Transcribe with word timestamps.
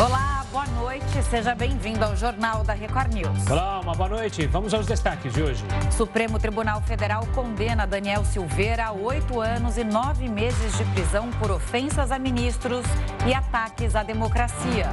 Olá, 0.00 0.46
boa 0.52 0.64
noite. 0.66 1.22
Seja 1.28 1.56
bem-vindo 1.56 2.04
ao 2.04 2.14
Jornal 2.14 2.62
da 2.62 2.72
Record 2.72 3.12
News. 3.12 3.50
Olá, 3.50 3.80
uma 3.80 3.94
boa 3.96 4.08
noite. 4.08 4.46
Vamos 4.46 4.72
aos 4.72 4.86
destaques 4.86 5.34
de 5.34 5.42
hoje. 5.42 5.64
Supremo 5.90 6.38
Tribunal 6.38 6.80
Federal 6.82 7.26
condena 7.34 7.84
Daniel 7.84 8.24
Silveira 8.24 8.86
a 8.86 8.92
oito 8.92 9.40
anos 9.40 9.76
e 9.76 9.82
nove 9.82 10.28
meses 10.28 10.78
de 10.78 10.84
prisão 10.92 11.28
por 11.40 11.50
ofensas 11.50 12.12
a 12.12 12.18
ministros 12.18 12.86
e 13.26 13.34
ataques 13.34 13.96
à 13.96 14.04
democracia. 14.04 14.88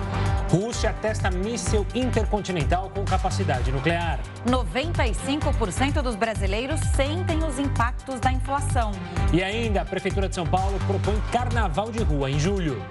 Rússia 0.49 0.91
testa 0.99 1.29
míssil 1.29 1.85
intercontinental 1.93 2.89
com 2.89 3.05
capacidade 3.05 3.71
nuclear. 3.71 4.19
95% 4.47 6.01
dos 6.01 6.15
brasileiros 6.15 6.79
sentem 6.95 7.43
os 7.43 7.59
impactos 7.59 8.19
da 8.19 8.31
inflação. 8.31 8.91
E 9.31 9.43
ainda, 9.43 9.81
a 9.81 9.85
Prefeitura 9.85 10.27
de 10.27 10.33
São 10.33 10.47
Paulo 10.47 10.79
propõe 10.87 11.21
carnaval 11.31 11.91
de 11.91 12.01
rua 12.01 12.31
em 12.31 12.39
julho. 12.39 12.83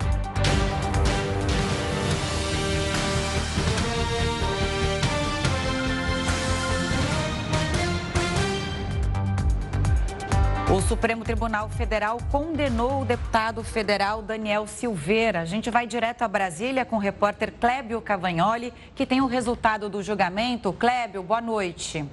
O 10.75 10.83
Supremo 10.83 11.23
Tribunal 11.23 11.69
Federal 11.69 12.19
condenou 12.33 13.03
o 13.03 13.05
deputado 13.05 13.63
federal 13.63 14.21
Daniel 14.21 14.67
Silveira. 14.67 15.43
A 15.43 15.45
gente 15.45 15.71
vai 15.71 15.87
direto 15.87 16.23
a 16.23 16.27
Brasília 16.27 16.85
com 16.85 16.97
o 16.97 16.99
repórter 16.99 17.53
Clébio 17.61 18.00
Cavagnoli, 18.00 18.75
que 18.93 19.07
tem 19.07 19.21
o 19.21 19.27
resultado 19.27 19.89
do 19.89 20.03
julgamento. 20.03 20.73
Clébio, 20.73 21.23
boa 21.23 21.41
noite. 21.41 22.05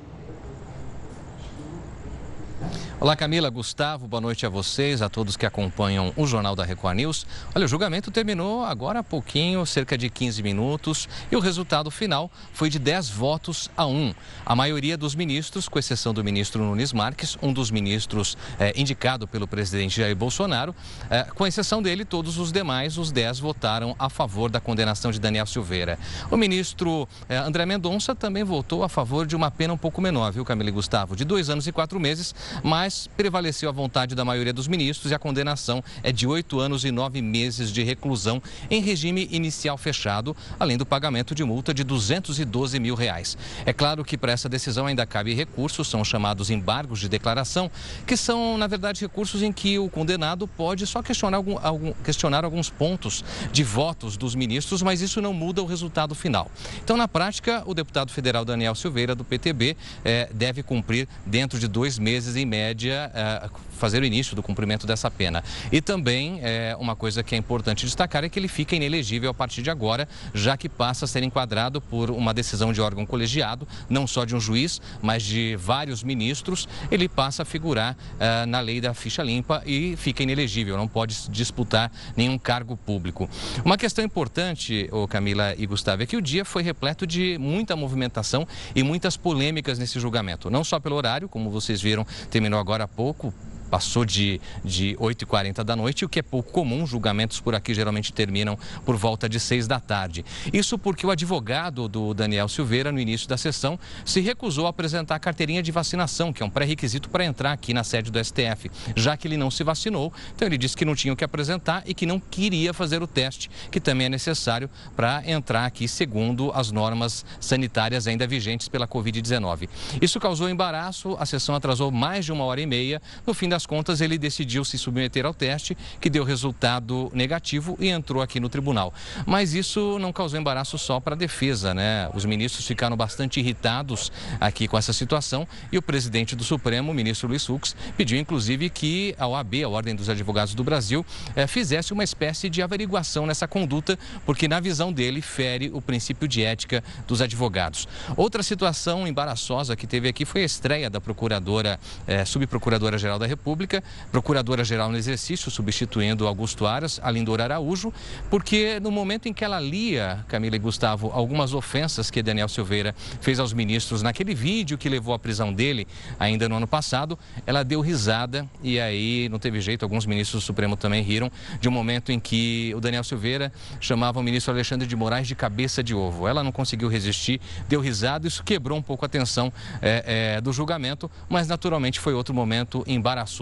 Olá, 3.02 3.16
Camila, 3.16 3.50
Gustavo, 3.50 4.08
boa 4.08 4.22
noite 4.22 4.46
a 4.46 4.50
vocês, 4.50 5.02
a 5.02 5.10
todos 5.10 5.36
que 5.36 5.44
acompanham 5.44 6.14
o 6.16 6.28
Jornal 6.28 6.56
da 6.56 6.64
Record 6.64 6.98
News. 6.98 7.26
Olha, 7.56 7.66
o 7.66 7.68
julgamento 7.68 8.12
terminou 8.12 8.64
agora 8.64 9.00
há 9.00 9.04
pouquinho, 9.04 9.66
cerca 9.66 9.98
de 9.98 10.08
15 10.08 10.44
minutos, 10.44 11.10
e 11.32 11.36
o 11.36 11.40
resultado 11.40 11.90
final 11.90 12.30
foi 12.54 12.70
de 12.70 12.78
10 12.78 13.10
votos 13.10 13.72
a 13.76 13.88
1. 13.88 14.14
A 14.46 14.56
maioria 14.56 14.96
dos 14.96 15.16
ministros, 15.16 15.68
com 15.68 15.80
exceção 15.80 16.14
do 16.14 16.24
ministro 16.24 16.64
Nunes 16.64 16.94
Marques, 16.94 17.36
um 17.42 17.52
dos 17.52 17.72
ministros 17.72 18.38
é, 18.60 18.72
indicado 18.80 19.28
pelo 19.28 19.48
presidente 19.48 20.00
Jair 20.00 20.16
Bolsonaro, 20.16 20.76
é, 21.10 21.24
com 21.24 21.48
exceção 21.48 21.82
dele, 21.82 22.06
todos 22.06 22.38
os 22.38 22.52
demais, 22.52 23.00
os 23.00 23.12
10 23.12 23.40
votaram 23.40 23.96
a 23.98 24.12
favor 24.12 24.52
da 24.52 24.60
condenação 24.60 25.12
de 25.12 25.20
Daniel 25.20 25.48
Silveira. 25.48 25.98
O 26.30 26.38
ministro 26.38 27.10
é, 27.28 27.36
André 27.38 27.66
Mendonça 27.66 28.14
também 28.14 28.44
votou 28.44 28.84
a 28.84 28.88
favor 28.88 29.26
de 29.26 29.36
uma 29.36 29.50
pena 29.50 29.74
um 29.74 29.78
pouco 29.78 30.00
menor, 30.00 30.32
viu, 30.32 30.46
Camila 30.46 30.70
e 30.70 30.72
Gustavo? 30.72 31.16
De 31.16 31.26
dois 31.26 31.50
anos 31.50 31.66
e 31.66 31.72
quatro 31.72 32.00
meses, 32.00 32.36
mas 32.62 32.91
mas 32.92 33.08
prevaleceu 33.16 33.70
a 33.70 33.72
vontade 33.72 34.14
da 34.16 34.26
maioria 34.26 34.52
dos 34.52 34.68
ministros 34.68 35.12
e 35.12 35.16
a 35.16 35.20
condenação 35.20 35.82
é 36.04 36.12
de 36.12 36.28
oito 36.28 36.60
anos 36.60 36.84
e 36.84 36.92
nove 36.92 37.22
meses 37.22 37.72
de 37.72 37.84
reclusão 37.84 38.42
em 38.70 38.82
regime 38.82 39.30
inicial 39.32 39.78
fechado, 39.78 40.36
além 40.60 40.78
do 40.78 40.86
pagamento 40.86 41.34
de 41.34 41.42
multa 41.46 41.74
de 41.74 41.86
212 41.86 42.80
mil 42.82 42.94
reais. 42.94 43.38
É 43.66 43.72
claro 43.72 44.04
que 44.04 44.18
para 44.18 44.34
essa 44.34 44.50
decisão 44.50 44.88
ainda 44.88 45.06
cabe 45.06 45.34
recursos, 45.34 45.88
são 45.88 46.04
chamados 46.04 46.50
embargos 46.50 47.00
de 47.00 47.08
declaração, 47.08 47.72
que 48.06 48.18
são, 48.18 48.58
na 48.58 48.68
verdade, 48.68 49.00
recursos 49.00 49.42
em 49.42 49.54
que 49.54 49.80
o 49.80 49.90
condenado 49.90 50.46
pode 50.46 50.86
só 50.86 51.02
questionar, 51.02 51.38
algum, 51.38 51.58
algum, 51.64 51.94
questionar 52.04 52.44
alguns 52.44 52.70
pontos 52.70 53.24
de 53.54 53.64
votos 53.64 54.18
dos 54.18 54.36
ministros, 54.36 54.82
mas 54.82 55.00
isso 55.00 55.22
não 55.22 55.32
muda 55.32 55.62
o 55.62 55.66
resultado 55.66 56.14
final. 56.14 56.52
Então, 56.84 56.98
na 56.98 57.08
prática, 57.08 57.64
o 57.66 57.74
deputado 57.74 58.12
federal 58.12 58.44
Daniel 58.44 58.76
Silveira, 58.76 59.16
do 59.16 59.24
PTB, 59.24 59.78
eh, 60.04 60.30
deve 60.34 60.62
cumprir 60.62 61.08
dentro 61.26 61.58
de 61.58 61.70
dois 61.70 61.98
meses, 61.98 62.36
em 62.36 62.46
média, 62.46 62.81
é, 62.90 63.50
fazer 63.78 64.02
o 64.02 64.06
início 64.06 64.36
do 64.36 64.44
cumprimento 64.44 64.86
dessa 64.86 65.10
pena. 65.10 65.44
E 65.72 65.82
também, 65.82 66.40
é, 66.44 66.76
uma 66.80 66.96
coisa 66.96 67.24
que 67.24 67.34
é 67.34 67.38
importante 67.38 67.86
destacar 67.86 68.24
é 68.24 68.30
que 68.30 68.38
ele 68.38 68.48
fica 68.48 68.76
inelegível 68.76 69.32
a 69.32 69.34
partir 69.34 69.62
de 69.62 69.70
agora, 69.70 70.08
já 70.34 70.56
que 70.56 70.70
passa 70.70 71.06
a 71.06 71.08
ser 71.08 71.24
enquadrado 71.24 71.82
por 71.82 72.12
uma 72.12 72.34
decisão 72.34 72.72
de 72.72 72.80
órgão 72.80 73.06
colegiado, 73.06 73.68
não 73.90 74.06
só 74.06 74.24
de 74.24 74.36
um 74.36 74.40
juiz, 74.40 74.80
mas 75.02 75.24
de 75.24 75.56
vários 75.56 76.04
ministros. 76.04 76.68
Ele 76.92 77.10
passa 77.10 77.42
a 77.42 77.46
figurar 77.46 77.98
é, 78.20 78.46
na 78.46 78.60
lei 78.60 78.80
da 78.80 78.94
ficha 78.94 79.24
limpa 79.24 79.64
e 79.66 79.96
fica 79.98 80.24
inelegível, 80.24 80.78
não 80.78 80.88
pode 80.88 81.30
disputar 81.30 81.92
nenhum 82.16 82.38
cargo 82.38 82.78
público. 82.78 83.30
Uma 83.66 83.78
questão 83.78 84.06
importante, 84.06 84.88
oh, 84.92 85.08
Camila 85.08 85.56
e 85.58 85.66
Gustavo, 85.66 86.04
é 86.04 86.06
que 86.06 86.16
o 86.16 86.22
dia 86.22 86.46
foi 86.46 86.62
repleto 86.62 87.08
de 87.08 87.38
muita 87.40 87.76
movimentação 87.76 88.48
e 88.76 88.84
muitas 88.84 89.18
polêmicas 89.18 89.80
nesse 89.80 90.00
julgamento. 90.00 90.50
Não 90.50 90.64
só 90.64 90.80
pelo 90.80 90.96
horário, 90.96 91.28
como 91.28 91.50
vocês 91.50 91.82
viram, 91.82 92.06
terminou 92.30 92.60
agora 92.60 92.71
há 92.80 92.88
pouco, 92.88 93.34
passou 93.72 94.04
de, 94.04 94.42
de 94.66 94.98
8h40 95.00 95.64
da 95.64 95.78
noite, 95.78 96.04
o 96.04 96.10
que 96.10 96.20
é 96.20 96.22
pouco 96.22 96.52
comum. 96.52 96.86
Julgamentos 96.86 97.40
por 97.40 97.56
aqui 97.56 97.74
geralmente 97.74 98.12
terminam 98.12 98.60
por 98.86 98.98
volta 98.98 99.30
de 99.30 99.40
6 99.40 99.66
da 99.66 99.80
tarde. 99.80 100.26
Isso 100.52 100.78
porque 100.78 101.08
o 101.08 101.10
advogado 101.10 101.88
do 101.88 102.14
Daniel 102.14 102.50
Silveira, 102.50 102.92
no 102.92 103.00
início 103.00 103.30
da 103.30 103.38
sessão, 103.38 103.80
se 104.04 104.20
recusou 104.20 104.68
a 104.68 104.70
apresentar 104.70 105.16
a 105.16 105.20
carteirinha 105.20 105.64
de 105.64 105.72
vacinação, 105.72 106.34
que 106.34 106.44
é 106.44 106.46
um 106.46 106.50
pré-requisito 106.50 107.10
para 107.10 107.24
entrar 107.24 107.54
aqui 107.54 107.74
na 107.74 107.84
sede 107.84 108.12
do 108.12 108.24
STF, 108.24 108.70
já 108.96 109.16
que 109.16 109.26
ele 109.26 109.38
não 109.38 109.50
se 109.50 109.64
vacinou. 109.64 110.12
Então 110.36 110.46
ele 110.46 110.58
disse 110.58 110.76
que 110.76 110.84
não 110.84 110.94
tinha 110.94 111.14
o 111.14 111.16
que 111.16 111.24
apresentar 111.24 111.84
e 111.86 111.94
que 111.94 112.06
não 112.06 112.20
queria 112.20 112.74
fazer 112.74 113.02
o 113.02 113.08
teste, 113.08 113.50
que 113.72 113.80
também 113.80 114.08
é 114.08 114.10
necessário 114.10 114.70
para 114.98 115.24
entrar 115.26 115.66
aqui 115.66 115.88
segundo 115.88 116.52
as 116.54 116.72
normas 116.72 117.26
sanitárias 117.40 118.06
ainda 118.06 118.28
vigentes 118.28 118.68
pela 118.68 118.88
Covid-19. 118.88 119.70
Isso 120.02 120.20
causou 120.20 120.50
embaraço, 120.50 121.16
a 121.20 121.26
sessão 121.26 121.56
atrasou 121.56 121.90
mais 121.90 122.26
de 122.26 122.32
uma 122.32 122.44
hora 122.44 122.60
e 122.60 122.66
meia. 122.66 123.02
No 123.26 123.34
fim 123.34 123.48
das 123.48 123.61
das 123.62 123.66
contas, 123.68 124.02
ele 124.02 124.18
decidiu 124.18 124.66
se 124.66 124.76
submeter 124.76 125.24
ao 125.24 125.34
teste, 125.34 125.78
que 126.00 126.10
deu 126.10 126.24
resultado 126.24 127.12
negativo 127.14 127.78
e 127.80 127.90
entrou 127.90 128.22
aqui 128.22 128.40
no 128.40 128.50
tribunal. 128.50 128.92
Mas 129.26 129.54
isso 129.54 130.00
não 130.00 130.12
causou 130.12 130.40
embaraço 130.40 130.78
só 130.80 131.00
para 131.00 131.14
a 131.14 131.18
defesa, 131.18 131.74
né? 131.74 132.10
Os 132.16 132.26
ministros 132.26 132.66
ficaram 132.66 132.98
bastante 132.98 133.40
irritados 133.40 134.12
aqui 134.40 134.68
com 134.68 134.78
essa 134.78 134.92
situação 134.92 135.48
e 135.72 135.78
o 135.78 135.82
presidente 135.82 136.36
do 136.36 136.44
Supremo, 136.44 136.92
o 136.92 136.96
ministro 136.96 137.28
Luiz 137.28 137.46
Fux, 137.46 137.76
pediu 137.96 138.18
inclusive 138.18 138.70
que 138.70 139.14
a 139.20 139.28
OAB, 139.28 139.64
a 139.64 139.70
Ordem 139.70 139.96
dos 139.96 140.10
Advogados 140.10 140.56
do 140.56 140.64
Brasil, 140.64 141.06
eh, 141.36 141.46
fizesse 141.46 141.94
uma 141.94 142.04
espécie 142.04 142.50
de 142.50 142.64
averiguação 142.64 143.28
nessa 143.28 143.48
conduta, 143.48 143.98
porque 144.26 144.48
na 144.48 144.60
visão 144.60 144.92
dele 144.92 145.22
fere 145.22 145.70
o 145.72 145.82
princípio 145.82 146.28
de 146.28 146.44
ética 146.44 146.84
dos 147.08 147.22
advogados. 147.22 147.88
Outra 148.18 148.42
situação 148.42 149.08
embaraçosa 149.08 149.76
que 149.76 149.86
teve 149.86 150.10
aqui 150.10 150.26
foi 150.26 150.42
a 150.42 150.46
estreia 150.46 150.90
da 150.90 151.00
procuradora, 151.00 151.80
eh, 152.08 152.26
subprocuradora-geral 152.26 153.20
da 153.20 153.28
República, 153.28 153.51
República, 153.52 153.84
procuradora-geral 154.14 154.90
no 154.90 154.98
exercício, 154.98 155.52
substituindo 155.52 156.26
Augusto 156.26 156.66
Aras, 156.66 157.02
a 157.04 157.12
Lindor 157.12 157.42
Araújo, 157.42 157.92
porque 158.30 158.80
no 158.80 158.90
momento 158.90 159.28
em 159.28 159.34
que 159.34 159.44
ela 159.44 159.60
lia, 159.60 160.24
Camila 160.30 160.56
e 160.56 160.60
Gustavo, 160.60 161.12
algumas 161.14 161.54
ofensas 161.54 162.10
que 162.10 162.24
Daniel 162.24 162.48
Silveira 162.48 162.96
fez 163.20 163.42
aos 163.42 163.52
ministros 163.52 164.02
naquele 164.02 164.34
vídeo 164.34 164.78
que 164.78 164.88
levou 164.88 165.14
à 165.14 165.20
prisão 165.20 165.52
dele 165.52 165.86
ainda 166.18 166.48
no 166.48 166.56
ano 166.56 166.66
passado, 166.66 167.20
ela 167.46 167.62
deu 167.62 167.82
risada 167.82 168.48
e 168.64 168.80
aí 168.80 169.28
não 169.28 169.38
teve 169.38 169.60
jeito, 169.60 169.84
alguns 169.84 170.06
ministros 170.06 170.42
do 170.42 170.46
Supremo 170.46 170.78
também 170.78 171.04
riram, 171.04 171.30
de 171.60 171.68
um 171.68 171.74
momento 171.74 172.10
em 172.10 172.22
que 172.22 172.74
o 172.74 172.80
Daniel 172.80 173.04
Silveira 173.04 173.52
chamava 173.82 174.18
o 174.18 174.24
ministro 174.24 174.54
Alexandre 174.54 174.88
de 174.88 174.96
Moraes 174.96 175.28
de 175.28 175.36
cabeça 175.36 175.84
de 175.84 175.94
ovo. 175.94 176.26
Ela 176.26 176.42
não 176.42 176.54
conseguiu 176.54 176.88
resistir, 176.88 177.42
deu 177.68 177.82
risada, 177.82 178.30
isso 178.30 178.44
quebrou 178.46 178.78
um 178.78 178.82
pouco 178.82 179.06
a 179.06 179.10
tensão 179.10 179.52
é, 179.82 180.36
é, 180.38 180.42
do 180.42 180.54
julgamento, 180.54 181.12
mas 181.28 181.50
naturalmente 181.50 182.00
foi 182.00 182.14
outro 182.14 182.34
momento 182.34 182.82
embaraçoso 182.88 183.41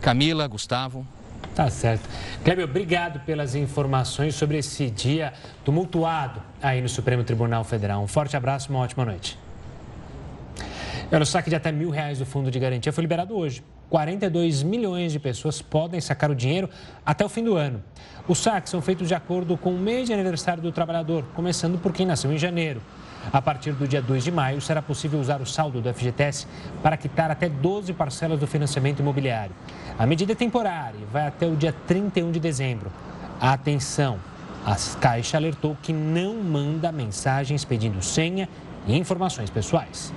Camila, 0.00 0.46
Gustavo. 0.46 1.06
Tá 1.54 1.70
certo. 1.70 2.08
Kleber, 2.44 2.64
obrigado 2.64 3.20
pelas 3.20 3.54
informações 3.54 4.34
sobre 4.34 4.58
esse 4.58 4.90
dia 4.90 5.32
tumultuado 5.64 6.42
aí 6.62 6.82
no 6.82 6.88
Supremo 6.88 7.24
Tribunal 7.24 7.64
Federal. 7.64 8.02
Um 8.02 8.06
forte 8.06 8.36
abraço, 8.36 8.70
uma 8.70 8.80
ótima 8.80 9.04
noite. 9.04 9.38
O 11.10 11.24
saque 11.24 11.48
de 11.48 11.56
até 11.56 11.70
mil 11.70 11.88
reais 11.88 12.18
do 12.18 12.26
Fundo 12.26 12.50
de 12.50 12.58
Garantia 12.58 12.92
foi 12.92 13.02
liberado 13.02 13.34
hoje. 13.34 13.62
42 13.88 14.62
milhões 14.64 15.12
de 15.12 15.20
pessoas 15.20 15.62
podem 15.62 16.00
sacar 16.00 16.30
o 16.30 16.34
dinheiro 16.34 16.68
até 17.04 17.24
o 17.24 17.28
fim 17.28 17.44
do 17.44 17.54
ano. 17.54 17.82
Os 18.26 18.38
saques 18.38 18.70
são 18.70 18.82
feitos 18.82 19.06
de 19.06 19.14
acordo 19.14 19.56
com 19.56 19.72
o 19.72 19.78
mês 19.78 20.08
de 20.08 20.12
aniversário 20.12 20.62
do 20.62 20.72
trabalhador, 20.72 21.24
começando 21.34 21.78
por 21.78 21.92
quem 21.92 22.04
nasceu 22.04 22.32
em 22.32 22.38
janeiro. 22.38 22.82
A 23.32 23.42
partir 23.42 23.72
do 23.72 23.86
dia 23.86 24.00
2 24.00 24.24
de 24.24 24.30
maio, 24.30 24.60
será 24.60 24.80
possível 24.80 25.20
usar 25.20 25.40
o 25.40 25.46
saldo 25.46 25.80
do 25.80 25.92
FGTS 25.92 26.46
para 26.82 26.96
quitar 26.96 27.30
até 27.30 27.48
12 27.48 27.92
parcelas 27.92 28.38
do 28.38 28.46
financiamento 28.46 29.00
imobiliário. 29.00 29.54
A 29.98 30.06
medida 30.06 30.32
é 30.32 30.34
temporária 30.34 30.98
e 31.00 31.04
vai 31.12 31.26
até 31.26 31.46
o 31.46 31.56
dia 31.56 31.74
31 31.86 32.30
de 32.30 32.40
dezembro. 32.40 32.90
Atenção! 33.40 34.18
A 34.64 34.76
Caixa 35.00 35.36
alertou 35.36 35.76
que 35.80 35.92
não 35.92 36.34
manda 36.42 36.90
mensagens 36.90 37.64
pedindo 37.64 38.02
senha 38.02 38.48
e 38.86 38.96
informações 38.96 39.48
pessoais. 39.48 40.12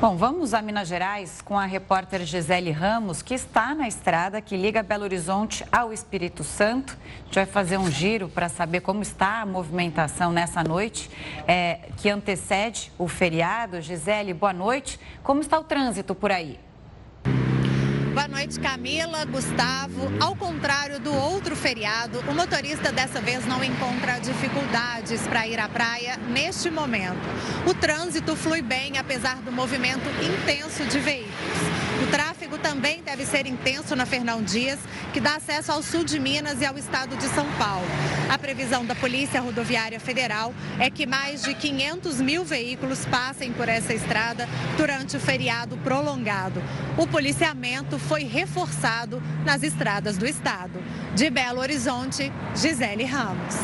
Bom, 0.00 0.16
vamos 0.16 0.54
a 0.54 0.62
Minas 0.62 0.88
Gerais 0.88 1.42
com 1.42 1.58
a 1.58 1.66
repórter 1.66 2.24
Gisele 2.24 2.70
Ramos, 2.70 3.20
que 3.20 3.34
está 3.34 3.74
na 3.74 3.86
estrada 3.86 4.40
que 4.40 4.56
liga 4.56 4.82
Belo 4.82 5.04
Horizonte 5.04 5.62
ao 5.70 5.92
Espírito 5.92 6.42
Santo. 6.42 6.96
A 6.96 7.24
gente 7.26 7.34
vai 7.34 7.44
fazer 7.44 7.76
um 7.76 7.90
giro 7.90 8.26
para 8.26 8.48
saber 8.48 8.80
como 8.80 9.02
está 9.02 9.42
a 9.42 9.46
movimentação 9.46 10.32
nessa 10.32 10.64
noite 10.64 11.10
é, 11.46 11.80
que 11.98 12.08
antecede 12.08 12.90
o 12.96 13.06
feriado. 13.08 13.82
Gisele, 13.82 14.32
boa 14.32 14.54
noite. 14.54 14.98
Como 15.22 15.42
está 15.42 15.58
o 15.58 15.64
trânsito 15.64 16.14
por 16.14 16.32
aí? 16.32 16.58
Boa 18.20 18.28
noite, 18.28 18.60
Camila, 18.60 19.24
Gustavo. 19.24 20.12
Ao 20.20 20.36
contrário 20.36 21.00
do 21.00 21.10
outro 21.10 21.56
feriado, 21.56 22.20
o 22.28 22.34
motorista 22.34 22.92
dessa 22.92 23.18
vez 23.18 23.46
não 23.46 23.64
encontra 23.64 24.18
dificuldades 24.18 25.22
para 25.22 25.46
ir 25.46 25.58
à 25.58 25.66
praia 25.66 26.18
neste 26.28 26.68
momento. 26.68 27.16
O 27.66 27.72
trânsito 27.72 28.36
flui 28.36 28.60
bem, 28.60 28.98
apesar 28.98 29.36
do 29.36 29.50
movimento 29.50 30.04
intenso 30.22 30.84
de 30.84 30.98
veículos. 30.98 31.80
O 32.02 32.10
tráfego 32.10 32.58
também 32.58 33.02
deve 33.02 33.24
ser 33.24 33.46
intenso 33.46 33.96
na 33.96 34.04
Fernão 34.04 34.42
Dias, 34.42 34.78
que 35.12 35.20
dá 35.20 35.36
acesso 35.36 35.72
ao 35.72 35.82
sul 35.82 36.04
de 36.04 36.18
Minas 36.18 36.60
e 36.60 36.66
ao 36.66 36.76
estado 36.76 37.16
de 37.16 37.24
São 37.28 37.46
Paulo. 37.52 37.86
A 38.30 38.38
previsão 38.38 38.86
da 38.86 38.94
Polícia 38.94 39.40
Rodoviária 39.40 40.00
Federal 40.00 40.54
é 40.78 40.88
que 40.88 41.06
mais 41.06 41.42
de 41.42 41.52
500 41.52 42.20
mil 42.20 42.44
veículos 42.44 43.04
passem 43.06 43.52
por 43.52 43.68
essa 43.68 43.92
estrada 43.92 44.48
durante 44.76 45.16
o 45.16 45.20
feriado 45.20 45.76
prolongado. 45.78 46.62
O 46.96 47.06
policiamento 47.06 47.98
foi 48.10 48.24
reforçado 48.24 49.22
nas 49.46 49.62
estradas 49.62 50.18
do 50.18 50.26
estado. 50.26 50.82
De 51.14 51.30
Belo 51.30 51.60
Horizonte, 51.60 52.32
Gisele 52.56 53.04
Ramos. 53.04 53.54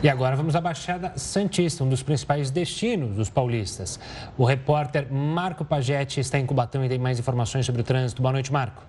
E 0.00 0.08
agora 0.08 0.36
vamos 0.36 0.54
à 0.54 0.60
Baixada 0.60 1.14
Santista, 1.16 1.82
um 1.82 1.88
dos 1.88 2.00
principais 2.00 2.48
destinos 2.48 3.16
dos 3.16 3.28
paulistas. 3.28 3.98
O 4.38 4.44
repórter 4.44 5.12
Marco 5.12 5.64
Pagetti 5.64 6.20
está 6.20 6.38
em 6.38 6.46
Cubatão 6.46 6.84
e 6.84 6.88
tem 6.88 7.00
mais 7.00 7.18
informações 7.18 7.66
sobre 7.66 7.80
o 7.80 7.84
trânsito. 7.84 8.22
Boa 8.22 8.30
noite, 8.30 8.52
Marco. 8.52 8.84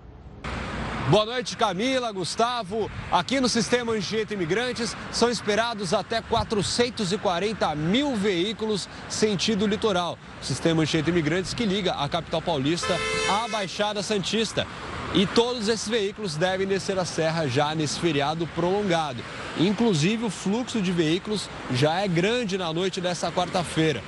Boa 1.11 1.25
noite, 1.25 1.57
Camila, 1.57 2.09
Gustavo. 2.13 2.89
Aqui 3.11 3.41
no 3.41 3.49
Sistema 3.49 3.91
Anchieta 3.91 4.33
Imigrantes 4.33 4.95
são 5.11 5.29
esperados 5.29 5.93
até 5.93 6.21
440 6.21 7.75
mil 7.75 8.15
veículos 8.15 8.87
sentido 9.09 9.67
litoral. 9.67 10.17
O 10.41 10.45
Sistema 10.45 10.83
Anchieta 10.83 11.09
Imigrantes 11.09 11.53
que 11.53 11.65
liga 11.65 11.95
a 11.95 12.07
capital 12.07 12.41
paulista 12.41 12.97
à 13.29 13.45
Baixada 13.49 14.01
Santista. 14.01 14.65
E 15.13 15.27
todos 15.27 15.67
esses 15.67 15.89
veículos 15.89 16.37
devem 16.37 16.65
descer 16.65 16.97
a 16.97 17.03
serra 17.03 17.45
já 17.45 17.75
nesse 17.75 17.99
feriado 17.99 18.47
prolongado. 18.55 19.21
Inclusive, 19.59 20.23
o 20.23 20.29
fluxo 20.29 20.81
de 20.81 20.93
veículos 20.93 21.49
já 21.73 21.99
é 21.99 22.07
grande 22.07 22.57
na 22.57 22.71
noite 22.71 23.01
dessa 23.01 23.29
quarta-feira. 23.29 24.01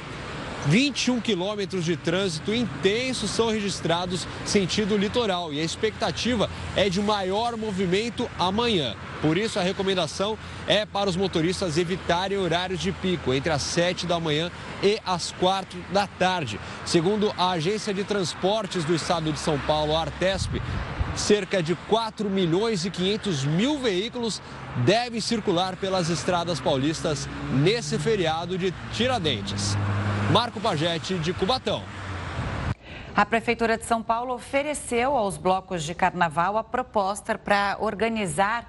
21 0.68 1.19
quilômetros 1.19 1.83
de 1.83 1.98
trânsito 1.98 2.54
intenso 2.54 3.27
são 3.27 3.50
registrados 3.50 4.25
sentido 4.45 4.95
litoral 4.95 5.54
e 5.54 5.60
a 5.60 5.63
expectativa 5.63 6.50
é 6.75 6.89
de 6.89 7.01
maior 7.01 7.57
movimento 7.57 8.30
amanhã. 8.39 8.95
Por 9.21 9.38
isso, 9.38 9.60
a 9.60 9.63
recomendação 9.63 10.38
é 10.68 10.86
para 10.86 11.10
os 11.10 11.15
motoristas 11.15 11.77
evitarem 11.77 12.38
horários 12.38 12.80
de 12.80 12.92
pico 12.92 13.33
entre 13.33 13.51
as 13.51 13.62
7 13.62 14.06
da 14.06 14.19
manhã 14.19 14.51
e 14.81 15.00
as 15.06 15.33
4 15.33 15.80
da 15.92 16.07
tarde. 16.07 16.60
Segundo 16.86 17.33
a 17.38 17.51
Agência 17.51 17.94
de 17.94 18.04
Transportes 18.04 18.86
do 18.86 18.95
Estado 18.95 19.31
de 19.31 19.39
São 19.39 19.60
Paulo, 19.60 19.95
a 19.95 20.01
Artesp, 20.01 20.62
cerca 21.15 21.62
de 21.62 21.75
4 21.89 22.30
milhões 22.30 22.86
e 22.86 22.89
500 22.89 23.45
mil 23.45 23.80
veículos 23.80 24.42
devem 24.86 25.21
circular 25.21 25.75
pelas 25.75 26.10
estradas 26.10 26.60
paulistas 26.60 27.27
nesse 27.54 27.98
feriado 28.00 28.57
de 28.57 28.74
Tiradentes. 28.94 29.77
Marco 30.31 30.60
Pagetti, 30.60 31.16
de 31.16 31.34
Cubatão. 31.34 31.84
A 33.16 33.25
Prefeitura 33.25 33.78
de 33.78 33.86
São 33.86 34.02
Paulo 34.02 34.34
ofereceu 34.34 35.16
aos 35.16 35.38
blocos 35.38 35.84
de 35.84 35.94
carnaval 35.94 36.58
a 36.58 36.64
proposta 36.64 37.38
para 37.38 37.78
organizar 37.80 38.66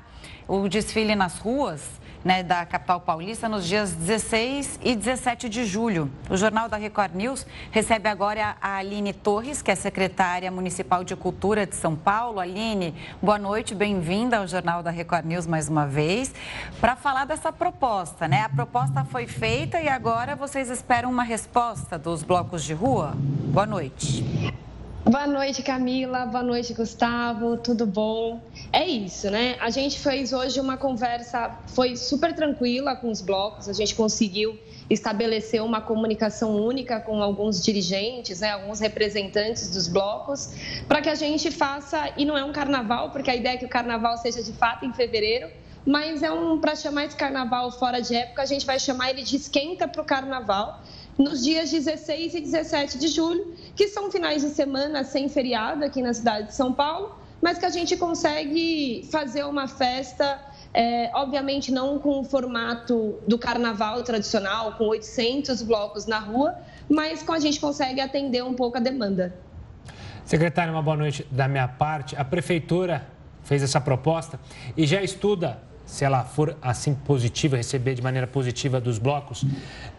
o 0.46 0.68
desfile 0.68 1.14
nas 1.14 1.38
ruas 1.38 1.82
né, 2.24 2.42
da 2.42 2.64
capital 2.64 3.00
paulista 3.00 3.48
nos 3.48 3.66
dias 3.66 3.92
16 3.92 4.80
e 4.82 4.96
17 4.96 5.48
de 5.48 5.64
julho. 5.64 6.10
O 6.30 6.36
Jornal 6.36 6.68
da 6.68 6.76
Record 6.76 7.14
News 7.14 7.46
recebe 7.70 8.08
agora 8.08 8.56
a 8.60 8.76
Aline 8.76 9.12
Torres, 9.12 9.60
que 9.60 9.70
é 9.70 9.74
secretária 9.74 10.50
municipal 10.50 11.04
de 11.04 11.14
Cultura 11.14 11.66
de 11.66 11.74
São 11.74 11.94
Paulo. 11.94 12.40
Aline, 12.40 12.94
boa 13.20 13.38
noite, 13.38 13.74
bem-vinda 13.74 14.38
ao 14.38 14.46
Jornal 14.46 14.82
da 14.82 14.90
Record 14.90 15.26
News 15.26 15.46
mais 15.46 15.68
uma 15.68 15.86
vez, 15.86 16.34
para 16.80 16.96
falar 16.96 17.26
dessa 17.26 17.52
proposta. 17.52 18.26
Né? 18.26 18.40
A 18.42 18.48
proposta 18.48 19.04
foi 19.04 19.26
feita 19.26 19.80
e 19.80 19.88
agora 19.88 20.34
vocês 20.34 20.70
esperam 20.70 21.10
uma 21.10 21.22
resposta 21.22 21.98
dos 21.98 22.22
blocos 22.22 22.64
de 22.64 22.72
rua? 22.72 23.12
Boa 23.16 23.66
noite. 23.66 24.63
Boa 25.04 25.26
noite, 25.26 25.62
Camila. 25.62 26.24
Boa 26.24 26.42
noite, 26.42 26.72
Gustavo. 26.72 27.58
Tudo 27.58 27.84
bom? 27.84 28.40
É 28.72 28.86
isso, 28.86 29.30
né? 29.30 29.54
A 29.60 29.68
gente 29.68 29.98
fez 29.98 30.32
hoje 30.32 30.58
uma 30.58 30.78
conversa, 30.78 31.58
foi 31.66 31.94
super 31.94 32.34
tranquila 32.34 32.96
com 32.96 33.10
os 33.10 33.20
blocos. 33.20 33.68
A 33.68 33.74
gente 33.74 33.94
conseguiu 33.94 34.58
estabelecer 34.88 35.62
uma 35.62 35.82
comunicação 35.82 36.56
única 36.56 37.00
com 37.00 37.22
alguns 37.22 37.62
dirigentes, 37.62 38.40
né, 38.40 38.52
alguns 38.52 38.80
representantes 38.80 39.70
dos 39.70 39.88
blocos, 39.88 40.54
para 40.88 41.02
que 41.02 41.10
a 41.10 41.14
gente 41.14 41.50
faça, 41.50 42.10
e 42.16 42.24
não 42.24 42.36
é 42.36 42.42
um 42.42 42.52
carnaval, 42.52 43.10
porque 43.10 43.30
a 43.30 43.36
ideia 43.36 43.54
é 43.54 43.56
que 43.58 43.66
o 43.66 43.68
carnaval 43.68 44.16
seja 44.16 44.42
de 44.42 44.52
fato 44.54 44.86
em 44.86 44.92
fevereiro, 44.94 45.50
mas 45.86 46.22
é 46.22 46.32
um 46.32 46.58
para 46.58 46.74
chamar 46.74 47.04
esse 47.04 47.16
carnaval 47.16 47.70
fora 47.72 48.00
de 48.00 48.14
época, 48.14 48.40
a 48.40 48.46
gente 48.46 48.64
vai 48.64 48.78
chamar 48.78 49.10
ele 49.10 49.22
de 49.22 49.36
esquenta 49.36 49.86
para 49.86 50.00
o 50.00 50.04
carnaval 50.04 50.82
nos 51.18 51.44
dias 51.44 51.70
16 51.70 52.34
e 52.34 52.40
17 52.40 52.98
de 52.98 53.08
julho, 53.08 53.54
que 53.74 53.88
são 53.88 54.10
finais 54.10 54.42
de 54.42 54.50
semana 54.50 55.04
sem 55.04 55.28
feriado 55.28 55.84
aqui 55.84 56.02
na 56.02 56.12
cidade 56.12 56.48
de 56.48 56.54
São 56.54 56.72
Paulo, 56.72 57.16
mas 57.40 57.58
que 57.58 57.66
a 57.66 57.70
gente 57.70 57.96
consegue 57.96 59.06
fazer 59.10 59.44
uma 59.44 59.68
festa, 59.68 60.40
é, 60.72 61.10
obviamente 61.14 61.70
não 61.70 61.98
com 61.98 62.20
o 62.20 62.24
formato 62.24 63.18
do 63.28 63.38
carnaval 63.38 64.02
tradicional, 64.02 64.72
com 64.72 64.84
800 64.84 65.62
blocos 65.62 66.06
na 66.06 66.18
rua, 66.18 66.56
mas 66.88 67.22
com 67.22 67.32
a 67.32 67.38
gente 67.38 67.60
consegue 67.60 68.00
atender 68.00 68.42
um 68.42 68.54
pouco 68.54 68.78
a 68.78 68.80
demanda. 68.80 69.34
Secretário, 70.24 70.72
uma 70.72 70.82
boa 70.82 70.96
noite 70.96 71.26
da 71.30 71.46
minha 71.46 71.68
parte. 71.68 72.16
A 72.16 72.24
prefeitura 72.24 73.06
fez 73.42 73.62
essa 73.62 73.80
proposta 73.80 74.40
e 74.74 74.86
já 74.86 75.02
estuda 75.02 75.60
se 75.94 76.04
ela 76.04 76.24
for 76.24 76.56
assim 76.60 76.92
positiva, 76.92 77.56
receber 77.56 77.94
de 77.94 78.02
maneira 78.02 78.26
positiva 78.26 78.80
dos 78.80 78.98
blocos, 78.98 79.46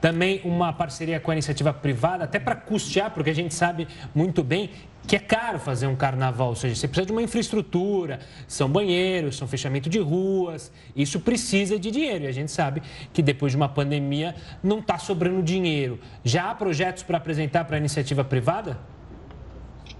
também 0.02 0.42
uma 0.44 0.74
parceria 0.74 1.22
com 1.22 1.32
a 1.32 1.34
iniciativa 1.34 1.74
privada, 1.74 2.26
até 2.26 2.38
para 2.38 2.54
custear, 2.54 3.12
porque 3.12 3.30
a 3.30 3.34
gente 3.34 3.54
sabe 3.54 3.88
muito 4.14 4.44
bem 4.44 4.70
que 5.08 5.16
é 5.16 5.20
caro 5.20 5.58
fazer 5.58 5.88
um 5.88 5.96
carnaval, 5.96 6.50
ou 6.50 6.56
seja, 6.56 6.76
você 6.76 6.86
precisa 6.88 7.06
de 7.06 7.12
uma 7.14 7.22
infraestrutura, 7.22 8.20
são 8.46 8.68
banheiros, 8.68 9.38
são 9.38 9.48
fechamento 9.48 9.90
de 9.90 10.00
ruas, 10.00 10.70
isso 10.94 11.20
precisa 11.22 11.80
de 11.80 11.90
dinheiro 11.92 12.26
e 12.26 12.28
a 12.28 12.32
gente 12.34 12.52
sabe 12.52 12.82
que 13.14 13.22
depois 13.22 13.54
de 13.54 13.56
uma 13.56 13.70
pandemia 13.70 14.36
não 14.62 14.80
está 14.80 14.98
sobrando 14.98 15.42
dinheiro. 15.42 15.98
Já 16.26 16.52
há 16.52 16.56
projetos 16.56 17.04
para 17.04 17.18
apresentar 17.18 17.64
para 17.64 17.78
a 17.78 17.80
iniciativa 17.80 18.24
privada? 18.24 18.78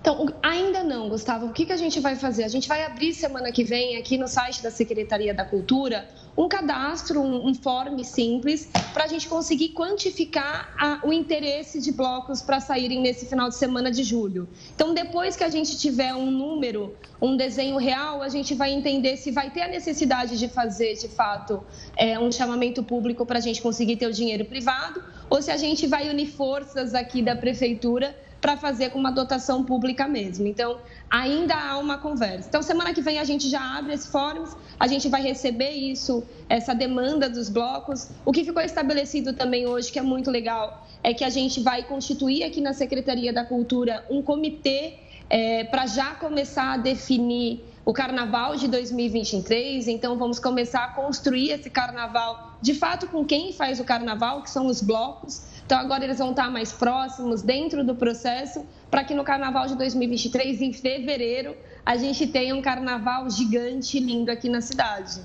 Então, 0.06 0.32
ainda 0.44 0.84
não, 0.84 1.10
Gustavo. 1.10 1.48
O 1.48 1.52
que, 1.52 1.66
que 1.66 1.74
a 1.74 1.78
gente 1.78 2.00
vai 2.00 2.16
fazer? 2.16 2.44
A 2.44 2.48
gente 2.48 2.68
vai 2.68 2.84
abrir 2.84 3.12
semana 3.12 3.52
que 3.52 3.64
vem, 3.64 3.98
aqui 3.98 4.20
no 4.20 4.28
site 4.28 4.62
da 4.62 4.70
Secretaria 4.70 5.34
da 5.34 5.44
Cultura, 5.44 6.08
um 6.38 6.48
cadastro, 6.48 7.20
um, 7.20 7.48
um 7.48 7.56
form 7.56 8.04
simples, 8.04 8.70
para 8.94 9.06
a 9.06 9.08
gente 9.08 9.28
conseguir 9.28 9.70
quantificar 9.70 10.72
a, 10.78 11.00
o 11.04 11.12
interesse 11.12 11.82
de 11.82 11.92
blocos 11.92 12.40
para 12.40 12.60
saírem 12.60 13.02
nesse 13.02 13.26
final 13.26 13.50
de 13.50 13.56
semana 13.56 13.90
de 13.90 14.04
julho. 14.04 14.48
Então, 14.76 14.94
depois 14.94 15.36
que 15.36 15.44
a 15.44 15.50
gente 15.50 15.76
tiver 15.76 16.14
um 16.14 16.30
número, 16.30 16.96
um 17.20 17.36
desenho 17.36 17.78
real, 17.78 18.22
a 18.22 18.30
gente 18.30 18.54
vai 18.54 18.72
entender 18.72 19.18
se 19.18 19.32
vai 19.32 19.50
ter 19.50 19.64
a 19.64 19.68
necessidade 19.68 20.38
de 20.38 20.48
fazer, 20.48 20.94
de 20.94 21.08
fato, 21.08 21.64
é, 21.98 22.20
um 22.20 22.32
chamamento 22.32 22.84
público 22.84 23.26
para 23.26 23.40
a 23.40 23.42
gente 23.42 23.60
conseguir 23.60 23.96
ter 23.96 24.06
o 24.06 24.14
dinheiro 24.14 24.46
privado, 24.46 25.04
ou 25.32 25.42
se 25.42 25.50
a 25.50 25.58
gente 25.58 25.88
vai 25.88 26.08
unir 26.12 26.28
forças 26.28 26.94
aqui 26.94 27.24
da 27.24 27.36
Prefeitura 27.36 28.16
para 28.46 28.58
fazer 28.58 28.92
com 28.92 29.00
uma 29.00 29.12
dotação 29.12 29.64
pública 29.64 30.08
mesmo. 30.08 30.46
Então, 30.46 30.78
ainda 31.10 31.56
há 31.56 31.80
uma 31.80 31.98
conversa. 31.98 32.48
Então, 32.48 32.62
semana 32.62 32.94
que 32.94 33.02
vem 33.02 33.18
a 33.18 33.24
gente 33.24 33.50
já 33.50 33.60
abre 33.76 33.96
esse 33.96 34.08
fórum, 34.08 34.44
a 34.80 34.86
gente 34.86 35.10
vai 35.10 35.20
receber 35.24 35.72
isso, 35.72 36.24
essa 36.48 36.76
demanda 36.76 37.28
dos 37.28 37.50
blocos. 37.50 38.08
O 38.24 38.32
que 38.32 38.44
ficou 38.44 38.62
estabelecido 38.62 39.34
também 39.34 39.66
hoje, 39.66 39.92
que 39.92 39.98
é 39.98 40.02
muito 40.04 40.30
legal, 40.30 40.86
é 41.02 41.12
que 41.12 41.24
a 41.24 41.30
gente 41.32 41.60
vai 41.60 41.82
constituir 41.82 42.44
aqui 42.44 42.62
na 42.62 42.74
Secretaria 42.74 43.34
da 43.34 43.44
Cultura 43.44 44.06
um 44.12 44.22
comitê 44.22 44.94
é, 45.28 45.64
para 45.64 45.88
já 45.88 46.14
começar 46.14 46.74
a 46.74 46.78
definir 46.78 47.66
o 47.84 47.92
carnaval 47.94 48.56
de 48.56 48.68
2023. 48.68 49.88
Então, 49.88 50.20
vamos 50.20 50.38
começar 50.38 50.84
a 50.84 50.90
construir 50.90 51.50
esse 51.50 51.72
carnaval 51.72 52.58
de 52.62 52.76
fato 52.76 53.08
com 53.08 53.26
quem 53.26 53.52
faz 53.54 53.80
o 53.80 53.84
carnaval, 53.84 54.44
que 54.44 54.52
são 54.52 54.68
os 54.68 54.84
blocos 54.84 55.55
então, 55.66 55.80
agora 55.80 56.04
eles 56.04 56.20
vão 56.20 56.30
estar 56.30 56.52
mais 56.52 56.72
próximos 56.72 57.42
dentro 57.42 57.84
do 57.84 57.96
processo, 57.96 58.64
para 58.92 59.04
que 59.04 59.16
no 59.16 59.24
carnaval 59.24 59.66
de 59.66 59.76
2023, 59.76 60.62
em 60.62 60.72
fevereiro, 60.72 61.56
a 61.84 61.96
gente 61.98 62.28
tenha 62.28 62.56
um 62.56 62.62
carnaval 62.62 63.28
gigante 63.32 64.00
lindo 64.00 64.30
aqui 64.30 64.48
na 64.48 64.62
cidade. 64.62 65.22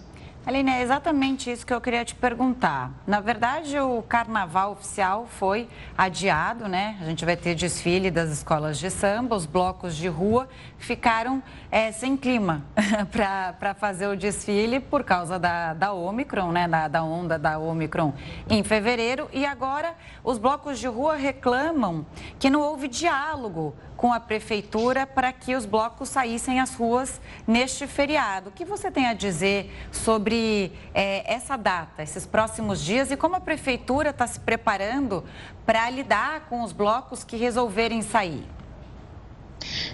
Aline, 0.46 0.70
é 0.70 0.80
exatamente 0.80 1.52
isso 1.52 1.66
que 1.66 1.74
eu 1.74 1.80
queria 1.82 2.02
te 2.02 2.14
perguntar. 2.14 2.90
Na 3.06 3.20
verdade, 3.20 3.78
o 3.78 4.00
carnaval 4.00 4.72
oficial 4.72 5.26
foi 5.28 5.68
adiado, 5.96 6.66
né? 6.66 6.96
A 7.02 7.04
gente 7.04 7.26
vai 7.26 7.36
ter 7.36 7.54
desfile 7.54 8.10
das 8.10 8.30
escolas 8.30 8.78
de 8.78 8.90
samba, 8.90 9.36
os 9.36 9.44
blocos 9.44 9.94
de 9.94 10.08
rua 10.08 10.48
ficaram 10.78 11.42
é, 11.70 11.92
sem 11.92 12.16
clima 12.16 12.64
para 13.12 13.74
fazer 13.74 14.08
o 14.08 14.16
desfile 14.16 14.80
por 14.80 15.04
causa 15.04 15.38
da, 15.38 15.72
da 15.72 15.92
Omicron, 15.92 16.50
né? 16.50 16.66
Da, 16.66 16.88
da 16.88 17.02
onda 17.02 17.38
da 17.38 17.58
Omicron 17.58 18.12
em 18.48 18.62
fevereiro. 18.64 19.28
E 19.32 19.46
agora 19.46 19.94
os 20.24 20.36
blocos 20.36 20.78
de 20.78 20.88
rua 20.88 21.14
reclamam 21.14 22.04
que 22.38 22.50
não 22.50 22.60
houve 22.60 22.88
diálogo 22.88 23.74
com 23.96 24.12
a 24.12 24.18
prefeitura 24.18 25.06
para 25.06 25.32
que 25.32 25.54
os 25.54 25.66
blocos 25.66 26.08
saíssem 26.08 26.58
às 26.58 26.74
ruas 26.74 27.20
neste 27.46 27.86
feriado. 27.86 28.48
O 28.48 28.52
que 28.52 28.64
você 28.64 28.90
tem 28.90 29.06
a 29.06 29.12
dizer 29.12 29.70
sobre 29.92 30.72
é, 30.94 31.32
essa 31.32 31.56
data, 31.56 32.02
esses 32.02 32.26
próximos 32.26 32.82
dias 32.82 33.10
e 33.10 33.16
como 33.16 33.36
a 33.36 33.40
prefeitura 33.40 34.10
está 34.10 34.26
se 34.26 34.40
preparando 34.40 35.22
para 35.66 35.88
lidar 35.90 36.46
com 36.48 36.62
os 36.62 36.72
blocos 36.72 37.22
que 37.22 37.36
resolverem 37.36 38.02
sair? 38.02 38.59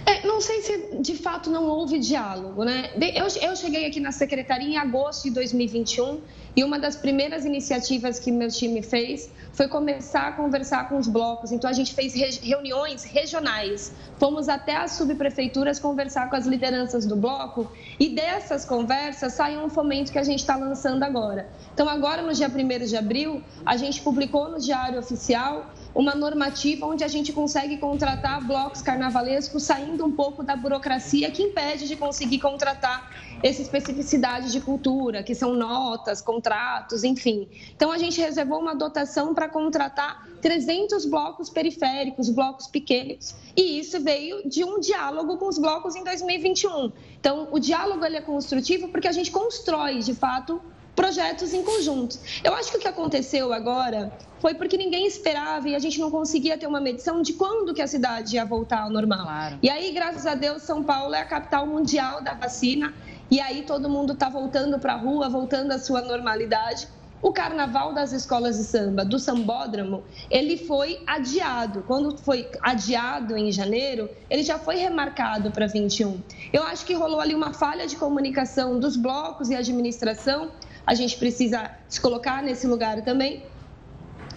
É, 0.05 0.25
não 0.25 0.39
sei 0.39 0.61
se 0.61 0.97
de 1.01 1.15
fato 1.15 1.49
não 1.49 1.65
houve 1.67 1.99
diálogo, 1.99 2.63
né? 2.63 2.91
Eu, 3.15 3.27
eu 3.41 3.55
cheguei 3.55 3.85
aqui 3.85 3.99
na 3.99 4.11
secretaria 4.11 4.67
em 4.67 4.77
agosto 4.77 5.23
de 5.23 5.31
2021 5.31 6.21
e 6.55 6.63
uma 6.63 6.79
das 6.79 6.95
primeiras 6.95 7.45
iniciativas 7.45 8.17
que 8.19 8.31
meu 8.31 8.49
time 8.49 8.81
fez 8.81 9.29
foi 9.53 9.67
começar 9.67 10.27
a 10.27 10.31
conversar 10.31 10.87
com 10.89 10.97
os 10.97 11.07
blocos. 11.07 11.51
Então, 11.51 11.69
a 11.69 11.73
gente 11.73 11.93
fez 11.93 12.13
reuniões 12.41 13.03
regionais. 13.03 13.91
Fomos 14.17 14.49
até 14.49 14.75
as 14.75 14.93
subprefeituras 14.93 15.79
conversar 15.79 16.29
com 16.29 16.35
as 16.35 16.45
lideranças 16.45 17.05
do 17.05 17.15
bloco 17.15 17.71
e 17.99 18.09
dessas 18.09 18.65
conversas 18.65 19.33
saiu 19.33 19.61
um 19.61 19.69
fomento 19.69 20.11
que 20.11 20.17
a 20.17 20.23
gente 20.23 20.39
está 20.39 20.55
lançando 20.55 21.03
agora. 21.03 21.47
Então, 21.73 21.87
agora, 21.87 22.21
no 22.21 22.33
dia 22.33 22.47
1 22.47 22.85
de 22.85 22.95
abril, 22.95 23.43
a 23.65 23.77
gente 23.77 24.01
publicou 24.01 24.49
no 24.49 24.59
Diário 24.59 24.99
Oficial 24.99 25.71
uma 25.97 26.13
normativa 26.13 26.85
onde 26.85 27.03
a 27.03 27.07
gente 27.07 27.33
consegue 27.33 27.75
contratar 27.77 28.45
blocos 28.45 28.83
carnavalescos 28.83 29.63
saindo 29.63 30.05
um 30.05 30.11
pouco 30.11 30.43
da 30.43 30.55
burocracia 30.55 31.31
que 31.31 31.41
impede 31.41 31.87
de 31.87 31.95
conseguir 31.95 32.37
contratar 32.37 33.11
essa 33.41 33.63
especificidade 33.63 34.51
de 34.51 34.61
cultura, 34.61 35.23
que 35.23 35.33
são 35.33 35.55
notas, 35.55 36.21
contratos, 36.21 37.03
enfim. 37.03 37.49
Então, 37.75 37.91
a 37.91 37.97
gente 37.97 38.21
reservou 38.21 38.59
uma 38.59 38.75
dotação 38.75 39.33
para 39.33 39.49
contratar 39.49 40.27
300 40.39 41.03
blocos 41.05 41.49
periféricos, 41.49 42.29
blocos 42.29 42.67
pequenos. 42.67 43.35
E 43.55 43.79
isso 43.79 43.99
veio 43.99 44.47
de 44.47 44.63
um 44.63 44.79
diálogo 44.79 45.37
com 45.37 45.47
os 45.47 45.57
blocos 45.57 45.95
em 45.95 46.03
2021. 46.03 46.91
Então, 47.19 47.47
o 47.51 47.57
diálogo 47.57 48.05
ele 48.05 48.17
é 48.17 48.21
construtivo 48.21 48.89
porque 48.89 49.07
a 49.07 49.11
gente 49.11 49.31
constrói, 49.31 49.97
de 49.97 50.13
fato, 50.13 50.61
projetos 50.97 51.53
em 51.53 51.61
conjunto. 51.61 52.17
Eu 52.43 52.55
acho 52.55 52.71
que 52.71 52.77
o 52.77 52.79
que 52.79 52.87
aconteceu 52.87 53.53
agora 53.53 54.11
foi 54.39 54.55
porque 54.55 54.75
ninguém 54.75 55.05
esperava 55.05 55.69
e 55.69 55.75
a 55.75 55.79
gente 55.79 55.99
não 55.99 56.09
conseguia 56.09 56.57
ter 56.57 56.65
uma 56.65 56.81
medição 56.81 57.21
de 57.21 57.33
quando 57.33 57.71
que 57.71 57.83
a 57.83 57.87
cidade 57.87 58.35
ia 58.35 58.43
voltar 58.43 58.81
ao 58.81 58.89
normal. 58.89 59.21
Claro. 59.21 59.59
E 59.61 59.69
aí, 59.69 59.91
graças 59.91 60.25
a 60.25 60.33
Deus, 60.33 60.63
São 60.63 60.83
Paulo 60.83 61.13
é 61.13 61.21
a 61.21 61.25
capital 61.25 61.67
mundial 61.67 62.21
da 62.23 62.33
vacina 62.33 62.95
e 63.29 63.39
aí 63.39 63.61
todo 63.61 63.87
mundo 63.87 64.13
está 64.13 64.27
voltando 64.27 64.79
para 64.79 64.93
a 64.93 64.97
rua, 64.97 65.29
voltando 65.29 65.71
à 65.71 65.77
sua 65.77 66.01
normalidade. 66.01 66.87
O 67.21 67.31
carnaval 67.31 67.93
das 67.93 68.11
escolas 68.11 68.57
de 68.57 68.63
samba, 68.63 69.03
do 69.03 69.19
sambódromo, 69.19 70.03
ele 70.31 70.57
foi 70.57 70.99
adiado. 71.05 71.83
Quando 71.85 72.17
foi 72.17 72.49
adiado 72.61 73.35
em 73.37 73.51
janeiro, 73.51 74.09
ele 74.29 74.43
já 74.43 74.57
foi 74.57 74.77
remarcado 74.77 75.51
para 75.51 75.67
21. 75.67 76.19
Eu 76.53 76.63
acho 76.63 76.85
que 76.85 76.93
rolou 76.93 77.19
ali 77.19 77.35
uma 77.35 77.53
falha 77.53 77.85
de 77.87 77.95
comunicação 77.95 78.79
dos 78.79 78.95
blocos 78.95 79.49
e 79.49 79.55
administração 79.55 80.51
a 80.87 80.93
gente 80.93 81.17
precisa 81.17 81.69
se 81.89 81.99
colocar 81.99 82.41
nesse 82.41 82.65
lugar 82.65 83.03
também. 83.03 83.43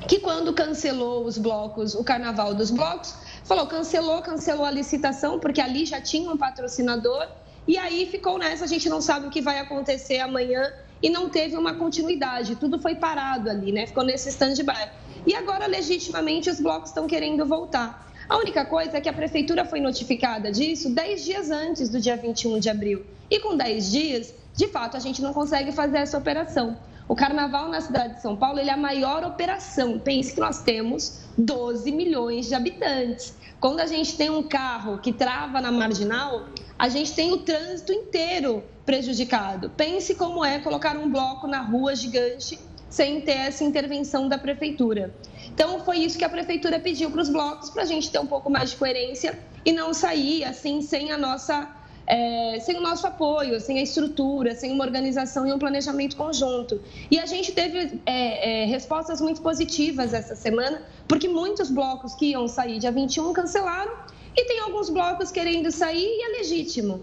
Que 0.09 0.19
quando 0.19 0.53
cancelou 0.53 1.25
os 1.25 1.39
blocos, 1.39 1.95
o 1.95 2.03
carnaval 2.03 2.55
dos 2.55 2.73
blocos, 2.73 3.15
falou, 3.45 3.69
cancelou, 3.69 4.21
cancelou 4.21 4.65
a 4.65 4.71
licitação, 4.71 5.39
porque 5.39 5.61
ali 5.61 5.87
já 5.87 6.01
tinha 6.01 6.29
um 6.29 6.37
patrocinador, 6.37 7.29
e 7.69 7.79
aí 7.79 8.07
ficou 8.07 8.37
nessa, 8.37 8.65
a 8.65 8.67
gente 8.67 8.89
não 8.89 9.01
sabe 9.01 9.29
o 9.29 9.31
que 9.31 9.41
vai 9.41 9.61
acontecer 9.61 10.19
amanhã 10.19 10.73
e 11.01 11.09
não 11.09 11.29
teve 11.29 11.57
uma 11.57 11.75
continuidade, 11.75 12.57
tudo 12.57 12.81
foi 12.81 12.97
parado 12.97 13.49
ali, 13.49 13.71
né? 13.71 13.87
Ficou 13.87 14.03
nesse 14.03 14.31
stand-by. 14.31 14.91
E 15.25 15.35
agora, 15.35 15.67
legitimamente, 15.67 16.51
os 16.51 16.59
blocos 16.59 16.91
estão 16.91 17.07
querendo 17.07 17.47
voltar. 17.47 18.11
A 18.29 18.37
única 18.39 18.65
coisa 18.65 18.97
é 18.97 19.01
que 19.01 19.09
a 19.09 19.13
prefeitura 19.13 19.65
foi 19.65 19.81
notificada 19.81 20.51
disso 20.51 20.91
10 20.91 21.25
dias 21.25 21.51
antes 21.51 21.89
do 21.89 22.01
dia 22.01 22.17
21 22.17 22.59
de 22.59 22.69
abril. 22.69 23.05
E 23.31 23.39
com 23.39 23.57
10 23.57 23.91
dias, 23.91 24.35
de 24.57 24.67
fato, 24.69 24.97
a 24.97 25.01
gente 25.01 25.23
não 25.23 25.33
consegue 25.33 25.73
fazer 25.73 25.99
essa 25.99 26.19
operação. 26.19 26.77
O 27.09 27.15
carnaval 27.17 27.69
na 27.69 27.81
cidade 27.81 28.15
de 28.15 28.23
São 28.23 28.37
Paulo 28.37 28.59
é 28.59 28.71
a 28.71 28.77
maior 28.77 29.25
operação. 29.25 29.99
Pense 29.99 30.33
que 30.33 30.41
nós 30.41 30.63
temos 30.63 31.21
12 31.37 31.91
milhões 31.91 32.47
de 32.47 32.55
habitantes. 32.55 33.35
Quando 33.59 33.81
a 33.81 33.87
gente 33.87 34.17
tem 34.17 34.31
um 34.31 34.43
carro 34.43 34.99
que 34.99 35.13
trava 35.13 35.61
na 35.61 35.73
marginal, 35.73 36.47
a 36.79 36.89
gente 36.89 37.13
tem 37.15 37.33
o 37.33 37.39
trânsito 37.39 37.93
inteiro 37.93 38.63
prejudicado. 38.87 39.71
Pense 39.77 40.15
como 40.15 40.45
é 40.45 40.59
colocar 40.59 40.97
um 40.97 41.11
bloco 41.11 41.47
na 41.47 41.61
rua 41.61 41.95
gigante 41.95 42.59
sem 42.89 43.21
ter 43.21 43.39
essa 43.39 43.63
intervenção 43.63 44.29
da 44.29 44.37
prefeitura. 44.37 45.15
Então, 45.47 45.81
foi 45.81 45.99
isso 45.99 46.19
que 46.19 46.25
a 46.25 46.29
prefeitura 46.29 46.81
pediu 46.81 47.11
para 47.11 47.23
os 47.23 47.29
blocos, 47.29 47.71
para 47.71 47.83
a 47.83 47.87
gente 47.87 48.11
ter 48.11 48.19
um 48.19 48.27
pouco 48.27 48.51
mais 48.51 48.71
de 48.71 48.77
coerência 48.77 49.39
e 49.65 49.73
não 49.73 49.95
sair 49.95 50.45
assim 50.45 50.81
sem 50.83 51.13
a 51.13 51.19
nossa 51.19 51.69
é, 52.07 52.59
sem 52.61 52.77
o 52.77 52.81
nosso 52.81 53.07
apoio, 53.07 53.61
sem 53.61 53.79
a 53.79 53.83
estrutura, 53.83 54.55
sem 54.55 54.73
uma 54.73 54.85
organização 54.85 55.47
e 55.47 55.53
um 55.53 55.59
planejamento 55.59 56.17
conjunto. 56.17 56.81
E 57.11 57.19
a 57.19 57.27
gente 57.27 57.53
teve 57.53 58.01
é, 58.05 58.63
é, 58.63 58.65
respostas 58.67 59.21
muito 59.21 59.41
positivas 59.41 60.13
essa 60.13 60.35
semana, 60.35 60.83
porque 61.07 61.29
muitos 61.29 61.71
blocos 61.71 62.15
que 62.15 62.27
iam 62.27 62.49
sair 62.49 62.79
dia 62.79 62.93
21 62.93 63.33
cancelaram 63.33 63.93
e 64.37 64.45
tem 64.45 64.61
alguns 64.61 64.91
blocos 64.91 65.31
querendo 65.31 65.71
sair 65.71 66.07
e 66.07 66.23
é 66.23 66.39
legítimo. 66.39 67.03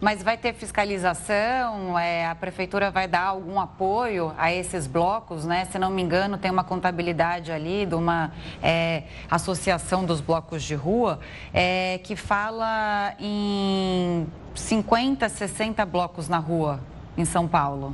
Mas 0.00 0.22
vai 0.22 0.36
ter 0.36 0.54
fiscalização? 0.54 1.98
É, 1.98 2.26
a 2.26 2.34
prefeitura 2.34 2.88
vai 2.88 3.08
dar 3.08 3.24
algum 3.24 3.58
apoio 3.58 4.32
a 4.38 4.52
esses 4.52 4.86
blocos, 4.86 5.44
né? 5.44 5.64
Se 5.64 5.78
não 5.78 5.90
me 5.90 6.00
engano, 6.00 6.38
tem 6.38 6.50
uma 6.50 6.62
contabilidade 6.62 7.50
ali 7.50 7.84
de 7.84 7.96
uma 7.96 8.32
é, 8.62 9.02
associação 9.28 10.04
dos 10.04 10.20
blocos 10.20 10.62
de 10.62 10.76
rua 10.76 11.18
é, 11.52 11.98
que 12.04 12.14
fala 12.14 13.12
em 13.18 14.26
50, 14.54 15.28
60 15.28 15.84
blocos 15.84 16.28
na 16.28 16.38
rua 16.38 16.80
em 17.16 17.24
São 17.24 17.48
Paulo. 17.48 17.92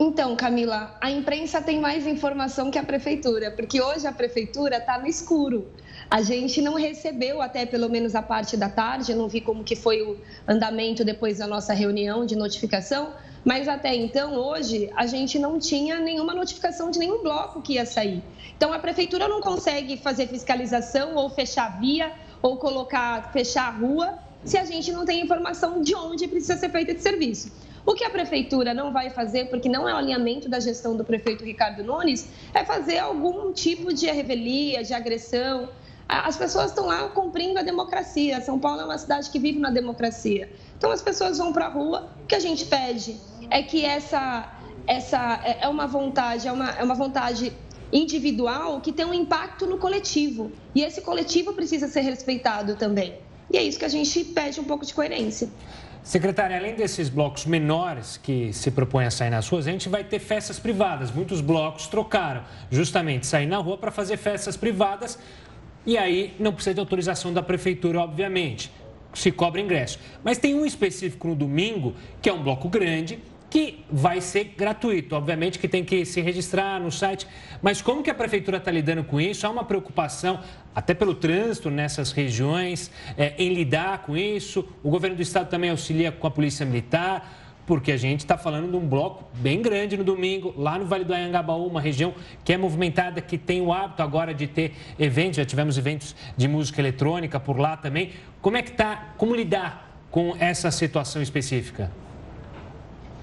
Então, 0.00 0.34
Camila, 0.34 0.96
a 1.00 1.08
imprensa 1.08 1.62
tem 1.62 1.80
mais 1.80 2.08
informação 2.08 2.72
que 2.72 2.78
a 2.78 2.82
prefeitura, 2.82 3.52
porque 3.52 3.80
hoje 3.80 4.04
a 4.08 4.12
prefeitura 4.12 4.78
está 4.78 4.98
no 4.98 5.06
escuro. 5.06 5.68
A 6.10 6.22
gente 6.22 6.60
não 6.62 6.74
recebeu 6.74 7.40
até 7.40 7.66
pelo 7.66 7.88
menos 7.88 8.14
a 8.14 8.22
parte 8.22 8.56
da 8.56 8.68
tarde, 8.68 9.14
não 9.14 9.28
vi 9.28 9.40
como 9.40 9.64
que 9.64 9.74
foi 9.74 10.02
o 10.02 10.18
andamento 10.46 11.04
depois 11.04 11.38
da 11.38 11.46
nossa 11.46 11.72
reunião 11.72 12.24
de 12.26 12.36
notificação, 12.36 13.12
mas 13.44 13.68
até 13.68 13.94
então, 13.94 14.34
hoje, 14.34 14.90
a 14.96 15.06
gente 15.06 15.38
não 15.38 15.58
tinha 15.58 15.98
nenhuma 15.98 16.34
notificação 16.34 16.90
de 16.90 16.98
nenhum 16.98 17.22
bloco 17.22 17.60
que 17.60 17.74
ia 17.74 17.84
sair. 17.84 18.22
Então, 18.56 18.72
a 18.72 18.78
prefeitura 18.78 19.28
não 19.28 19.40
consegue 19.40 19.96
fazer 19.96 20.28
fiscalização 20.28 21.14
ou 21.14 21.28
fechar 21.28 21.78
via 21.78 22.12
ou 22.40 22.56
colocar, 22.56 23.32
fechar 23.32 23.68
a 23.68 23.70
rua, 23.70 24.18
se 24.44 24.56
a 24.56 24.64
gente 24.64 24.92
não 24.92 25.04
tem 25.04 25.22
informação 25.22 25.82
de 25.82 25.94
onde 25.94 26.28
precisa 26.28 26.56
ser 26.56 26.70
feito 26.70 26.90
esse 26.90 27.02
serviço. 27.02 27.52
O 27.86 27.94
que 27.94 28.04
a 28.04 28.08
prefeitura 28.08 28.72
não 28.72 28.92
vai 28.92 29.10
fazer, 29.10 29.46
porque 29.50 29.68
não 29.68 29.86
é 29.86 29.92
o 29.92 29.96
alinhamento 29.96 30.48
da 30.48 30.58
gestão 30.58 30.96
do 30.96 31.04
prefeito 31.04 31.44
Ricardo 31.44 31.84
Nunes, 31.84 32.28
é 32.54 32.64
fazer 32.64 32.98
algum 32.98 33.52
tipo 33.52 33.92
de 33.92 34.06
revelia, 34.06 34.82
de 34.82 34.94
agressão, 34.94 35.68
as 36.08 36.36
pessoas 36.36 36.66
estão 36.66 36.86
lá 36.86 37.08
cumprindo 37.08 37.58
a 37.58 37.62
democracia. 37.62 38.40
São 38.40 38.58
Paulo 38.58 38.82
é 38.82 38.84
uma 38.84 38.98
cidade 38.98 39.30
que 39.30 39.38
vive 39.38 39.58
na 39.58 39.70
democracia. 39.70 40.50
Então 40.76 40.90
as 40.90 41.00
pessoas 41.00 41.38
vão 41.38 41.52
para 41.52 41.66
a 41.66 41.68
rua. 41.68 42.10
O 42.22 42.26
que 42.26 42.34
a 42.34 42.40
gente 42.40 42.66
pede 42.66 43.16
é 43.50 43.62
que 43.62 43.84
essa, 43.84 44.52
essa 44.86 45.40
é, 45.44 45.64
é 45.64 45.68
uma 45.68 45.86
vontade, 45.86 46.46
é 46.46 46.52
uma, 46.52 46.70
é 46.70 46.84
uma 46.84 46.94
vontade 46.94 47.52
individual 47.92 48.80
que 48.80 48.92
tem 48.92 49.04
um 49.04 49.14
impacto 49.14 49.66
no 49.66 49.78
coletivo. 49.78 50.52
E 50.74 50.82
esse 50.82 51.00
coletivo 51.00 51.52
precisa 51.52 51.88
ser 51.88 52.00
respeitado 52.00 52.76
também. 52.76 53.14
E 53.50 53.56
é 53.56 53.62
isso 53.62 53.78
que 53.78 53.84
a 53.84 53.88
gente 53.88 54.24
pede 54.24 54.60
um 54.60 54.64
pouco 54.64 54.84
de 54.84 54.92
coerência. 54.92 55.48
Secretária, 56.02 56.58
além 56.58 56.74
desses 56.74 57.08
blocos 57.08 57.46
menores 57.46 58.18
que 58.18 58.52
se 58.52 58.70
propõem 58.70 59.06
a 59.06 59.10
sair 59.10 59.30
nas 59.30 59.48
ruas, 59.48 59.66
a 59.66 59.70
gente 59.70 59.88
vai 59.88 60.04
ter 60.04 60.18
festas 60.18 60.58
privadas. 60.58 61.10
Muitos 61.10 61.40
blocos 61.40 61.86
trocaram 61.86 62.44
justamente 62.70 63.26
sair 63.26 63.46
na 63.46 63.56
rua 63.56 63.78
para 63.78 63.90
fazer 63.90 64.18
festas 64.18 64.54
privadas 64.54 65.18
e 65.86 65.98
aí 65.98 66.34
não 66.38 66.52
precisa 66.52 66.74
de 66.74 66.80
autorização 66.80 67.32
da 67.32 67.42
prefeitura, 67.42 68.00
obviamente. 68.00 68.70
Se 69.12 69.30
cobra 69.30 69.60
ingresso. 69.60 69.98
Mas 70.24 70.38
tem 70.38 70.54
um 70.54 70.66
específico 70.66 71.28
no 71.28 71.36
domingo, 71.36 71.94
que 72.20 72.28
é 72.28 72.32
um 72.32 72.42
bloco 72.42 72.68
grande, 72.68 73.20
que 73.54 73.84
vai 73.88 74.20
ser 74.20 74.54
gratuito. 74.56 75.14
Obviamente 75.14 75.60
que 75.60 75.68
tem 75.68 75.84
que 75.84 76.04
se 76.04 76.20
registrar 76.20 76.80
no 76.80 76.90
site. 76.90 77.24
Mas 77.62 77.80
como 77.80 78.02
que 78.02 78.10
a 78.10 78.14
prefeitura 78.14 78.56
está 78.56 78.70
lidando 78.70 79.04
com 79.04 79.20
isso? 79.20 79.46
Há 79.46 79.50
uma 79.50 79.62
preocupação, 79.62 80.40
até 80.74 80.92
pelo 80.92 81.14
trânsito 81.14 81.70
nessas 81.70 82.10
regiões, 82.10 82.90
é, 83.16 83.34
em 83.38 83.54
lidar 83.54 83.98
com 83.98 84.16
isso. 84.16 84.68
O 84.82 84.90
governo 84.90 85.14
do 85.14 85.22
estado 85.22 85.48
também 85.48 85.70
auxilia 85.70 86.10
com 86.10 86.26
a 86.26 86.30
polícia 86.32 86.66
militar. 86.66 87.43
Porque 87.66 87.92
a 87.92 87.96
gente 87.96 88.20
está 88.20 88.36
falando 88.36 88.70
de 88.70 88.76
um 88.76 88.86
bloco 88.86 89.24
bem 89.34 89.62
grande 89.62 89.96
no 89.96 90.04
domingo, 90.04 90.54
lá 90.56 90.78
no 90.78 90.84
Vale 90.84 91.04
do 91.04 91.14
Anhangabaú, 91.14 91.66
uma 91.66 91.80
região 91.80 92.14
que 92.44 92.52
é 92.52 92.56
movimentada, 92.56 93.20
que 93.20 93.38
tem 93.38 93.60
o 93.60 93.72
hábito 93.72 94.02
agora 94.02 94.34
de 94.34 94.46
ter 94.46 94.74
eventos, 94.98 95.36
já 95.36 95.44
tivemos 95.44 95.78
eventos 95.78 96.14
de 96.36 96.46
música 96.46 96.80
eletrônica 96.80 97.40
por 97.40 97.58
lá 97.58 97.76
também. 97.76 98.12
Como 98.40 98.56
é 98.56 98.62
que 98.62 98.70
está, 98.70 99.14
como 99.16 99.34
lidar 99.34 99.98
com 100.10 100.36
essa 100.38 100.70
situação 100.70 101.22
específica? 101.22 101.90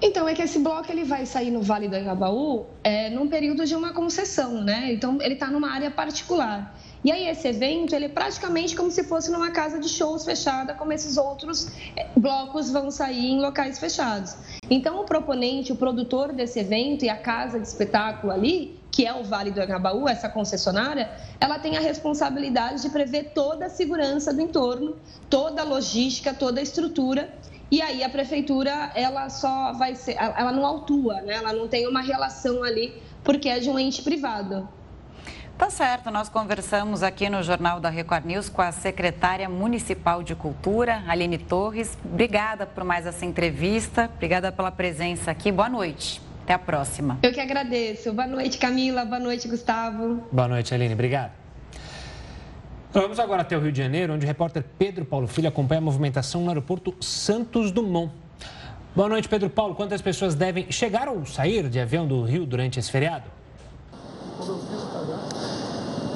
Então, 0.04 0.28
é 0.28 0.34
que 0.34 0.42
esse 0.42 0.58
bloco 0.58 0.90
ele 0.90 1.04
vai 1.04 1.24
sair 1.24 1.52
no 1.52 1.62
Vale 1.62 1.86
do 1.86 1.94
Anhangabaú 1.94 2.66
é, 2.82 3.08
num 3.08 3.28
período 3.28 3.64
de 3.64 3.76
uma 3.76 3.92
concessão, 3.92 4.60
né? 4.60 4.92
Então, 4.92 5.22
ele 5.22 5.34
está 5.34 5.46
numa 5.46 5.70
área 5.70 5.92
particular. 5.92 6.76
E 7.04 7.10
aí 7.10 7.26
esse 7.28 7.48
evento, 7.48 7.94
ele 7.94 8.04
é 8.04 8.08
praticamente 8.08 8.76
como 8.76 8.90
se 8.90 9.02
fosse 9.02 9.30
numa 9.30 9.50
casa 9.50 9.78
de 9.80 9.88
shows 9.88 10.24
fechada, 10.24 10.74
como 10.74 10.92
esses 10.92 11.16
outros 11.16 11.68
eh, 11.96 12.06
blocos 12.16 12.70
vão 12.70 12.90
sair 12.92 13.30
em 13.32 13.40
locais 13.40 13.78
fechados. 13.78 14.36
Então 14.70 15.00
o 15.00 15.04
proponente, 15.04 15.72
o 15.72 15.76
produtor 15.76 16.32
desse 16.32 16.60
evento 16.60 17.04
e 17.04 17.08
a 17.08 17.16
casa 17.16 17.58
de 17.58 17.66
espetáculo 17.66 18.32
ali, 18.32 18.78
que 18.90 19.04
é 19.04 19.12
o 19.12 19.24
Vale 19.24 19.50
do 19.50 19.60
Angabaú, 19.60 20.08
essa 20.08 20.28
concessionária, 20.28 21.10
ela 21.40 21.58
tem 21.58 21.76
a 21.76 21.80
responsabilidade 21.80 22.82
de 22.82 22.90
prever 22.90 23.32
toda 23.34 23.66
a 23.66 23.68
segurança 23.68 24.32
do 24.32 24.40
entorno, 24.40 24.96
toda 25.28 25.62
a 25.62 25.64
logística, 25.64 26.32
toda 26.32 26.60
a 26.60 26.62
estrutura 26.62 27.28
e 27.72 27.80
aí 27.80 28.04
a 28.04 28.08
prefeitura 28.10 28.92
ela 28.94 29.30
só 29.30 29.72
vai 29.72 29.94
ser, 29.94 30.14
ela 30.18 30.52
não 30.52 30.66
autua, 30.66 31.22
né? 31.22 31.36
Ela 31.36 31.54
não 31.54 31.66
tem 31.66 31.88
uma 31.88 32.02
relação 32.02 32.62
ali 32.62 33.02
porque 33.24 33.48
é 33.48 33.58
de 33.58 33.70
um 33.70 33.78
ente 33.78 34.02
privado. 34.02 34.68
Tá 35.56 35.70
certo, 35.70 36.10
nós 36.10 36.28
conversamos 36.28 37.02
aqui 37.02 37.28
no 37.28 37.42
Jornal 37.42 37.78
da 37.78 37.88
Record 37.88 38.24
News 38.24 38.48
com 38.48 38.60
a 38.60 38.72
secretária 38.72 39.48
municipal 39.48 40.22
de 40.22 40.34
Cultura, 40.34 41.04
Aline 41.06 41.38
Torres. 41.38 41.96
Obrigada 42.04 42.66
por 42.66 42.82
mais 42.82 43.06
essa 43.06 43.24
entrevista, 43.24 44.10
obrigada 44.12 44.50
pela 44.50 44.72
presença 44.72 45.30
aqui. 45.30 45.52
Boa 45.52 45.68
noite. 45.68 46.20
Até 46.42 46.54
a 46.54 46.58
próxima. 46.58 47.18
Eu 47.22 47.32
que 47.32 47.40
agradeço. 47.40 48.12
Boa 48.12 48.26
noite, 48.26 48.58
Camila. 48.58 49.04
Boa 49.04 49.20
noite, 49.20 49.46
Gustavo. 49.46 50.24
Boa 50.32 50.48
noite, 50.48 50.74
Aline. 50.74 50.94
Obrigado. 50.94 51.30
Vamos 52.92 53.20
agora 53.20 53.42
até 53.42 53.56
o 53.56 53.60
Rio 53.60 53.70
de 53.70 53.78
Janeiro, 53.78 54.12
onde 54.12 54.26
o 54.26 54.28
repórter 54.28 54.64
Pedro 54.76 55.04
Paulo 55.04 55.28
Filho 55.28 55.48
acompanha 55.48 55.78
a 55.78 55.84
movimentação 55.84 56.42
no 56.42 56.48
aeroporto 56.48 56.94
Santos 57.00 57.70
Dumont. 57.70 58.12
Boa 58.94 59.08
noite, 59.08 59.28
Pedro 59.28 59.48
Paulo. 59.48 59.74
Quantas 59.76 60.02
pessoas 60.02 60.34
devem 60.34 60.70
chegar 60.70 61.08
ou 61.08 61.24
sair 61.24 61.68
de 61.68 61.78
avião 61.78 62.06
do 62.06 62.24
Rio 62.24 62.44
durante 62.44 62.80
esse 62.80 62.90
feriado? 62.90 63.24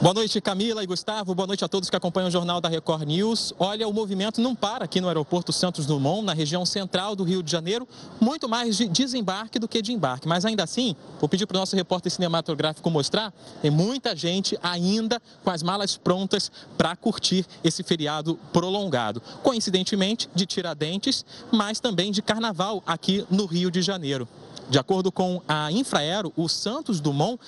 Boa 0.03 0.13
noite, 0.13 0.43
Camila 0.43 0.85
e 0.85 0.87
Gustavo. 0.87 1.35
Boa 1.35 1.47
noite 1.47 1.65
a 1.65 1.69
todos 1.69 1.89
que 1.89 1.97
acompanham 1.97 2.29
o 2.29 2.31
Jornal 2.31 2.61
da 2.61 2.69
Record 2.69 3.05
News. 3.05 3.55
Olha, 3.59 3.89
o 3.89 3.93
movimento 3.95 4.43
não 4.43 4.55
para 4.55 4.85
aqui 4.85 5.01
no 5.01 5.09
aeroporto 5.09 5.55
Santos 5.55 5.87
Dumont, 5.87 6.23
na 6.23 6.35
região 6.35 6.67
central 6.67 7.17
do 7.17 7.25
Rio 7.25 7.43
de 7.43 7.51
Janeiro. 7.51 7.89
Muito 8.21 8.47
mais 8.47 8.77
de 8.77 8.87
desembarque 8.89 9.59
do 9.59 9.67
que 9.67 9.81
de 9.81 9.95
embarque. 9.95 10.29
Mas 10.29 10.45
ainda 10.45 10.63
assim, 10.63 10.95
vou 11.19 11.31
pedir 11.31 11.47
para 11.47 11.57
o 11.57 11.61
nosso 11.61 11.75
repórter 11.75 12.13
cinematográfico 12.13 12.91
mostrar, 12.91 13.33
tem 13.63 13.71
muita 13.71 14.15
gente 14.15 14.59
ainda 14.63 15.21
com 15.43 15.51
as 15.51 15.63
malas 15.63 15.97
prontas 15.97 16.53
para 16.77 16.95
curtir 16.95 17.47
esse 17.65 17.83
feriado 17.83 18.39
prolongado. 18.53 19.23
Coincidentemente, 19.43 20.29
de 20.35 20.45
Tiradentes, 20.45 21.25
mas 21.51 21.81
também 21.81 22.13
de 22.13 22.21
Carnaval 22.21 22.83
aqui 22.87 23.27
no 23.31 23.47
Rio 23.47 23.71
de 23.71 23.81
Janeiro. 23.81 24.29
De 24.69 24.79
acordo 24.79 25.11
com 25.11 25.41
a 25.49 25.71
Infraero, 25.73 26.33
o 26.37 26.49
Santos 26.49 27.01
Dumont 27.01 27.41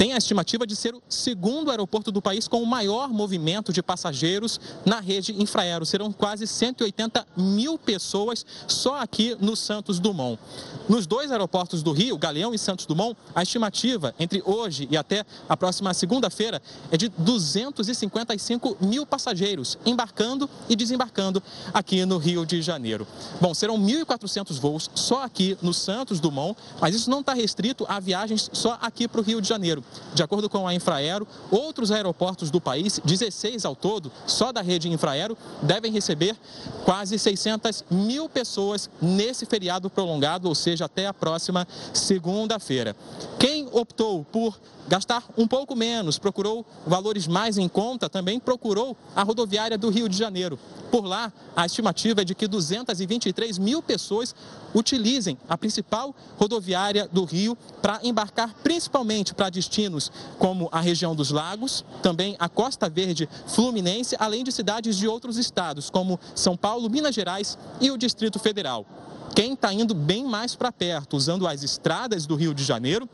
tem 0.00 0.14
a 0.14 0.16
estimativa 0.16 0.66
de 0.66 0.74
ser 0.74 0.94
o 0.94 1.02
segundo 1.10 1.70
aeroporto 1.70 2.10
do 2.10 2.22
país 2.22 2.48
com 2.48 2.62
o 2.62 2.66
maior 2.66 3.10
movimento 3.10 3.70
de 3.70 3.82
passageiros 3.82 4.58
na 4.82 4.98
rede 4.98 5.38
Infraero. 5.38 5.84
Serão 5.84 6.10
quase 6.10 6.46
180 6.46 7.26
mil 7.36 7.76
pessoas 7.76 8.46
só 8.66 8.98
aqui 8.98 9.36
no 9.38 9.54
Santos 9.54 10.00
Dumont. 10.00 10.40
Nos 10.88 11.06
dois 11.06 11.30
aeroportos 11.30 11.82
do 11.82 11.92
Rio, 11.92 12.16
Galeão 12.16 12.54
e 12.54 12.58
Santos 12.58 12.86
Dumont, 12.86 13.14
a 13.34 13.42
estimativa 13.42 14.14
entre 14.18 14.42
hoje 14.42 14.88
e 14.90 14.96
até 14.96 15.22
a 15.46 15.54
próxima 15.54 15.92
segunda-feira 15.92 16.62
é 16.90 16.96
de 16.96 17.10
255 17.10 18.78
mil 18.80 19.04
passageiros 19.04 19.76
embarcando 19.84 20.48
e 20.66 20.74
desembarcando 20.74 21.42
aqui 21.74 22.06
no 22.06 22.16
Rio 22.16 22.46
de 22.46 22.62
Janeiro. 22.62 23.06
Bom, 23.38 23.52
serão 23.52 23.78
1.400 23.78 24.58
voos 24.58 24.90
só 24.94 25.22
aqui 25.24 25.58
no 25.60 25.74
Santos 25.74 26.20
Dumont, 26.20 26.58
mas 26.80 26.94
isso 26.94 27.10
não 27.10 27.20
está 27.20 27.34
restrito 27.34 27.84
a 27.86 28.00
viagens 28.00 28.48
só 28.54 28.78
aqui 28.80 29.06
para 29.06 29.20
o 29.20 29.22
Rio 29.22 29.42
de 29.42 29.48
Janeiro. 29.48 29.84
De 30.14 30.22
acordo 30.22 30.48
com 30.48 30.66
a 30.66 30.74
Infraero, 30.74 31.26
outros 31.50 31.90
aeroportos 31.90 32.50
do 32.50 32.60
país, 32.60 33.00
16 33.04 33.64
ao 33.64 33.76
todo, 33.76 34.10
só 34.26 34.52
da 34.52 34.60
rede 34.60 34.88
Infraero, 34.88 35.36
devem 35.62 35.92
receber 35.92 36.36
quase 36.84 37.18
600 37.18 37.84
mil 37.90 38.28
pessoas 38.28 38.90
nesse 39.00 39.46
feriado 39.46 39.88
prolongado, 39.88 40.48
ou 40.48 40.54
seja, 40.54 40.86
até 40.86 41.06
a 41.06 41.14
próxima 41.14 41.66
segunda-feira. 41.92 42.96
Quem 43.38 43.68
optou 43.72 44.24
por 44.24 44.58
gastar 44.90 45.22
um 45.38 45.46
pouco 45.46 45.76
menos, 45.76 46.18
procurou 46.18 46.66
valores 46.84 47.28
mais 47.28 47.56
em 47.56 47.68
conta, 47.68 48.10
também 48.10 48.40
procurou 48.40 48.96
a 49.14 49.22
rodoviária 49.22 49.78
do 49.78 49.88
Rio 49.88 50.08
de 50.08 50.16
Janeiro. 50.16 50.58
Por 50.90 51.04
lá, 51.04 51.32
a 51.54 51.64
estimativa 51.64 52.22
é 52.22 52.24
de 52.24 52.34
que 52.34 52.48
223 52.48 53.56
mil 53.56 53.80
pessoas 53.80 54.34
utilizem 54.74 55.38
a 55.48 55.56
principal 55.56 56.12
rodoviária 56.36 57.08
do 57.12 57.24
Rio 57.24 57.56
para 57.80 58.00
embarcar 58.02 58.52
principalmente 58.64 59.32
para 59.32 59.48
destinos 59.48 60.10
como 60.40 60.68
a 60.72 60.80
região 60.80 61.14
dos 61.14 61.30
lagos, 61.30 61.84
também 62.02 62.34
a 62.40 62.48
Costa 62.48 62.88
Verde 62.88 63.28
Fluminense, 63.46 64.16
além 64.18 64.42
de 64.42 64.50
cidades 64.50 64.96
de 64.96 65.06
outros 65.06 65.36
estados, 65.36 65.88
como 65.88 66.18
São 66.34 66.56
Paulo, 66.56 66.90
Minas 66.90 67.14
Gerais 67.14 67.56
e 67.80 67.92
o 67.92 67.96
Distrito 67.96 68.40
Federal. 68.40 68.84
Quem 69.36 69.52
está 69.52 69.72
indo 69.72 69.94
bem 69.94 70.24
mais 70.24 70.56
para 70.56 70.72
perto, 70.72 71.16
usando 71.16 71.46
as 71.46 71.62
estradas 71.62 72.26
do 72.26 72.34
Rio 72.34 72.52
de 72.52 72.64
Janeiro, 72.64 73.08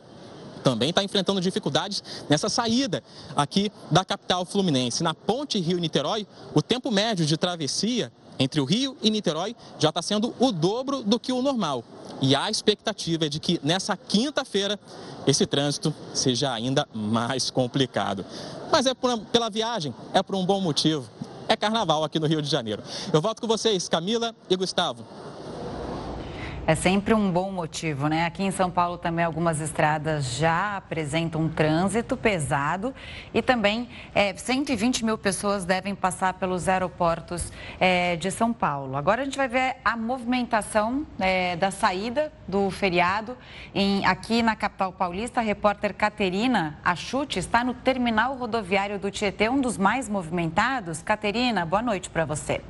também 0.66 0.90
está 0.90 1.04
enfrentando 1.04 1.40
dificuldades 1.40 2.02
nessa 2.28 2.48
saída 2.48 3.00
aqui 3.36 3.70
da 3.88 4.04
capital 4.04 4.44
fluminense. 4.44 5.04
Na 5.04 5.14
ponte 5.14 5.60
Rio-Niterói, 5.60 6.26
o 6.52 6.60
tempo 6.60 6.90
médio 6.90 7.24
de 7.24 7.36
travessia 7.36 8.10
entre 8.36 8.60
o 8.60 8.64
Rio 8.64 8.96
e 9.00 9.08
Niterói 9.08 9.54
já 9.78 9.90
está 9.90 10.02
sendo 10.02 10.34
o 10.40 10.50
dobro 10.50 11.04
do 11.04 11.20
que 11.20 11.32
o 11.32 11.40
normal. 11.40 11.84
E 12.20 12.34
a 12.34 12.50
expectativa 12.50 13.26
é 13.26 13.28
de 13.28 13.38
que 13.38 13.60
nessa 13.62 13.96
quinta-feira 13.96 14.76
esse 15.24 15.46
trânsito 15.46 15.94
seja 16.12 16.52
ainda 16.52 16.88
mais 16.92 17.48
complicado. 17.48 18.26
Mas 18.72 18.86
é 18.86 18.94
por, 18.94 19.16
pela 19.26 19.48
viagem, 19.48 19.94
é 20.12 20.20
por 20.20 20.34
um 20.34 20.44
bom 20.44 20.60
motivo. 20.60 21.08
É 21.46 21.54
carnaval 21.54 22.02
aqui 22.02 22.18
no 22.18 22.26
Rio 22.26 22.42
de 22.42 22.48
Janeiro. 22.48 22.82
Eu 23.12 23.20
volto 23.20 23.40
com 23.40 23.46
vocês, 23.46 23.88
Camila 23.88 24.34
e 24.50 24.56
Gustavo. 24.56 25.06
É 26.68 26.74
sempre 26.74 27.14
um 27.14 27.30
bom 27.30 27.52
motivo, 27.52 28.08
né? 28.08 28.26
Aqui 28.26 28.42
em 28.42 28.50
São 28.50 28.68
Paulo 28.68 28.98
também 28.98 29.24
algumas 29.24 29.60
estradas 29.60 30.36
já 30.36 30.78
apresentam 30.78 31.42
um 31.42 31.48
trânsito 31.48 32.16
pesado 32.16 32.92
e 33.32 33.40
também 33.40 33.88
é, 34.12 34.34
120 34.34 35.04
mil 35.04 35.16
pessoas 35.16 35.64
devem 35.64 35.94
passar 35.94 36.34
pelos 36.34 36.68
aeroportos 36.68 37.52
é, 37.78 38.16
de 38.16 38.32
São 38.32 38.52
Paulo. 38.52 38.96
Agora 38.96 39.22
a 39.22 39.24
gente 39.24 39.36
vai 39.36 39.46
ver 39.46 39.76
a 39.84 39.96
movimentação 39.96 41.06
é, 41.20 41.54
da 41.54 41.70
saída 41.70 42.32
do 42.48 42.68
feriado 42.68 43.38
em, 43.72 44.04
aqui 44.04 44.42
na 44.42 44.56
capital 44.56 44.92
paulista. 44.92 45.38
A 45.38 45.44
repórter 45.44 45.94
Caterina 45.94 46.80
Achute 46.84 47.38
está 47.38 47.62
no 47.62 47.74
terminal 47.74 48.34
rodoviário 48.34 48.98
do 48.98 49.08
Tietê, 49.08 49.48
um 49.48 49.60
dos 49.60 49.78
mais 49.78 50.08
movimentados. 50.08 51.00
Caterina, 51.00 51.64
boa 51.64 51.80
noite 51.80 52.10
para 52.10 52.24
você. 52.24 52.60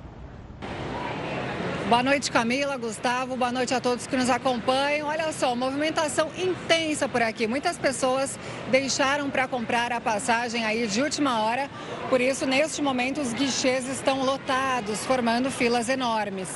Boa 1.89 2.03
noite, 2.03 2.33
Camila, 2.33 2.77
Gustavo. 2.77 3.37
Boa 3.37 3.53
noite 3.53 3.73
a 3.73 3.81
todos 3.81 4.09
que 4.09 4.17
nos 4.17 4.29
acompanham. 4.29 5.07
Olha 5.07 5.33
só, 5.33 5.55
movimentação 5.55 6.29
intensa 6.37 7.09
por 7.09 7.23
aqui. 7.23 7.47
Muitas 7.47 7.79
pessoas 7.79 8.37
deixaram 8.73 9.31
para 9.31 9.47
comprar 9.47 9.93
a 9.93 10.01
passagem 10.01 10.65
aí 10.65 10.89
de 10.89 11.01
última 11.01 11.43
hora. 11.43 11.71
Por 12.11 12.21
isso, 12.21 12.45
neste 12.45 12.83
momento, 12.83 13.21
os 13.21 13.33
guichês 13.33 13.89
estão 13.89 14.25
lotados, 14.25 15.07
formando 15.07 15.49
filas 15.49 15.89
enormes. 15.89 16.49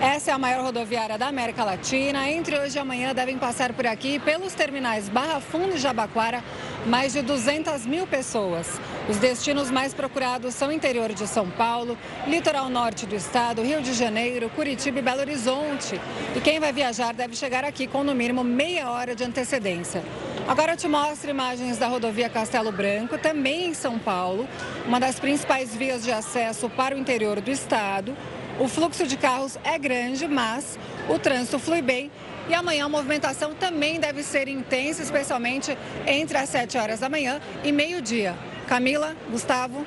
Essa 0.00 0.32
é 0.32 0.34
a 0.34 0.38
maior 0.38 0.62
rodoviária 0.62 1.16
da 1.16 1.28
América 1.28 1.64
Latina. 1.64 2.28
Entre 2.28 2.58
hoje 2.58 2.76
e 2.76 2.80
amanhã 2.80 3.14
devem 3.14 3.38
passar 3.38 3.72
por 3.72 3.86
aqui, 3.86 4.18
pelos 4.18 4.52
terminais 4.52 5.08
Barra 5.08 5.40
Funda 5.40 5.74
e 5.74 5.78
Jabaquara, 5.78 6.42
mais 6.86 7.12
de 7.12 7.22
200 7.22 7.86
mil 7.86 8.06
pessoas. 8.06 8.80
Os 9.08 9.18
destinos 9.18 9.70
mais 9.70 9.94
procurados 9.94 10.54
são 10.54 10.72
interior 10.72 11.12
de 11.12 11.26
São 11.26 11.48
Paulo, 11.48 11.96
litoral 12.26 12.68
norte 12.68 13.06
do 13.06 13.14
estado, 13.14 13.62
Rio 13.62 13.80
de 13.80 13.94
Janeiro, 13.94 14.50
Curitiba 14.50 14.98
e 14.98 15.02
Belo 15.02 15.20
Horizonte. 15.20 16.00
E 16.36 16.40
quem 16.40 16.58
vai 16.58 16.72
viajar 16.72 17.14
deve 17.14 17.36
chegar 17.36 17.64
aqui 17.64 17.86
com 17.86 18.02
no 18.02 18.14
mínimo 18.14 18.42
meia 18.42 18.90
hora 18.90 19.14
de 19.14 19.24
antecedência. 19.24 20.02
Agora 20.46 20.72
eu 20.72 20.76
te 20.76 20.88
mostro 20.88 21.30
imagens 21.30 21.78
da 21.78 21.86
rodovia 21.86 22.28
Castelo 22.28 22.70
Branco, 22.70 23.16
também 23.16 23.68
em 23.68 23.74
São 23.74 23.98
Paulo, 23.98 24.46
uma 24.86 25.00
das 25.00 25.18
principais 25.18 25.74
vias 25.74 26.04
de 26.04 26.12
acesso 26.12 26.68
para 26.68 26.94
o 26.94 26.98
interior 26.98 27.40
do 27.40 27.50
estado. 27.50 28.14
O 28.58 28.68
fluxo 28.68 29.06
de 29.06 29.16
carros 29.16 29.58
é 29.64 29.78
grande, 29.78 30.28
mas 30.28 30.78
o 31.08 31.18
trânsito 31.18 31.58
flui 31.58 31.82
bem 31.82 32.10
e 32.48 32.54
amanhã 32.54 32.84
a 32.84 32.88
movimentação 32.88 33.54
também 33.54 33.98
deve 33.98 34.22
ser 34.22 34.48
intensa, 34.48 35.02
especialmente 35.02 35.76
entre 36.06 36.36
as 36.38 36.48
7 36.50 36.78
horas 36.78 37.00
da 37.00 37.08
manhã 37.08 37.40
e 37.64 37.72
meio-dia. 37.72 38.34
Camila, 38.68 39.14
Gustavo. 39.30 39.84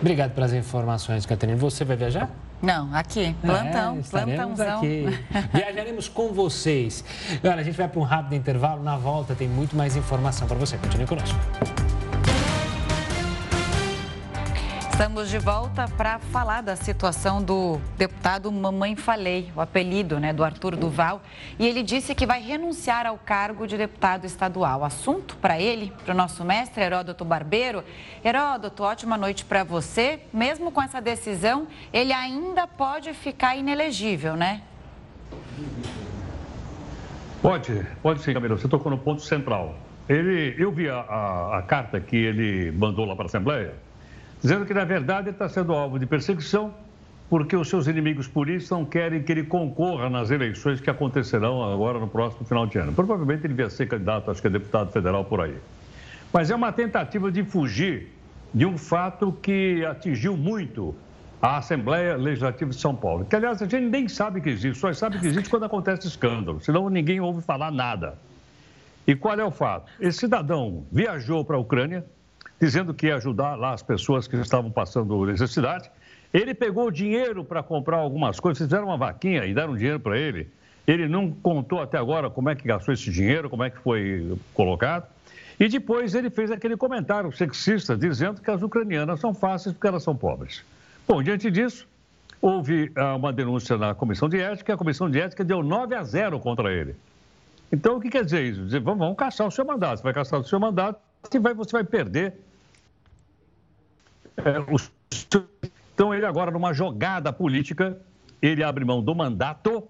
Obrigado 0.00 0.32
pelas 0.34 0.52
informações, 0.52 1.24
Catarina. 1.24 1.56
Você 1.58 1.84
vai 1.84 1.96
viajar? 1.96 2.28
Não, 2.60 2.94
aqui, 2.94 3.34
plantão, 3.40 3.98
é, 3.98 4.02
plantãozão. 4.02 4.78
aqui. 4.78 5.04
Viajaremos 5.52 6.08
com 6.08 6.32
vocês. 6.32 7.04
Olha, 7.42 7.56
a 7.56 7.62
gente 7.62 7.76
vai 7.76 7.88
para 7.88 8.00
um 8.00 8.04
rápido 8.04 8.34
intervalo. 8.34 8.82
Na 8.82 8.96
volta 8.96 9.34
tem 9.34 9.48
muito 9.48 9.76
mais 9.76 9.96
informação 9.96 10.48
para 10.48 10.56
você. 10.56 10.76
Continue 10.78 11.06
conosco. 11.06 11.38
Estamos 14.94 15.28
de 15.28 15.38
volta 15.38 15.88
para 15.96 16.20
falar 16.20 16.60
da 16.60 16.76
situação 16.76 17.42
do 17.42 17.80
deputado 17.98 18.50
Mamãe 18.52 18.94
Falei, 18.94 19.50
o 19.56 19.60
apelido 19.60 20.20
né, 20.20 20.32
do 20.32 20.44
Arthur 20.44 20.76
Duval. 20.76 21.20
E 21.58 21.66
ele 21.66 21.82
disse 21.82 22.14
que 22.14 22.24
vai 22.24 22.40
renunciar 22.40 23.04
ao 23.04 23.18
cargo 23.18 23.66
de 23.66 23.76
deputado 23.76 24.24
estadual. 24.24 24.84
Assunto 24.84 25.36
para 25.38 25.60
ele, 25.60 25.92
para 26.04 26.14
o 26.14 26.16
nosso 26.16 26.44
mestre 26.44 26.84
Heródoto 26.84 27.24
Barbeiro. 27.24 27.82
Heródoto, 28.24 28.84
ótima 28.84 29.18
noite 29.18 29.44
para 29.44 29.64
você. 29.64 30.20
Mesmo 30.32 30.70
com 30.70 30.80
essa 30.80 31.00
decisão, 31.00 31.66
ele 31.92 32.12
ainda 32.12 32.68
pode 32.68 33.12
ficar 33.14 33.56
inelegível, 33.56 34.36
né? 34.36 34.62
Pode, 37.42 37.84
pode 38.00 38.22
sim, 38.22 38.32
Camila. 38.32 38.56
Você 38.56 38.68
tocou 38.68 38.92
no 38.92 38.98
ponto 38.98 39.22
central. 39.22 39.74
Ele, 40.08 40.54
eu 40.56 40.70
vi 40.70 40.88
a, 40.88 41.00
a, 41.00 41.58
a 41.58 41.62
carta 41.62 42.00
que 42.00 42.14
ele 42.14 42.70
mandou 42.70 43.04
lá 43.04 43.16
para 43.16 43.24
a 43.24 43.26
Assembleia 43.26 43.83
dizendo 44.44 44.66
que, 44.66 44.74
na 44.74 44.84
verdade, 44.84 45.28
ele 45.28 45.34
está 45.34 45.48
sendo 45.48 45.72
alvo 45.72 45.98
de 45.98 46.04
perseguição 46.04 46.74
porque 47.30 47.56
os 47.56 47.66
seus 47.66 47.86
inimigos 47.86 48.28
políticos 48.28 48.68
não 48.68 48.84
querem 48.84 49.22
que 49.22 49.32
ele 49.32 49.44
concorra 49.44 50.10
nas 50.10 50.30
eleições 50.30 50.82
que 50.82 50.90
acontecerão 50.90 51.64
agora 51.72 51.98
no 51.98 52.06
próximo 52.06 52.44
final 52.44 52.66
de 52.66 52.76
ano. 52.76 52.92
Provavelmente 52.92 53.46
ele 53.46 53.54
vai 53.54 53.70
ser 53.70 53.86
candidato, 53.86 54.30
acho 54.30 54.42
que 54.42 54.46
é 54.46 54.50
deputado 54.50 54.92
federal 54.92 55.24
por 55.24 55.40
aí. 55.40 55.56
Mas 56.30 56.50
é 56.50 56.54
uma 56.54 56.70
tentativa 56.70 57.32
de 57.32 57.42
fugir 57.42 58.12
de 58.52 58.66
um 58.66 58.76
fato 58.76 59.32
que 59.32 59.82
atingiu 59.86 60.36
muito 60.36 60.94
a 61.40 61.56
Assembleia 61.56 62.14
Legislativa 62.14 62.70
de 62.70 62.76
São 62.76 62.94
Paulo. 62.94 63.24
Que, 63.24 63.36
aliás, 63.36 63.62
a 63.62 63.66
gente 63.66 63.86
nem 63.86 64.06
sabe 64.08 64.42
que 64.42 64.50
existe, 64.50 64.78
só 64.78 64.92
sabe 64.92 65.18
que 65.18 65.26
existe 65.26 65.48
quando 65.48 65.64
acontece 65.64 66.06
escândalo, 66.06 66.60
senão 66.60 66.90
ninguém 66.90 67.18
ouve 67.18 67.40
falar 67.40 67.70
nada. 67.70 68.18
E 69.06 69.14
qual 69.14 69.40
é 69.40 69.44
o 69.44 69.50
fato? 69.50 69.90
Esse 69.98 70.18
cidadão 70.18 70.84
viajou 70.92 71.46
para 71.46 71.56
a 71.56 71.58
Ucrânia, 71.58 72.04
dizendo 72.60 72.94
que 72.94 73.06
ia 73.06 73.16
ajudar 73.16 73.56
lá 73.56 73.72
as 73.72 73.82
pessoas 73.82 74.26
que 74.26 74.36
estavam 74.36 74.70
passando 74.70 75.26
necessidade. 75.26 75.90
Ele 76.32 76.54
pegou 76.54 76.90
dinheiro 76.90 77.44
para 77.44 77.62
comprar 77.62 77.98
algumas 77.98 78.40
coisas, 78.40 78.62
fizeram 78.62 78.86
uma 78.86 78.96
vaquinha 78.96 79.44
e 79.44 79.54
deram 79.54 79.76
dinheiro 79.76 80.00
para 80.00 80.18
ele. 80.18 80.48
Ele 80.86 81.08
não 81.08 81.30
contou 81.30 81.80
até 81.80 81.96
agora 81.96 82.28
como 82.28 82.50
é 82.50 82.54
que 82.54 82.66
gastou 82.66 82.92
esse 82.92 83.10
dinheiro, 83.10 83.48
como 83.48 83.62
é 83.62 83.70
que 83.70 83.78
foi 83.78 84.36
colocado. 84.52 85.06
E 85.58 85.68
depois 85.68 86.14
ele 86.14 86.30
fez 86.30 86.50
aquele 86.50 86.76
comentário 86.76 87.30
sexista 87.32 87.96
dizendo 87.96 88.40
que 88.40 88.50
as 88.50 88.60
ucranianas 88.62 89.20
são 89.20 89.32
fáceis 89.32 89.72
porque 89.72 89.86
elas 89.86 90.02
são 90.02 90.16
pobres. 90.16 90.64
Bom, 91.06 91.22
diante 91.22 91.50
disso, 91.50 91.86
houve 92.42 92.90
ah, 92.96 93.14
uma 93.14 93.32
denúncia 93.32 93.78
na 93.78 93.94
comissão 93.94 94.28
de 94.28 94.40
ética 94.40 94.72
e 94.72 94.74
a 94.74 94.76
comissão 94.76 95.08
de 95.08 95.20
ética 95.20 95.44
deu 95.44 95.62
9 95.62 95.94
a 95.94 96.02
0 96.02 96.40
contra 96.40 96.72
ele. 96.72 96.96
Então, 97.72 97.96
o 97.96 98.00
que 98.00 98.10
quer 98.10 98.24
dizer 98.24 98.42
isso? 98.42 98.64
Dizer, 98.64 98.80
vamos, 98.80 98.98
vamos 98.98 99.16
caçar 99.16 99.46
o 99.46 99.50
seu 99.50 99.64
mandato. 99.64 99.98
Você 99.98 100.02
vai 100.02 100.12
caçar 100.12 100.40
o 100.40 100.44
seu 100.44 100.60
mandato 100.60 100.98
e 101.32 101.38
vai, 101.38 101.54
você 101.54 101.72
vai 101.72 101.84
perder 101.84 102.34
é. 104.36 104.56
Então, 105.94 106.12
ele 106.12 106.26
agora, 106.26 106.50
numa 106.50 106.72
jogada 106.72 107.32
política, 107.32 107.96
ele 108.42 108.64
abre 108.64 108.84
mão 108.84 109.00
do 109.00 109.14
mandato 109.14 109.86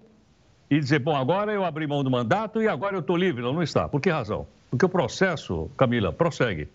e 0.69 0.79
dizer, 0.79 0.99
bom, 0.99 1.15
agora 1.15 1.51
eu 1.51 1.65
abri 1.65 1.87
mão 1.87 2.03
do 2.03 2.11
mandato 2.11 2.61
e 2.61 2.67
agora 2.67 2.95
eu 2.95 2.99
estou 2.99 3.17
livre. 3.17 3.41
Não, 3.41 3.53
não 3.53 3.63
está. 3.63 3.89
Por 3.89 3.99
que 3.99 4.09
razão? 4.09 4.45
Porque 4.69 4.85
o 4.85 4.89
processo, 4.89 5.69
Camila, 5.75 6.13
prossegue. 6.13 6.67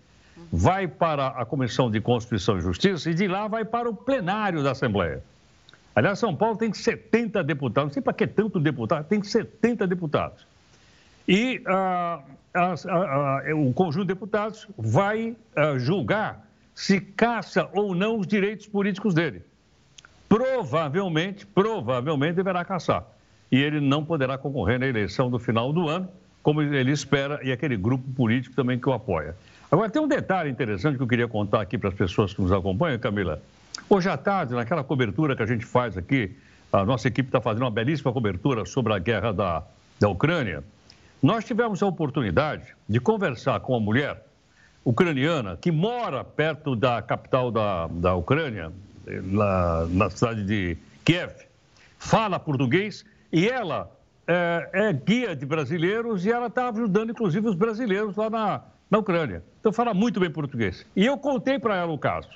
Vai 0.51 0.87
para 0.87 1.27
a 1.27 1.45
Comissão 1.45 1.89
de 1.89 2.01
Constituição 2.01 2.57
e 2.57 2.61
Justiça 2.61 3.09
e 3.09 3.13
de 3.13 3.27
lá 3.27 3.47
vai 3.47 3.63
para 3.63 3.89
o 3.89 3.95
plenário 3.95 4.61
da 4.63 4.71
Assembleia. 4.71 5.23
Aliás, 5.95 6.19
São 6.19 6.35
Paulo 6.35 6.57
tem 6.57 6.73
70 6.73 7.43
deputados. 7.43 7.89
Não 7.89 7.93
sei 7.93 8.01
para 8.01 8.13
que 8.13 8.27
tanto 8.27 8.59
deputado, 8.59 9.07
tem 9.07 9.23
70 9.23 9.87
deputados. 9.87 10.45
E 11.27 11.61
ah, 11.65 12.21
o 13.55 13.73
conjunto 13.73 14.03
de 14.03 14.13
deputados 14.13 14.67
vai 14.77 15.35
ah, 15.55 15.77
julgar 15.77 16.45
se 16.73 16.99
caça 16.99 17.69
ou 17.73 17.93
não 17.93 18.19
os 18.19 18.27
direitos 18.27 18.65
políticos 18.65 19.13
dele. 19.13 19.43
Provavelmente, 20.27 21.45
provavelmente 21.45 22.35
deverá 22.35 22.63
caçar. 22.63 23.05
E 23.51 23.61
ele 23.61 23.79
não 23.81 24.03
poderá 24.03 24.37
concorrer 24.37 24.79
na 24.79 24.87
eleição 24.87 25.29
do 25.29 25.37
final 25.37 25.73
do 25.73 25.89
ano, 25.89 26.07
como 26.41 26.61
ele 26.61 26.91
espera, 26.91 27.39
e 27.43 27.51
aquele 27.51 27.75
grupo 27.75 28.09
político 28.13 28.55
também 28.55 28.79
que 28.79 28.87
o 28.87 28.93
apoia. 28.93 29.35
Agora, 29.69 29.89
tem 29.89 30.01
um 30.01 30.07
detalhe 30.07 30.49
interessante 30.49 30.97
que 30.97 31.03
eu 31.03 31.07
queria 31.07 31.27
contar 31.27 31.61
aqui 31.61 31.77
para 31.77 31.89
as 31.89 31.95
pessoas 31.95 32.33
que 32.33 32.41
nos 32.41 32.51
acompanham, 32.51 32.97
Camila. 32.97 33.41
Hoje 33.89 34.09
à 34.09 34.17
tarde, 34.17 34.53
naquela 34.53 34.83
cobertura 34.83 35.35
que 35.35 35.43
a 35.43 35.45
gente 35.45 35.65
faz 35.65 35.97
aqui, 35.97 36.35
a 36.71 36.85
nossa 36.85 37.07
equipe 37.07 37.27
está 37.27 37.41
fazendo 37.41 37.63
uma 37.63 37.71
belíssima 37.71 38.11
cobertura 38.11 38.65
sobre 38.65 38.93
a 38.93 38.99
guerra 38.99 39.33
da, 39.33 39.63
da 39.99 40.09
Ucrânia. 40.09 40.63
Nós 41.21 41.45
tivemos 41.45 41.83
a 41.83 41.85
oportunidade 41.85 42.75
de 42.89 42.99
conversar 42.99 43.59
com 43.59 43.73
uma 43.73 43.79
mulher 43.79 44.25
ucraniana 44.83 45.55
que 45.55 45.71
mora 45.71 46.23
perto 46.23 46.75
da 46.75 47.01
capital 47.01 47.51
da, 47.51 47.87
da 47.87 48.15
Ucrânia, 48.15 48.71
na, 49.05 49.85
na 49.85 50.09
cidade 50.09 50.43
de 50.43 50.77
Kiev, 51.05 51.31
fala 51.99 52.39
português 52.39 53.05
e 53.31 53.47
ela 53.47 53.91
é, 54.27 54.69
é 54.73 54.93
guia 54.93 55.35
de 55.35 55.45
brasileiros 55.45 56.25
e 56.25 56.31
ela 56.31 56.47
está 56.47 56.69
ajudando, 56.69 57.11
inclusive, 57.11 57.47
os 57.47 57.55
brasileiros 57.55 58.15
lá 58.15 58.29
na, 58.29 58.61
na 58.89 58.97
Ucrânia. 58.97 59.43
Então, 59.59 59.71
fala 59.71 59.93
muito 59.93 60.19
bem 60.19 60.31
português. 60.31 60.85
E 60.95 61.05
eu 61.05 61.17
contei 61.17 61.59
para 61.59 61.75
ela 61.75 61.91
o 61.91 61.99
caso. 61.99 62.29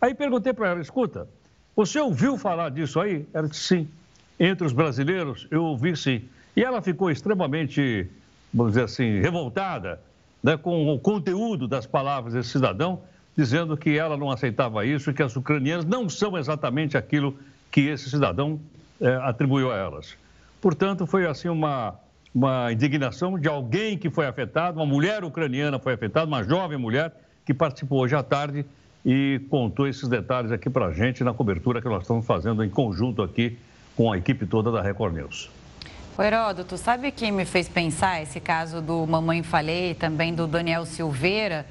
Aí 0.00 0.14
perguntei 0.14 0.52
para 0.54 0.70
ela: 0.70 0.80
escuta, 0.80 1.28
você 1.74 2.00
ouviu 2.00 2.38
falar 2.38 2.70
disso 2.70 2.98
aí? 2.98 3.26
Ela 3.34 3.48
disse 3.48 3.62
sim. 3.62 3.88
Entre 4.38 4.66
os 4.66 4.72
brasileiros, 4.72 5.46
eu 5.50 5.64
ouvi 5.64 5.96
sim. 5.96 6.28
E 6.56 6.64
ela 6.64 6.80
ficou 6.80 7.10
extremamente, 7.10 8.08
vamos 8.52 8.72
dizer 8.72 8.84
assim, 8.84 9.20
revoltada 9.20 10.00
né, 10.42 10.56
com 10.56 10.94
o 10.94 10.98
conteúdo 10.98 11.68
das 11.68 11.86
palavras 11.86 12.32
desse 12.32 12.48
cidadão, 12.48 13.00
dizendo 13.36 13.76
que 13.76 13.98
ela 13.98 14.16
não 14.16 14.30
aceitava 14.30 14.86
isso 14.86 15.10
e 15.10 15.12
que 15.12 15.22
as 15.22 15.36
ucranianas 15.36 15.84
não 15.84 16.08
são 16.08 16.38
exatamente 16.38 16.96
aquilo 16.96 17.36
que 17.70 17.82
esse 17.82 18.08
cidadão 18.08 18.58
é, 18.98 19.14
atribuiu 19.16 19.70
a 19.70 19.76
elas. 19.76 20.16
Portanto, 20.58 21.06
foi 21.06 21.26
assim 21.26 21.48
uma, 21.48 21.94
uma 22.34 22.72
indignação 22.72 23.38
de 23.38 23.48
alguém 23.48 23.98
que 23.98 24.08
foi 24.08 24.26
afetado, 24.26 24.78
uma 24.78 24.86
mulher 24.86 25.24
ucraniana 25.24 25.78
foi 25.78 25.92
afetada, 25.92 26.26
uma 26.26 26.42
jovem 26.42 26.78
mulher 26.78 27.12
que 27.44 27.52
participou 27.52 28.00
hoje 28.00 28.16
à 28.16 28.22
tarde 28.22 28.64
e 29.04 29.42
contou 29.50 29.86
esses 29.86 30.08
detalhes 30.08 30.50
aqui 30.50 30.70
para 30.70 30.86
a 30.86 30.92
gente 30.92 31.22
na 31.22 31.34
cobertura 31.34 31.82
que 31.82 31.88
nós 31.88 32.02
estamos 32.02 32.24
fazendo 32.24 32.64
em 32.64 32.70
conjunto 32.70 33.22
aqui 33.22 33.58
com 33.94 34.10
a 34.10 34.16
equipe 34.16 34.46
toda 34.46 34.72
da 34.72 34.80
Record 34.80 35.14
News. 35.14 35.50
O 36.18 36.22
Heródoto, 36.22 36.78
sabe 36.78 37.12
quem 37.12 37.30
me 37.30 37.44
fez 37.44 37.68
pensar 37.68 38.22
esse 38.22 38.40
caso 38.40 38.80
do 38.80 39.06
Mamãe 39.06 39.42
Falei, 39.42 39.92
também 39.92 40.34
do 40.34 40.46
Daniel 40.46 40.86
Silveira? 40.86 41.66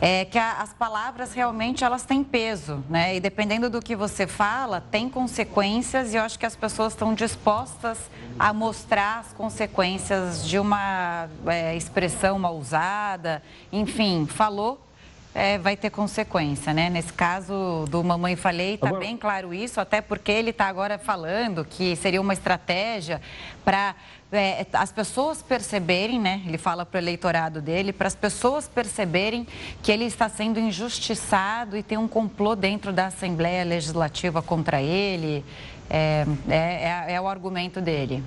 É 0.00 0.24
que 0.24 0.36
a, 0.36 0.54
as 0.54 0.72
palavras 0.72 1.32
realmente 1.32 1.84
elas 1.84 2.02
têm 2.02 2.24
peso, 2.24 2.82
né? 2.90 3.14
E 3.14 3.20
dependendo 3.20 3.70
do 3.70 3.80
que 3.80 3.94
você 3.94 4.26
fala, 4.26 4.80
tem 4.80 5.08
consequências 5.08 6.12
e 6.12 6.16
eu 6.16 6.22
acho 6.24 6.36
que 6.36 6.44
as 6.44 6.56
pessoas 6.56 6.92
estão 6.92 7.14
dispostas 7.14 8.10
a 8.36 8.52
mostrar 8.52 9.20
as 9.20 9.32
consequências 9.32 10.44
de 10.44 10.58
uma 10.58 11.28
é, 11.46 11.76
expressão 11.76 12.36
mal 12.36 12.56
usada. 12.56 13.40
Enfim, 13.72 14.26
falou, 14.26 14.84
é, 15.34 15.58
vai 15.58 15.76
ter 15.76 15.90
consequência, 15.90 16.72
né? 16.72 16.88
Nesse 16.88 17.12
caso 17.12 17.86
do 17.90 18.04
Mamãe 18.04 18.36
Falei, 18.36 18.74
está 18.74 18.92
bem 18.92 19.16
claro 19.16 19.52
isso, 19.52 19.80
até 19.80 20.00
porque 20.00 20.30
ele 20.30 20.50
está 20.50 20.66
agora 20.66 20.96
falando 20.96 21.64
que 21.64 21.96
seria 21.96 22.20
uma 22.20 22.32
estratégia 22.32 23.20
para 23.64 23.96
é, 24.32 24.64
as 24.72 24.92
pessoas 24.92 25.42
perceberem, 25.42 26.20
né? 26.20 26.40
Ele 26.46 26.56
fala 26.56 26.86
para 26.86 26.98
o 26.98 27.00
eleitorado 27.00 27.60
dele, 27.60 27.92
para 27.92 28.06
as 28.06 28.14
pessoas 28.14 28.68
perceberem 28.68 29.46
que 29.82 29.90
ele 29.90 30.04
está 30.04 30.28
sendo 30.28 30.60
injustiçado 30.60 31.76
e 31.76 31.82
tem 31.82 31.98
um 31.98 32.06
complô 32.08 32.54
dentro 32.54 32.92
da 32.92 33.06
Assembleia 33.06 33.64
Legislativa 33.64 34.40
contra 34.40 34.80
ele. 34.80 35.44
É, 35.90 36.24
é, 36.48 36.56
é, 36.56 37.14
é 37.14 37.20
o 37.20 37.28
argumento 37.28 37.80
dele. 37.80 38.22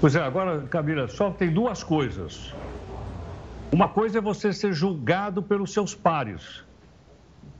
Pois 0.00 0.14
é, 0.14 0.22
agora, 0.22 0.62
Camila, 0.70 1.08
só 1.08 1.30
tem 1.30 1.50
duas 1.50 1.82
coisas. 1.82 2.54
Uma 3.72 3.88
coisa 3.88 4.18
é 4.18 4.20
você 4.20 4.52
ser 4.52 4.72
julgado 4.72 5.42
pelos 5.42 5.72
seus 5.72 5.94
pares. 5.94 6.62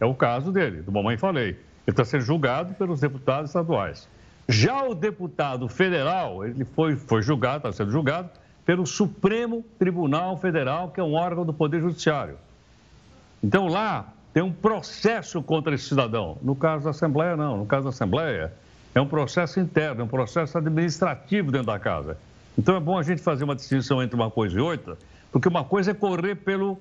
É 0.01 0.07
o 0.07 0.14
caso 0.14 0.53
dele, 0.53 0.83
do 0.83 0.92
Mamãe 0.92 1.16
Falei. 1.16 1.49
Ele 1.51 1.59
está 1.88 2.05
sendo 2.05 2.23
julgado 2.23 2.75
pelos 2.75 3.01
deputados 3.01 3.51
estaduais. 3.51 4.09
Já 4.49 4.85
o 4.85 4.95
deputado 4.95 5.69
federal, 5.69 6.45
ele 6.45 6.64
foi, 6.64 6.97
foi 6.97 7.23
julgado, 7.23 7.69
está 7.69 7.73
sendo 7.73 7.90
julgado 7.90 8.31
pelo 8.64 8.87
Supremo 8.87 9.64
Tribunal 9.79 10.37
Federal, 10.37 10.90
que 10.90 11.01
é 11.01 11.03
um 11.03 11.14
órgão 11.14 11.45
do 11.45 11.53
Poder 11.53 11.81
Judiciário. 11.81 12.37
Então 13.42 13.66
lá 13.69 14.12
tem 14.33 14.42
um 14.42 14.53
processo 14.53 15.42
contra 15.42 15.75
esse 15.75 15.85
cidadão. 15.85 16.37
No 16.42 16.55
caso 16.55 16.85
da 16.85 16.90
Assembleia, 16.90 17.37
não. 17.37 17.59
No 17.59 17.66
caso 17.66 17.85
da 17.85 17.90
Assembleia, 17.90 18.53
é 18.95 19.01
um 19.01 19.07
processo 19.07 19.61
interno, 19.61 20.03
é 20.03 20.05
um 20.05 20.09
processo 20.09 20.59
administrativo 20.59 21.51
dentro 21.51 21.69
da 21.69 21.79
casa. 21.79 22.19
Então 22.59 22.77
é 22.77 22.81
bom 22.81 22.99
a 22.99 23.03
gente 23.03 23.23
fazer 23.23 23.45
uma 23.45 23.55
distinção 23.55 24.03
entre 24.03 24.16
uma 24.16 24.31
coisa 24.31 24.57
e 24.57 24.61
outra, 24.61 24.97
porque 25.37 25.49
uma 25.49 25.64
coisa 25.64 25.90
é 25.90 25.94
correr 25.94 26.37
pelo, 26.37 26.79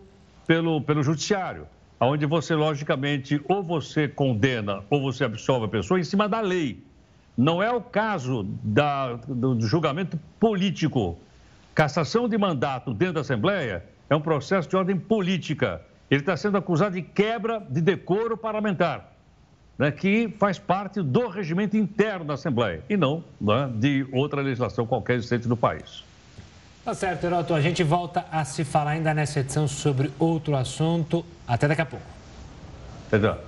pelo, 0.48 0.80
pelo 0.80 1.04
judiciário 1.04 1.68
onde 2.00 2.26
você, 2.26 2.56
logicamente, 2.56 3.42
ou 3.50 3.62
você 3.62 4.08
condena 4.08 4.82
ou 4.90 5.02
você 5.02 5.26
absolve 5.26 5.66
a 5.66 5.68
pessoa 5.68 6.00
em 6.00 6.06
cima 6.06 6.30
da 6.30 6.40
lei. 6.40 6.82
Não 7.38 7.62
é 7.62 7.70
o 7.70 7.82
caso 7.82 8.44
da, 8.64 9.16
do 9.28 9.60
julgamento 9.60 10.18
político. 10.40 11.20
Cassação 11.74 12.30
de 12.30 12.38
mandato 12.38 12.94
dentro 12.94 13.16
da 13.16 13.22
Assembleia 13.22 13.84
é 14.10 14.16
um 14.16 14.22
processo 14.22 14.70
de 14.70 14.78
ordem 14.78 14.98
política. 14.98 15.82
Ele 16.10 16.22
está 16.22 16.38
sendo 16.38 16.58
acusado 16.58 16.96
de 16.96 17.02
quebra 17.02 17.62
de 17.70 17.82
decoro 17.82 18.38
parlamentar, 18.38 19.12
né, 19.78 19.92
que 19.92 20.34
faz 20.40 20.58
parte 20.58 21.02
do 21.02 21.28
regimento 21.28 21.76
interno 21.76 22.24
da 22.24 22.36
Assembleia 22.36 22.82
e 22.90 22.96
não 22.96 23.22
né, 23.42 23.70
de 23.76 24.08
outra 24.14 24.42
legislação 24.42 24.88
qualquer 24.88 25.16
existente 25.16 25.46
no 25.46 25.58
país. 25.58 26.06
Tá 26.86 26.94
certo, 26.94 27.24
Heroto. 27.24 27.56
A 27.56 27.60
gente 27.60 27.82
volta 27.82 28.28
a 28.32 28.46
se 28.46 28.64
falar 28.64 28.92
ainda 28.92 29.12
nessa 29.12 29.40
edição 29.40 29.68
sobre 29.68 30.12
outro 30.20 30.56
assunto. 30.56 31.26
Até 31.48 31.68
daqui 31.68 31.82
a 31.82 31.86
pouco. 31.86 32.06
Já. 33.12 33.40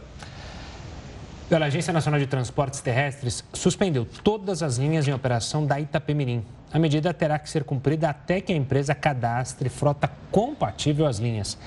A 1.51 1.65
Agência 1.65 1.93
Nacional 1.93 2.19
de 2.19 2.25
Transportes 2.25 2.81
Terrestres 2.81 3.43
suspendeu 3.53 4.07
todas 4.23 4.63
as 4.63 4.77
linhas 4.77 5.07
em 5.07 5.13
operação 5.13 5.67
da 5.67 5.79
Itapemirim. 5.79 6.43
A 6.73 6.79
medida 6.79 7.13
terá 7.13 7.37
que 7.37 7.47
ser 7.47 7.63
cumprida 7.63 8.09
até 8.09 8.41
que 8.41 8.51
a 8.51 8.55
empresa 8.55 8.95
cadastre 8.95 9.69
frota 9.69 10.09
compatível 10.31 11.05
às 11.05 11.19
linhas. 11.19 11.59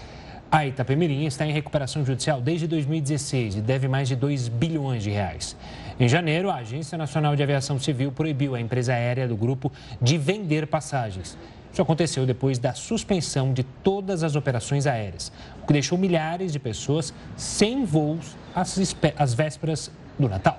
A 0.51 0.67
Itapemirim 0.67 1.25
está 1.25 1.47
em 1.47 1.53
recuperação 1.53 2.05
judicial 2.05 2.41
desde 2.41 2.67
2016 2.67 3.55
e 3.55 3.61
deve 3.61 3.87
mais 3.87 4.09
de 4.09 4.17
2 4.17 4.49
bilhões 4.49 5.05
de 5.05 5.11
reais. 5.11 5.57
Em 6.01 6.09
janeiro, 6.09 6.51
a 6.51 6.57
Agência 6.57 6.99
Nacional 6.99 7.37
de 7.37 7.45
Aviação 7.45 7.79
Civil 7.79 8.11
proibiu 8.11 8.57
a 8.57 8.61
empresa 8.61 8.93
aérea 8.93 9.29
do 9.29 9.37
grupo 9.37 9.71
de 10.03 10.19
vender 10.19 10.67
passagens. 10.67 11.39
Isso 11.73 11.83
aconteceu 11.83 12.27
depois 12.27 12.59
da 12.59 12.75
suspensão 12.75 13.53
de 13.53 13.63
todas 13.63 14.23
as 14.25 14.35
operações 14.35 14.87
aéreas, 14.87 15.33
o 15.63 15.67
que 15.67 15.73
deixou 15.73 15.97
milhares 15.97 16.53
de 16.53 16.59
pessoas 16.59 17.15
sem 17.37 17.85
voos 17.85 18.37
às, 18.55 19.35
vésperas 19.35 19.91
do 20.19 20.29
Natal. 20.29 20.59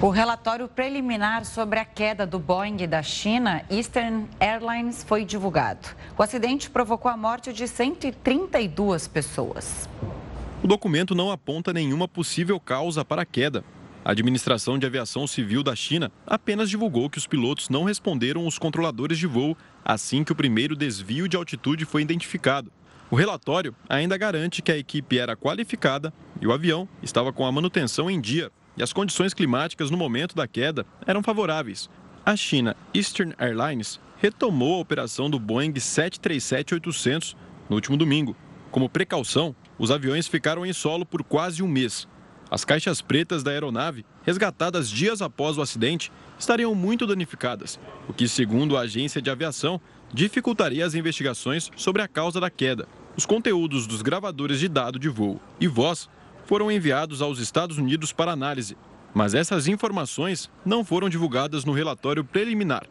O 0.00 0.10
relatório 0.10 0.68
preliminar 0.68 1.46
sobre 1.46 1.78
a 1.78 1.84
queda 1.84 2.26
do 2.26 2.38
Boeing 2.38 2.86
da 2.86 3.02
China, 3.02 3.64
Eastern 3.70 4.28
Airlines, 4.38 5.02
foi 5.02 5.24
divulgado. 5.24 5.88
O 6.18 6.22
acidente 6.22 6.68
provocou 6.68 7.10
a 7.10 7.16
morte 7.16 7.52
de 7.52 7.66
132 7.66 9.08
pessoas. 9.08 9.88
O 10.62 10.66
documento 10.66 11.14
não 11.14 11.30
aponta 11.30 11.72
nenhuma 11.72 12.06
possível 12.06 12.60
causa 12.60 13.04
para 13.04 13.22
a 13.22 13.26
queda. 13.26 13.64
A 14.06 14.12
Administração 14.12 14.78
de 14.78 14.86
Aviação 14.86 15.26
Civil 15.26 15.64
da 15.64 15.74
China 15.74 16.12
apenas 16.24 16.70
divulgou 16.70 17.10
que 17.10 17.18
os 17.18 17.26
pilotos 17.26 17.68
não 17.68 17.82
responderam 17.82 18.46
os 18.46 18.56
controladores 18.56 19.18
de 19.18 19.26
voo 19.26 19.56
assim 19.84 20.22
que 20.22 20.30
o 20.30 20.36
primeiro 20.36 20.76
desvio 20.76 21.26
de 21.26 21.36
altitude 21.36 21.84
foi 21.84 22.02
identificado. 22.02 22.70
O 23.10 23.16
relatório 23.16 23.74
ainda 23.88 24.16
garante 24.16 24.62
que 24.62 24.70
a 24.70 24.78
equipe 24.78 25.18
era 25.18 25.36
qualificada 25.36 26.14
e 26.40 26.46
o 26.46 26.52
avião 26.52 26.88
estava 27.02 27.32
com 27.32 27.44
a 27.44 27.50
manutenção 27.50 28.08
em 28.08 28.20
dia 28.20 28.52
e 28.76 28.82
as 28.84 28.92
condições 28.92 29.34
climáticas 29.34 29.90
no 29.90 29.96
momento 29.96 30.36
da 30.36 30.46
queda 30.46 30.86
eram 31.04 31.20
favoráveis. 31.20 31.90
A 32.24 32.36
China 32.36 32.76
Eastern 32.94 33.34
Airlines 33.36 33.98
retomou 34.18 34.76
a 34.76 34.82
operação 34.82 35.28
do 35.28 35.40
Boeing 35.40 35.72
737-800 35.72 37.34
no 37.68 37.74
último 37.74 37.96
domingo. 37.96 38.36
Como 38.70 38.88
precaução, 38.88 39.52
os 39.76 39.90
aviões 39.90 40.28
ficaram 40.28 40.64
em 40.64 40.72
solo 40.72 41.04
por 41.04 41.24
quase 41.24 41.60
um 41.60 41.66
mês 41.66 42.06
as 42.50 42.64
caixas 42.64 43.00
pretas 43.00 43.42
da 43.42 43.50
aeronave, 43.50 44.04
resgatadas 44.24 44.88
dias 44.88 45.20
após 45.20 45.58
o 45.58 45.62
acidente, 45.62 46.12
estariam 46.38 46.74
muito 46.74 47.06
danificadas, 47.06 47.78
o 48.08 48.12
que, 48.12 48.28
segundo 48.28 48.76
a 48.76 48.80
agência 48.80 49.20
de 49.20 49.30
aviação, 49.30 49.80
dificultaria 50.12 50.86
as 50.86 50.94
investigações 50.94 51.70
sobre 51.76 52.02
a 52.02 52.08
causa 52.08 52.40
da 52.40 52.50
queda. 52.50 52.86
Os 53.16 53.26
conteúdos 53.26 53.86
dos 53.86 54.02
gravadores 54.02 54.60
de 54.60 54.68
dado 54.68 54.98
de 54.98 55.08
voo 55.08 55.40
e 55.60 55.66
voz 55.66 56.08
foram 56.44 56.70
enviados 56.70 57.20
aos 57.20 57.38
Estados 57.38 57.78
Unidos 57.78 58.12
para 58.12 58.30
análise, 58.30 58.76
mas 59.12 59.34
essas 59.34 59.66
informações 59.66 60.50
não 60.64 60.84
foram 60.84 61.08
divulgadas 61.08 61.64
no 61.64 61.72
relatório 61.72 62.24
preliminar. 62.24 62.86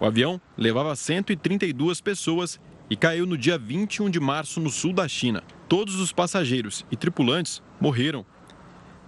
O 0.00 0.06
avião 0.06 0.40
levava 0.56 0.94
132 0.96 2.00
pessoas 2.00 2.60
e 2.88 2.96
caiu 2.96 3.26
no 3.26 3.36
dia 3.36 3.58
21 3.58 4.10
de 4.10 4.20
março 4.20 4.60
no 4.60 4.70
sul 4.70 4.92
da 4.92 5.08
China. 5.08 5.42
Todos 5.68 5.96
os 5.96 6.12
passageiros 6.12 6.84
e 6.90 6.96
tripulantes 6.96 7.62
morreram 7.80 8.24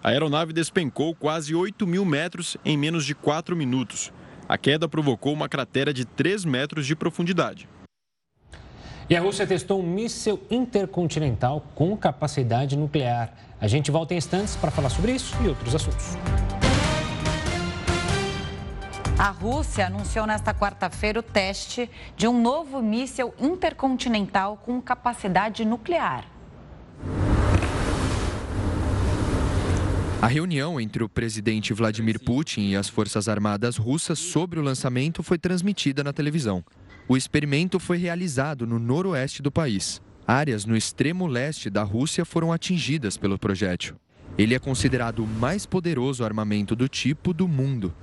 a 0.06 0.10
aeronave 0.10 0.52
despencou 0.52 1.16
quase 1.16 1.52
8 1.52 1.84
mil 1.84 2.04
metros 2.04 2.56
em 2.64 2.78
menos 2.78 3.04
de 3.04 3.12
4 3.12 3.56
minutos. 3.56 4.12
A 4.48 4.56
queda 4.56 4.88
provocou 4.88 5.32
uma 5.32 5.48
cratera 5.48 5.92
de 5.92 6.04
3 6.04 6.44
metros 6.44 6.86
de 6.86 6.94
profundidade. 6.94 7.68
E 9.10 9.16
a 9.16 9.20
Rússia 9.20 9.44
testou 9.48 9.80
um 9.80 9.82
míssil 9.82 10.40
intercontinental 10.48 11.60
com 11.74 11.96
capacidade 11.96 12.76
nuclear. 12.76 13.34
A 13.60 13.66
gente 13.66 13.90
volta 13.90 14.14
em 14.14 14.18
instantes 14.18 14.54
para 14.54 14.70
falar 14.70 14.90
sobre 14.90 15.10
isso 15.10 15.34
e 15.42 15.48
outros 15.48 15.74
assuntos. 15.74 16.16
A 19.18 19.30
Rússia 19.30 19.88
anunciou 19.88 20.24
nesta 20.24 20.54
quarta-feira 20.54 21.18
o 21.18 21.22
teste 21.22 21.90
de 22.16 22.28
um 22.28 22.40
novo 22.40 22.80
míssil 22.80 23.34
intercontinental 23.40 24.56
com 24.58 24.80
capacidade 24.80 25.64
nuclear. 25.64 26.35
A 30.26 30.28
reunião 30.28 30.80
entre 30.80 31.04
o 31.04 31.08
presidente 31.08 31.72
Vladimir 31.72 32.18
Putin 32.18 32.70
e 32.70 32.74
as 32.74 32.88
Forças 32.88 33.28
Armadas 33.28 33.76
russas 33.76 34.18
sobre 34.18 34.58
o 34.58 34.62
lançamento 34.62 35.22
foi 35.22 35.38
transmitida 35.38 36.02
na 36.02 36.12
televisão. 36.12 36.64
O 37.06 37.16
experimento 37.16 37.78
foi 37.78 37.96
realizado 37.96 38.66
no 38.66 38.76
noroeste 38.76 39.40
do 39.40 39.52
país. 39.52 40.02
Áreas 40.26 40.64
no 40.64 40.76
extremo 40.76 41.28
leste 41.28 41.70
da 41.70 41.84
Rússia 41.84 42.24
foram 42.24 42.52
atingidas 42.52 43.16
pelo 43.16 43.38
projétil. 43.38 43.94
Ele 44.36 44.52
é 44.52 44.58
considerado 44.58 45.22
o 45.22 45.28
mais 45.28 45.64
poderoso 45.64 46.24
armamento 46.24 46.74
do 46.74 46.88
tipo 46.88 47.32
do 47.32 47.46
mundo. 47.46 47.94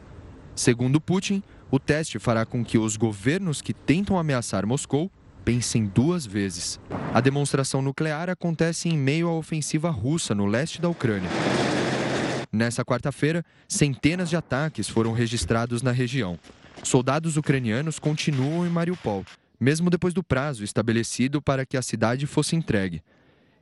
Segundo 0.56 1.02
Putin, 1.02 1.44
o 1.70 1.78
teste 1.78 2.20
fará 2.20 2.46
com 2.46 2.64
que 2.64 2.78
os 2.78 2.96
governos 2.96 3.62
que 3.62 3.74
tentam 3.74 4.18
ameaçar 4.18 4.66
Moscou 4.66 5.12
pensem 5.44 5.88
duas 5.88 6.26
vezes. 6.26 6.80
A 7.14 7.20
demonstração 7.20 7.82
nuclear 7.82 8.30
acontece 8.30 8.88
em 8.88 8.98
meio 8.98 9.28
à 9.28 9.34
ofensiva 9.34 9.90
russa 9.90 10.34
no 10.34 10.46
leste 10.46 10.80
da 10.80 10.88
Ucrânia. 10.88 11.30
Nessa 12.54 12.86
quarta-feira, 12.86 13.44
centenas 13.68 14.30
de 14.30 14.36
ataques 14.36 14.88
foram 14.88 15.12
registrados 15.12 15.82
na 15.82 15.92
região. 15.92 16.38
Soldados 16.84 17.36
ucranianos 17.36 17.98
continuam 17.98 18.64
em 18.64 18.70
Mariupol, 18.70 19.26
mesmo 19.60 19.90
depois 19.90 20.14
do 20.14 20.22
prazo 20.22 20.64
estabelecido 20.64 21.42
para 21.42 21.66
que 21.66 21.76
a 21.76 21.82
cidade 21.82 22.28
fosse 22.28 22.56
entregue. 22.56 23.02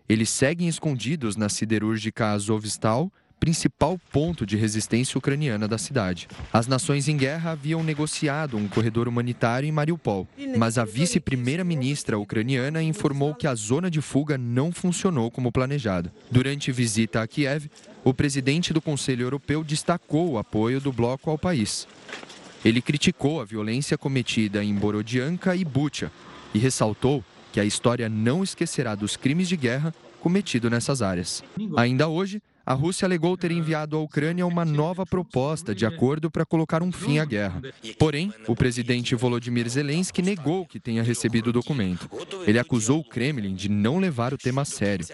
Eles 0.09 0.29
seguem 0.29 0.67
escondidos 0.67 1.37
na 1.37 1.47
siderúrgica 1.47 2.31
Azovstal 2.31 3.09
principal 3.41 3.99
ponto 4.11 4.45
de 4.45 4.55
resistência 4.55 5.17
ucraniana 5.17 5.67
da 5.67 5.79
cidade. 5.79 6.27
As 6.53 6.67
nações 6.67 7.07
em 7.07 7.17
guerra 7.17 7.53
haviam 7.53 7.83
negociado 7.83 8.55
um 8.55 8.67
corredor 8.67 9.07
humanitário 9.07 9.67
em 9.67 9.71
Mariupol, 9.71 10.27
mas 10.55 10.77
a 10.77 10.85
vice-primeira-ministra 10.85 12.19
ucraniana 12.19 12.83
informou 12.83 13.33
que 13.33 13.47
a 13.47 13.55
zona 13.55 13.89
de 13.89 13.99
fuga 13.99 14.37
não 14.37 14.71
funcionou 14.71 15.31
como 15.31 15.51
planejado. 15.51 16.11
Durante 16.29 16.71
visita 16.71 17.19
a 17.19 17.27
Kiev, 17.27 17.67
o 18.03 18.13
presidente 18.13 18.73
do 18.73 18.81
Conselho 18.81 19.23
Europeu 19.23 19.63
destacou 19.63 20.31
o 20.31 20.37
apoio 20.37 20.81
do 20.81 20.91
bloco 20.91 21.29
ao 21.29 21.37
país. 21.37 21.87
Ele 22.63 22.81
criticou 22.81 23.41
a 23.41 23.45
violência 23.45 23.97
cometida 23.97 24.63
em 24.63 24.73
Borodianka 24.73 25.55
e 25.55 25.65
Bucha 25.65 26.11
e 26.53 26.59
ressaltou 26.59 27.23
que 27.51 27.59
a 27.59 27.65
história 27.65 28.07
não 28.07 28.43
esquecerá 28.43 28.95
dos 28.95 29.17
crimes 29.17 29.47
de 29.49 29.57
guerra 29.57 29.93
cometidos 30.19 30.69
nessas 30.69 31.01
áreas. 31.01 31.43
Ainda 31.75 32.07
hoje, 32.07 32.41
a 32.65 32.73
Rússia 32.73 33.05
alegou 33.05 33.35
ter 33.35 33.51
enviado 33.51 33.95
à 33.95 33.99
Ucrânia 33.99 34.45
uma 34.45 34.63
nova 34.63 35.05
proposta 35.05 35.73
de 35.73 35.85
acordo 35.85 36.29
para 36.29 36.45
colocar 36.45 36.83
um 36.83 36.91
fim 36.91 37.17
à 37.17 37.25
guerra. 37.25 37.61
Porém, 37.97 38.33
o 38.47 38.55
presidente 38.55 39.15
Volodymyr 39.15 39.67
Zelensky 39.67 40.21
negou 40.21 40.65
que 40.65 40.79
tenha 40.79 41.03
recebido 41.03 41.47
o 41.47 41.53
documento. 41.53 42.09
Ele 42.45 42.59
acusou 42.59 42.99
o 42.99 43.03
Kremlin 43.03 43.55
de 43.55 43.69
não 43.69 43.99
levar 43.99 44.33
o 44.33 44.37
tema 44.37 44.61
a 44.61 44.65
sério. 44.65 45.05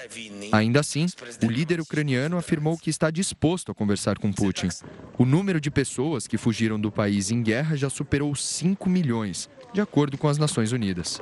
Ainda 0.52 0.80
assim, 0.80 1.06
o 1.44 1.50
líder 1.50 1.80
ucraniano 1.80 2.38
afirmou 2.38 2.78
que 2.78 2.90
está 2.90 3.10
disposto 3.10 3.72
a 3.72 3.76
conversar 3.76 4.18
com 4.18 4.32
Putin. 4.32 4.70
O 5.18 5.26
número 5.26 5.62
de 5.62 5.72
pessoas 5.72 6.28
que 6.28 6.38
fugiram 6.38 6.80
do 6.80 6.92
país 6.92 7.32
em 7.32 7.42
guerra 7.42 7.76
já 7.76 7.90
superou 7.90 8.36
5 8.36 8.90
milhões, 8.90 9.50
de 9.74 9.82
acordo 9.82 10.18
com 10.18 10.28
as 10.28 10.38
Nações 10.38 10.72
Unidas. 10.72 11.22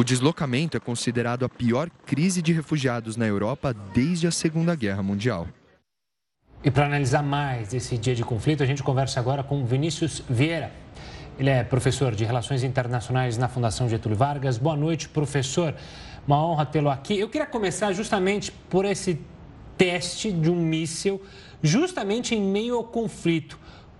O 0.00 0.02
deslocamento 0.02 0.78
é 0.78 0.80
considerado 0.80 1.44
a 1.44 1.48
pior 1.50 1.90
crise 2.06 2.40
de 2.40 2.54
refugiados 2.54 3.18
na 3.18 3.26
Europa 3.26 3.74
desde 3.92 4.26
a 4.26 4.30
Segunda 4.30 4.74
Guerra 4.74 5.02
Mundial. 5.02 5.46
E 6.64 6.70
para 6.70 6.86
analisar 6.86 7.22
mais 7.22 7.74
esse 7.74 7.98
dia 7.98 8.14
de 8.14 8.24
conflito, 8.24 8.62
a 8.62 8.66
gente 8.66 8.82
conversa 8.82 9.20
agora 9.20 9.42
com 9.42 9.62
Vinícius 9.66 10.22
Vieira. 10.26 10.72
Ele 11.38 11.50
é 11.50 11.62
professor 11.62 12.14
de 12.14 12.24
Relações 12.24 12.64
Internacionais 12.64 13.36
na 13.36 13.46
Fundação 13.46 13.90
Getúlio 13.90 14.16
Vargas. 14.16 14.56
Boa 14.56 14.74
noite, 14.74 15.06
professor. 15.06 15.74
Uma 16.26 16.42
honra 16.46 16.64
tê-lo 16.64 16.88
aqui. 16.88 17.18
Eu 17.18 17.28
queria 17.28 17.46
começar 17.46 17.92
justamente 17.92 18.50
por 18.50 18.86
esse 18.86 19.20
teste 19.76 20.32
de 20.32 20.50
um 20.50 20.56
míssil, 20.56 21.22
justamente 21.62 22.34
em 22.34 22.40
meio 22.40 22.76
ao 22.76 22.84
conflito. 22.84 23.58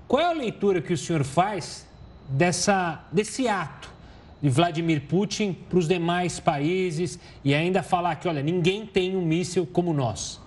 Qual 0.09 0.23
é 0.23 0.25
a 0.25 0.33
leitura 0.33 0.81
que 0.81 0.95
o 0.95 0.97
senhor 0.97 1.25
faz 1.25 1.87
dessa, 2.27 3.05
desse 3.13 3.47
ato 3.47 3.90
de 4.41 4.49
Vladimir 4.49 5.03
Putin 5.03 5.53
para 5.53 5.79
os 5.79 5.87
demais 5.87 6.41
países 6.41 7.19
e 7.45 7.55
ainda 7.55 7.83
falar 7.83 8.17
que, 8.17 8.29
olha, 8.29 8.43
ninguém 8.43 8.87
tem 8.87 9.17
um 9.17 9.23
míssil 9.23 9.67
como 9.67 9.93
nós? 9.93 10.41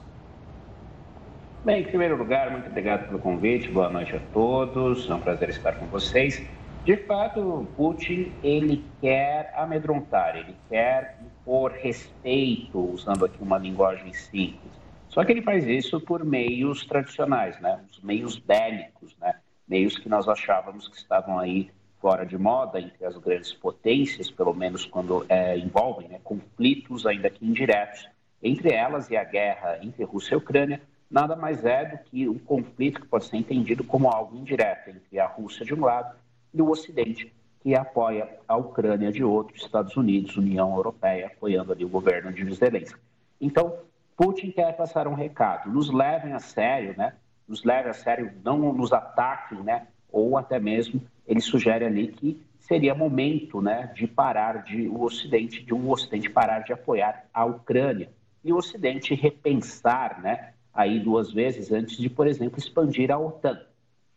Bem, 1.63 1.81
em 1.81 1.85
primeiro 1.85 2.17
lugar, 2.17 2.51
muito 2.51 2.67
obrigado 2.67 3.07
pelo 3.07 3.19
convite, 3.19 3.69
boa 3.69 3.89
noite 3.89 4.15
a 4.15 4.19
todos, 4.33 5.09
é 5.09 5.13
um 5.13 5.19
prazer 5.19 5.49
estar 5.49 5.73
com 5.73 5.85
vocês. 5.85 6.43
De 6.83 6.97
fato, 6.97 7.65
Putin, 7.77 8.33
ele 8.43 8.83
quer 8.99 9.53
amedrontar, 9.55 10.35
ele 10.35 10.53
quer 10.69 11.17
impor 11.21 11.71
respeito, 11.71 12.77
usando 12.77 13.23
aqui 13.23 13.41
uma 13.41 13.57
linguagem 13.57 14.11
simples. 14.11 14.73
Só 15.07 15.23
que 15.23 15.31
ele 15.31 15.41
faz 15.41 15.65
isso 15.65 16.01
por 16.01 16.25
meios 16.25 16.85
tradicionais, 16.85 17.57
né? 17.61 17.79
Os 17.89 18.01
meios 18.01 18.37
bélicos, 18.37 19.15
né? 19.21 19.35
Meios 19.65 19.97
que 19.97 20.09
nós 20.09 20.27
achávamos 20.27 20.89
que 20.89 20.97
estavam 20.97 21.39
aí 21.39 21.69
fora 22.03 22.25
de 22.25 22.37
moda 22.37 22.81
entre 22.81 23.05
as 23.05 23.15
grandes 23.15 23.53
potências, 23.53 24.29
pelo 24.29 24.53
menos 24.53 24.85
quando 24.85 25.25
é, 25.29 25.57
envolvem 25.57 26.09
né, 26.09 26.19
conflitos 26.21 27.05
ainda 27.05 27.29
que 27.29 27.45
indiretos. 27.45 28.09
Entre 28.41 28.73
elas 28.73 29.09
e 29.09 29.15
a 29.15 29.23
guerra 29.23 29.79
entre 29.81 30.03
Rússia 30.03 30.33
e 30.33 30.37
Ucrânia, 30.37 30.81
nada 31.09 31.33
mais 31.33 31.63
é 31.63 31.85
do 31.85 31.97
que 31.99 32.27
um 32.27 32.37
conflito 32.37 32.99
que 32.99 33.07
pode 33.07 33.23
ser 33.23 33.37
entendido 33.37 33.85
como 33.85 34.09
algo 34.09 34.35
indireto 34.35 34.89
entre 34.89 35.17
a 35.17 35.25
Rússia 35.25 35.65
de 35.65 35.73
um 35.73 35.79
lado 35.79 36.13
e 36.53 36.61
o 36.61 36.69
Ocidente, 36.69 37.31
que 37.61 37.73
apoia 37.73 38.27
a 38.49 38.57
Ucrânia 38.57 39.09
de 39.09 39.23
outro, 39.23 39.55
Estados 39.55 39.95
Unidos, 39.95 40.35
União 40.35 40.75
Europeia, 40.75 41.27
apoiando 41.27 41.71
ali 41.71 41.85
o 41.85 41.89
governo 41.89 42.33
de 42.33 42.53
Zelensky. 42.53 42.99
Então, 43.39 43.77
Putin 44.17 44.51
quer 44.51 44.75
passar 44.75 45.07
um 45.07 45.13
recado, 45.13 45.71
nos 45.71 45.89
levem 45.89 46.33
a 46.33 46.39
sério, 46.39 46.95
né? 46.97 47.13
Nos 47.47 47.63
levem 47.63 47.91
a 47.91 47.93
sério, 47.93 48.33
não 48.43 48.73
nos 48.73 48.91
ataquem, 48.91 49.63
né? 49.63 49.87
Ou 50.11 50.37
até 50.37 50.59
mesmo 50.59 51.01
ele 51.27 51.41
sugere 51.41 51.85
ali 51.85 52.07
que 52.07 52.41
seria 52.59 52.95
momento, 52.95 53.61
né, 53.61 53.91
de 53.95 54.07
parar 54.07 54.63
de 54.63 54.87
o 54.87 55.03
Ocidente, 55.03 55.63
de 55.63 55.73
um 55.73 55.89
Ocidente 55.89 56.29
parar 56.29 56.59
de 56.59 56.73
apoiar 56.73 57.25
a 57.33 57.45
Ucrânia 57.45 58.09
e 58.43 58.51
o 58.51 58.57
Ocidente 58.57 59.13
repensar, 59.13 60.21
né, 60.21 60.53
aí 60.73 60.99
duas 60.99 61.31
vezes 61.31 61.71
antes 61.71 61.97
de, 61.97 62.09
por 62.09 62.27
exemplo, 62.27 62.57
expandir 62.57 63.11
a 63.11 63.17
OTAN. 63.17 63.59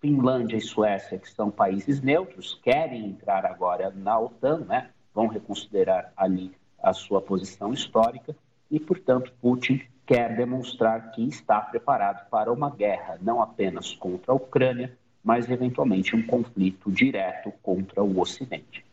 Finlândia 0.01 0.57
e 0.57 0.61
Suécia, 0.61 1.19
que 1.19 1.29
são 1.29 1.51
países 1.51 2.03
neutros, 2.03 2.61
querem 2.63 3.07
entrar 3.07 3.47
agora 3.47 3.91
na 3.91 4.19
OTAN, 4.19 4.59
né? 4.67 4.91
vão 5.17 5.27
reconsiderar 5.27 6.13
ali 6.15 6.53
a 6.81 6.93
sua 6.93 7.23
posição 7.23 7.73
histórica 7.73 8.37
e, 8.71 8.79
portanto, 8.79 9.33
Putin 9.41 9.81
quer 10.05 10.37
demonstrar 10.37 11.11
que 11.13 11.27
está 11.27 11.61
preparado 11.61 12.29
para 12.29 12.53
uma 12.53 12.71
guerra 12.71 13.19
não 13.23 13.41
apenas 13.41 13.95
contra 13.95 14.33
a 14.33 14.35
Ucrânia, 14.35 14.97
mas 15.27 15.51
eventualmente 15.51 16.15
um 16.15 16.23
conflito 16.23 16.89
direto 16.89 17.53
contra 17.61 18.01
o 18.01 18.21
Ocidente. 18.21 18.87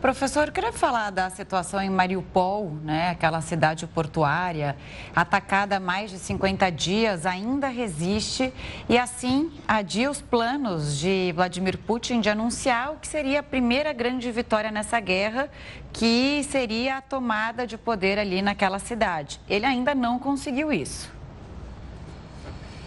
Professor, 0.00 0.50
queria 0.52 0.70
falar 0.70 1.10
da 1.10 1.30
situação 1.30 1.80
em 1.80 1.88
Mariupol, 1.88 2.70
né? 2.84 3.10
aquela 3.10 3.40
cidade 3.40 3.86
portuária, 3.86 4.76
atacada 5.16 5.78
há 5.78 5.80
mais 5.80 6.10
de 6.10 6.18
50 6.18 6.70
dias, 6.70 7.24
ainda 7.24 7.68
resiste 7.68 8.52
e, 8.86 8.98
assim, 8.98 9.50
adia 9.66 10.10
os 10.10 10.20
planos 10.20 10.98
de 10.98 11.32
Vladimir 11.34 11.78
Putin 11.78 12.20
de 12.20 12.28
anunciar 12.28 12.92
o 12.92 12.96
que 12.96 13.08
seria 13.08 13.40
a 13.40 13.42
primeira 13.42 13.94
grande 13.94 14.30
vitória 14.30 14.70
nessa 14.70 15.00
guerra, 15.00 15.48
que 15.90 16.44
seria 16.44 16.98
a 16.98 17.00
tomada 17.00 17.66
de 17.66 17.78
poder 17.78 18.18
ali 18.18 18.42
naquela 18.42 18.78
cidade. 18.78 19.40
Ele 19.48 19.64
ainda 19.64 19.94
não 19.94 20.18
conseguiu 20.18 20.70
isso. 20.70 21.13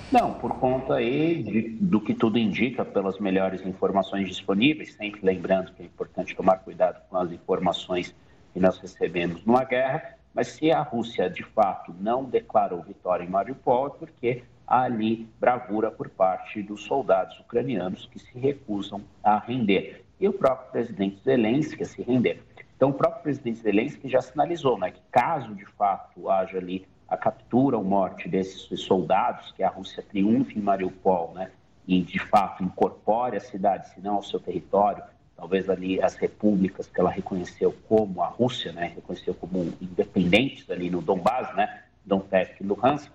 Não, 0.09 0.33
por 0.35 0.57
conta 0.57 0.95
aí 0.95 1.43
de, 1.43 1.61
do 1.81 1.99
que 1.99 2.13
tudo 2.13 2.37
indica 2.37 2.85
pelas 2.85 3.19
melhores 3.19 3.65
informações 3.65 4.29
disponíveis, 4.29 4.93
sempre 4.93 5.19
lembrando 5.21 5.73
que 5.73 5.83
é 5.83 5.85
importante 5.85 6.33
tomar 6.33 6.59
cuidado 6.59 7.01
com 7.09 7.17
as 7.17 7.29
informações 7.29 8.15
que 8.53 8.59
nós 8.59 8.77
recebemos 8.77 9.43
numa 9.45 9.65
guerra, 9.65 10.15
mas 10.33 10.47
se 10.47 10.71
a 10.71 10.81
Rússia 10.81 11.29
de 11.29 11.43
fato 11.43 11.93
não 11.99 12.23
declarou 12.23 12.81
vitória 12.81 13.25
em 13.25 13.29
Mariupol, 13.29 13.87
é 13.87 13.89
porque 13.89 14.43
há 14.65 14.83
ali 14.83 15.27
bravura 15.41 15.91
por 15.91 16.07
parte 16.07 16.61
dos 16.61 16.83
soldados 16.83 17.37
ucranianos 17.39 18.07
que 18.09 18.17
se 18.17 18.37
recusam 18.39 19.01
a 19.21 19.37
render. 19.37 20.05
E 20.21 20.27
o 20.27 20.33
próprio 20.33 20.71
presidente 20.71 21.21
Zelensky 21.21 21.83
a 21.83 21.85
se 21.85 22.01
render. 22.01 22.41
Então, 22.77 22.89
o 22.91 22.93
próprio 22.93 23.23
presidente 23.23 23.59
Zelensky 23.59 24.07
já 24.07 24.21
sinalizou 24.21 24.77
né, 24.77 24.91
que 24.91 25.01
caso 25.11 25.53
de 25.53 25.65
fato 25.65 26.29
haja 26.29 26.59
ali 26.59 26.87
a 27.07 27.15
captura 27.15 27.77
ou 27.77 27.83
morte 27.83 28.27
desses 28.27 28.81
soldados, 28.81 29.51
que 29.53 29.63
a 29.63 29.69
Rússia 29.69 30.03
triunfe 30.03 30.57
em 30.57 30.61
Mariupol, 30.61 31.33
né, 31.33 31.51
e 31.87 32.01
de 32.01 32.19
fato 32.19 32.63
incorpore 32.63 33.37
a 33.37 33.39
cidade, 33.39 33.89
se 33.89 34.01
não 34.01 34.15
ao 34.15 34.23
seu 34.23 34.39
território, 34.39 35.01
talvez 35.35 35.69
ali 35.69 36.01
as 36.01 36.15
repúblicas 36.15 36.87
que 36.87 36.99
ela 36.99 37.09
reconheceu 37.09 37.73
como 37.87 38.21
a 38.21 38.27
Rússia, 38.27 38.73
né, 38.73 38.91
reconheceu 38.93 39.33
como 39.33 39.73
independentes 39.81 40.69
ali 40.69 40.89
no 40.89 41.01
Donbass, 41.01 41.55
né, 41.55 41.83
Donetsk 42.05 42.61
e 42.61 42.63
Luhansk, 42.63 43.11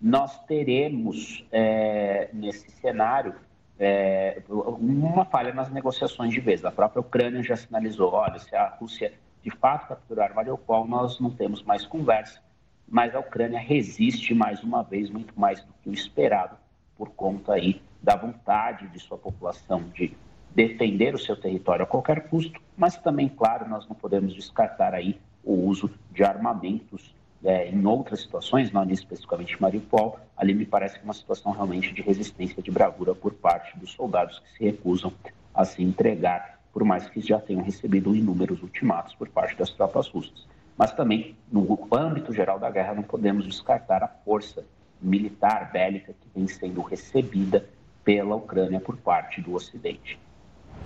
nós 0.00 0.38
teremos 0.44 1.44
é, 1.52 2.28
nesse 2.32 2.70
cenário 2.70 3.34
é, 3.78 4.42
uma 4.48 5.24
falha 5.24 5.52
nas 5.54 5.70
negociações 5.70 6.32
de 6.32 6.40
vez. 6.40 6.64
A 6.64 6.70
própria 6.70 7.00
Ucrânia 7.00 7.42
já 7.42 7.56
sinalizou, 7.56 8.12
olha, 8.12 8.38
se 8.38 8.54
a 8.54 8.68
Rússia 8.68 9.12
de 9.42 9.50
fato 9.50 9.88
capturar 9.88 10.34
Mariupol, 10.34 10.86
nós 10.86 11.20
não 11.20 11.30
temos 11.30 11.62
mais 11.62 11.86
conversa 11.86 12.40
mas 12.88 13.14
a 13.14 13.20
Ucrânia 13.20 13.58
resiste 13.58 14.34
mais 14.34 14.62
uma 14.62 14.82
vez 14.82 15.10
muito 15.10 15.38
mais 15.38 15.62
do 15.62 15.72
que 15.82 15.90
o 15.90 15.92
esperado 15.92 16.56
por 16.96 17.10
conta 17.10 17.54
aí 17.54 17.80
da 18.02 18.16
vontade 18.16 18.88
de 18.88 18.98
sua 18.98 19.18
população 19.18 19.82
de 19.94 20.16
defender 20.54 21.14
o 21.14 21.18
seu 21.18 21.36
território 21.36 21.82
a 21.82 21.86
qualquer 21.86 22.28
custo, 22.28 22.60
mas 22.76 22.96
também, 22.96 23.28
claro, 23.28 23.68
nós 23.68 23.86
não 23.86 23.94
podemos 23.94 24.32
descartar 24.32 24.94
aí 24.94 25.20
o 25.44 25.52
uso 25.52 25.90
de 26.10 26.24
armamentos 26.24 27.14
é, 27.44 27.68
em 27.68 27.86
outras 27.86 28.22
situações, 28.22 28.72
não 28.72 28.88
especificamente 28.90 29.60
Mariupol, 29.60 30.18
ali 30.36 30.54
me 30.54 30.64
parece 30.64 30.94
que 30.94 31.02
é 31.02 31.04
uma 31.04 31.14
situação 31.14 31.52
realmente 31.52 31.92
de 31.92 32.02
resistência, 32.02 32.62
de 32.62 32.70
bravura 32.70 33.14
por 33.14 33.34
parte 33.34 33.78
dos 33.78 33.92
soldados 33.92 34.38
que 34.38 34.50
se 34.56 34.64
recusam 34.64 35.12
a 35.54 35.64
se 35.64 35.82
entregar, 35.82 36.60
por 36.72 36.84
mais 36.84 37.08
que 37.08 37.20
já 37.20 37.38
tenham 37.38 37.62
recebido 37.62 38.16
inúmeros 38.16 38.62
ultimatos 38.62 39.14
por 39.14 39.28
parte 39.28 39.56
das 39.56 39.70
tropas 39.70 40.08
russas. 40.08 40.46
Mas 40.76 40.92
também, 40.92 41.36
no 41.50 41.88
âmbito 41.92 42.32
geral 42.32 42.58
da 42.58 42.70
guerra, 42.70 42.94
não 42.94 43.02
podemos 43.02 43.44
descartar 43.44 44.02
a 44.02 44.08
força 44.08 44.64
militar 45.00 45.70
bélica 45.72 46.12
que 46.12 46.28
vem 46.34 46.46
sendo 46.46 46.80
recebida 46.82 47.64
pela 48.04 48.36
Ucrânia 48.36 48.80
por 48.80 48.96
parte 48.96 49.40
do 49.40 49.54
Ocidente. 49.54 50.18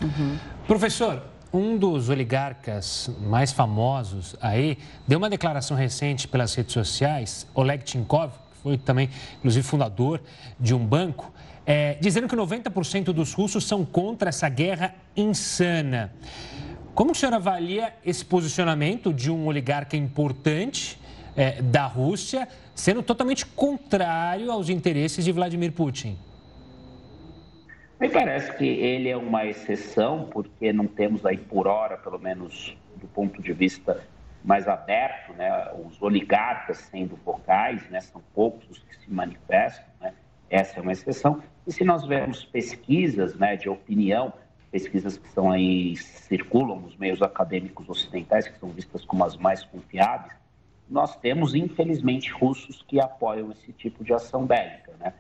Uhum. 0.00 0.38
Professor, 0.66 1.22
um 1.53 1.76
dos 1.76 2.09
oligarcas 2.09 3.11
mais 3.20 3.53
famosos 3.53 4.37
aí 4.40 4.79
deu 5.07 5.18
uma 5.18 5.29
declaração 5.29 5.76
recente 5.76 6.29
pelas 6.29 6.55
redes 6.55 6.72
sociais, 6.72 7.46
Oleg 7.55 7.83
Tinkov, 7.85 8.31
que 8.53 8.62
foi 8.62 8.79
também, 8.79 9.11
inclusive, 9.38 9.66
fundador 9.66 10.20
de 10.59 10.74
um 10.74 10.85
banco, 10.85 11.33
é, 11.66 11.94
dizendo 12.00 12.29
que 12.29 12.37
90% 12.37 13.12
dos 13.12 13.33
russos 13.33 13.66
são 13.66 13.85
contra 13.85 14.29
essa 14.29 14.48
guerra 14.48 14.94
insana. 15.16 16.12
Como 17.00 17.12
o 17.12 17.14
senhor 17.14 17.32
avalia 17.32 17.94
esse 18.04 18.22
posicionamento 18.22 19.10
de 19.10 19.30
um 19.30 19.46
oligarca 19.46 19.96
importante 19.96 21.00
é, 21.34 21.62
da 21.62 21.86
Rússia, 21.86 22.46
sendo 22.74 23.02
totalmente 23.02 23.46
contrário 23.46 24.52
aos 24.52 24.68
interesses 24.68 25.24
de 25.24 25.32
Vladimir 25.32 25.72
Putin? 25.72 26.18
Me 27.98 28.10
parece 28.10 28.54
que 28.54 28.66
ele 28.66 29.08
é 29.08 29.16
uma 29.16 29.46
exceção, 29.46 30.28
porque 30.30 30.74
não 30.74 30.86
temos 30.86 31.24
aí 31.24 31.38
por 31.38 31.66
hora, 31.66 31.96
pelo 31.96 32.18
menos 32.18 32.76
do 32.96 33.06
ponto 33.06 33.40
de 33.40 33.54
vista 33.54 34.06
mais 34.44 34.68
aberto, 34.68 35.32
né, 35.32 35.70
os 35.88 36.02
oligarcas 36.02 36.76
sendo 36.90 37.18
vocais, 37.24 37.82
né, 37.88 38.02
são 38.02 38.20
poucos 38.34 38.68
os 38.68 38.78
que 38.80 38.94
se 38.94 39.10
manifestam, 39.10 39.86
né, 40.02 40.12
essa 40.50 40.78
é 40.78 40.82
uma 40.82 40.92
exceção. 40.92 41.42
E 41.66 41.72
se 41.72 41.82
nós 41.82 42.06
vermos 42.06 42.44
pesquisas 42.44 43.36
né, 43.36 43.56
de 43.56 43.70
opinião, 43.70 44.34
pesquisas 44.70 45.16
que 45.16 45.26
estão 45.26 45.50
aí, 45.50 45.96
circulam 45.96 46.80
nos 46.80 46.96
meios 46.96 47.20
acadêmicos 47.22 47.88
ocidentais, 47.88 48.46
que 48.46 48.59
são 48.59 48.68
vistas 48.70 49.04
como 49.04 49.24
as 49.24 49.37
mais 49.37 49.64
confiáveis, 49.64 50.33
nós 50.88 51.16
temos, 51.16 51.54
infelizmente, 51.54 52.33
russos 52.33 52.83
que 52.87 53.00
apoiam 53.00 53.50
esse 53.52 53.72
tipo 53.72 54.02
de 54.04 54.12
ação 54.12 54.44
bélica. 54.44 54.92
Né? 54.98 55.12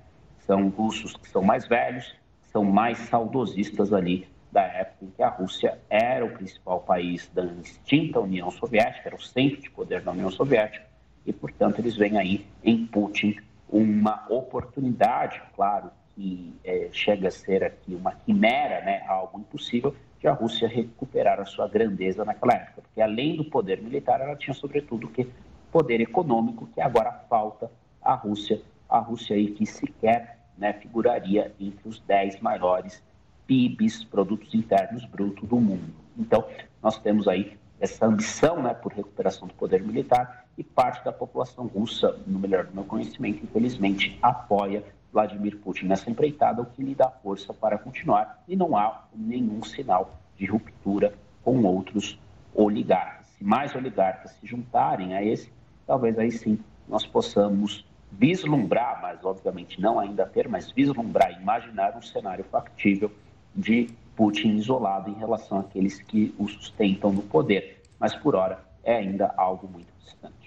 São 0.46 0.68
russos 0.68 1.16
que 1.16 1.28
são 1.28 1.42
mais 1.42 1.66
velhos, 1.66 2.14
são 2.52 2.64
mais 2.64 2.98
saudosistas 2.98 3.92
ali 3.92 4.26
da 4.50 4.62
época 4.62 5.04
em 5.04 5.10
que 5.10 5.22
a 5.22 5.28
Rússia 5.28 5.78
era 5.88 6.24
o 6.24 6.30
principal 6.30 6.80
país 6.80 7.30
da 7.32 7.44
extinta 7.44 8.18
União 8.18 8.50
Soviética, 8.50 9.08
era 9.08 9.16
o 9.16 9.20
centro 9.20 9.60
de 9.60 9.70
poder 9.70 10.02
da 10.02 10.10
União 10.10 10.30
Soviética, 10.30 10.84
e, 11.24 11.32
portanto, 11.32 11.78
eles 11.78 11.96
veem 11.96 12.18
aí 12.18 12.46
em 12.64 12.84
Putin 12.86 13.36
uma 13.68 14.26
oportunidade, 14.28 15.40
claro, 15.54 15.90
que 16.20 16.54
é, 16.62 16.90
chega 16.92 17.28
a 17.28 17.30
ser 17.30 17.64
aqui 17.64 17.94
uma 17.94 18.12
quimera, 18.12 18.84
né, 18.84 19.02
algo 19.08 19.40
impossível, 19.40 19.96
de 20.18 20.28
a 20.28 20.32
Rússia 20.34 20.68
recuperar 20.68 21.40
a 21.40 21.46
sua 21.46 21.66
grandeza 21.66 22.26
naquela 22.26 22.52
época. 22.52 22.82
Porque 22.82 23.00
além 23.00 23.38
do 23.38 23.44
poder 23.46 23.80
militar, 23.82 24.20
ela 24.20 24.36
tinha 24.36 24.52
sobretudo 24.52 25.08
que 25.08 25.26
poder 25.72 25.98
econômico, 26.02 26.68
que 26.74 26.80
agora 26.80 27.10
falta 27.26 27.70
à 28.02 28.12
Rússia. 28.12 28.60
A 28.86 28.98
Rússia 28.98 29.34
aí 29.34 29.52
que 29.52 29.64
sequer 29.64 30.38
né, 30.58 30.74
figuraria 30.74 31.54
entre 31.58 31.88
os 31.88 31.98
dez 32.00 32.38
maiores 32.38 33.02
PIBs, 33.46 34.04
produtos 34.04 34.54
internos 34.54 35.06
brutos 35.06 35.48
do 35.48 35.58
mundo. 35.58 35.94
Então, 36.18 36.44
nós 36.82 36.98
temos 36.98 37.26
aí 37.28 37.56
essa 37.80 38.04
ambição 38.04 38.62
né, 38.62 38.74
por 38.74 38.92
recuperação 38.92 39.48
do 39.48 39.54
poder 39.54 39.82
militar 39.82 40.44
e 40.58 40.62
parte 40.62 41.02
da 41.02 41.12
população 41.12 41.66
russa, 41.66 42.14
no 42.26 42.38
melhor 42.38 42.66
do 42.66 42.74
meu 42.74 42.84
conhecimento, 42.84 43.42
infelizmente, 43.42 44.18
apoia 44.20 44.84
Vladimir 45.12 45.58
Putin 45.58 45.86
nessa 45.86 46.10
empreitada, 46.10 46.62
o 46.62 46.66
que 46.66 46.82
lhe 46.82 46.94
dá 46.94 47.08
força 47.08 47.52
para 47.52 47.78
continuar 47.78 48.42
e 48.46 48.56
não 48.56 48.76
há 48.76 49.04
nenhum 49.14 49.62
sinal 49.62 50.18
de 50.36 50.46
ruptura 50.46 51.14
com 51.42 51.62
outros 51.64 52.18
oligarcas. 52.54 53.26
Se 53.38 53.44
mais 53.44 53.74
oligarcas 53.74 54.32
se 54.32 54.46
juntarem 54.46 55.14
a 55.14 55.22
esse, 55.22 55.52
talvez 55.86 56.18
aí 56.18 56.30
sim 56.30 56.58
nós 56.88 57.06
possamos 57.06 57.86
vislumbrar, 58.12 59.00
mas 59.00 59.24
obviamente 59.24 59.80
não 59.80 59.98
ainda 59.98 60.26
ter, 60.26 60.48
mas 60.48 60.70
vislumbrar, 60.70 61.40
imaginar 61.40 61.96
um 61.96 62.02
cenário 62.02 62.44
factível 62.44 63.10
de 63.54 63.88
Putin 64.16 64.56
isolado 64.56 65.10
em 65.10 65.14
relação 65.14 65.60
àqueles 65.60 66.00
que 66.02 66.34
o 66.38 66.48
sustentam 66.48 67.12
no 67.12 67.22
poder. 67.22 67.82
Mas 67.98 68.14
por 68.14 68.34
hora 68.34 68.62
é 68.82 68.96
ainda 68.96 69.32
algo 69.36 69.68
muito 69.68 69.92
distante. 69.98 70.39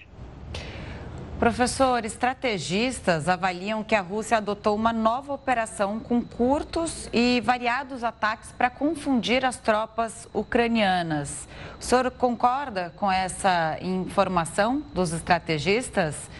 Professor, 1.38 2.04
estrategistas 2.04 3.28
avaliam 3.28 3.82
que 3.82 3.96
a 3.96 4.00
Rússia 4.00 4.36
adotou 4.36 4.76
uma 4.76 4.92
nova 4.92 5.32
operação 5.32 5.98
com 5.98 6.22
curtos 6.22 7.10
e 7.12 7.40
variados 7.40 8.04
ataques 8.04 8.52
para 8.52 8.70
confundir 8.70 9.44
as 9.44 9.56
tropas 9.56 10.28
ucranianas. 10.32 11.48
O 11.78 11.82
senhor 11.82 12.08
concorda 12.12 12.92
com 12.96 13.10
essa 13.10 13.76
informação 13.82 14.80
dos 14.94 15.12
estrategistas? 15.12 16.30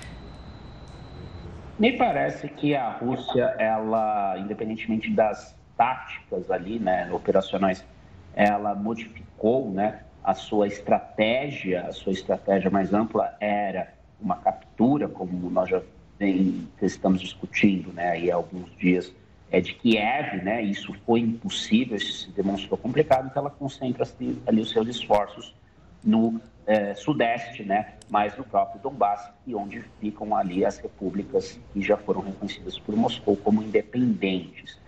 Me 1.76 1.98
parece 1.98 2.48
que 2.48 2.76
a 2.76 2.88
Rússia, 2.90 3.56
ela, 3.58 4.38
independentemente 4.38 5.10
das 5.10 5.56
táticas 5.76 6.48
ali, 6.52 6.78
né, 6.78 7.10
operacionais, 7.12 7.84
ela 8.32 8.76
modificou, 8.76 9.72
né, 9.72 10.02
a 10.22 10.34
sua 10.34 10.68
estratégia, 10.68 11.82
a 11.82 11.92
sua 11.92 12.12
estratégia 12.12 12.70
mais 12.70 12.94
ampla 12.94 13.36
era 13.40 13.92
uma 14.24 14.36
captura, 14.36 15.06
como 15.06 15.50
nós 15.50 15.68
já 15.68 15.82
vem, 16.18 16.66
estamos 16.80 17.20
discutindo, 17.20 17.92
né, 17.92 18.10
aí 18.10 18.30
há 18.30 18.34
alguns 18.34 18.74
dias, 18.76 19.12
é 19.50 19.60
de 19.60 19.74
Kiev, 19.74 20.42
né, 20.42 20.62
isso 20.62 20.92
foi 21.04 21.20
impossível, 21.20 21.96
isso 21.96 22.24
se 22.24 22.30
demonstrou 22.30 22.78
complicado, 22.78 23.28
então 23.30 23.42
ela 23.42 23.50
concentra 23.50 24.08
ali 24.46 24.60
os 24.60 24.70
seus 24.70 24.88
esforços 24.88 25.54
no 26.02 26.40
é, 26.66 26.94
sudeste, 26.94 27.62
né, 27.62 27.94
mais 28.08 28.36
no 28.36 28.44
próprio 28.44 28.80
Donbass, 28.80 29.30
e 29.46 29.54
onde 29.54 29.84
ficam 30.00 30.34
ali 30.34 30.64
as 30.64 30.78
repúblicas 30.78 31.60
que 31.72 31.82
já 31.82 31.96
foram 31.96 32.22
reconhecidas 32.22 32.78
por 32.78 32.96
Moscou 32.96 33.36
como 33.36 33.62
independentes. 33.62 34.78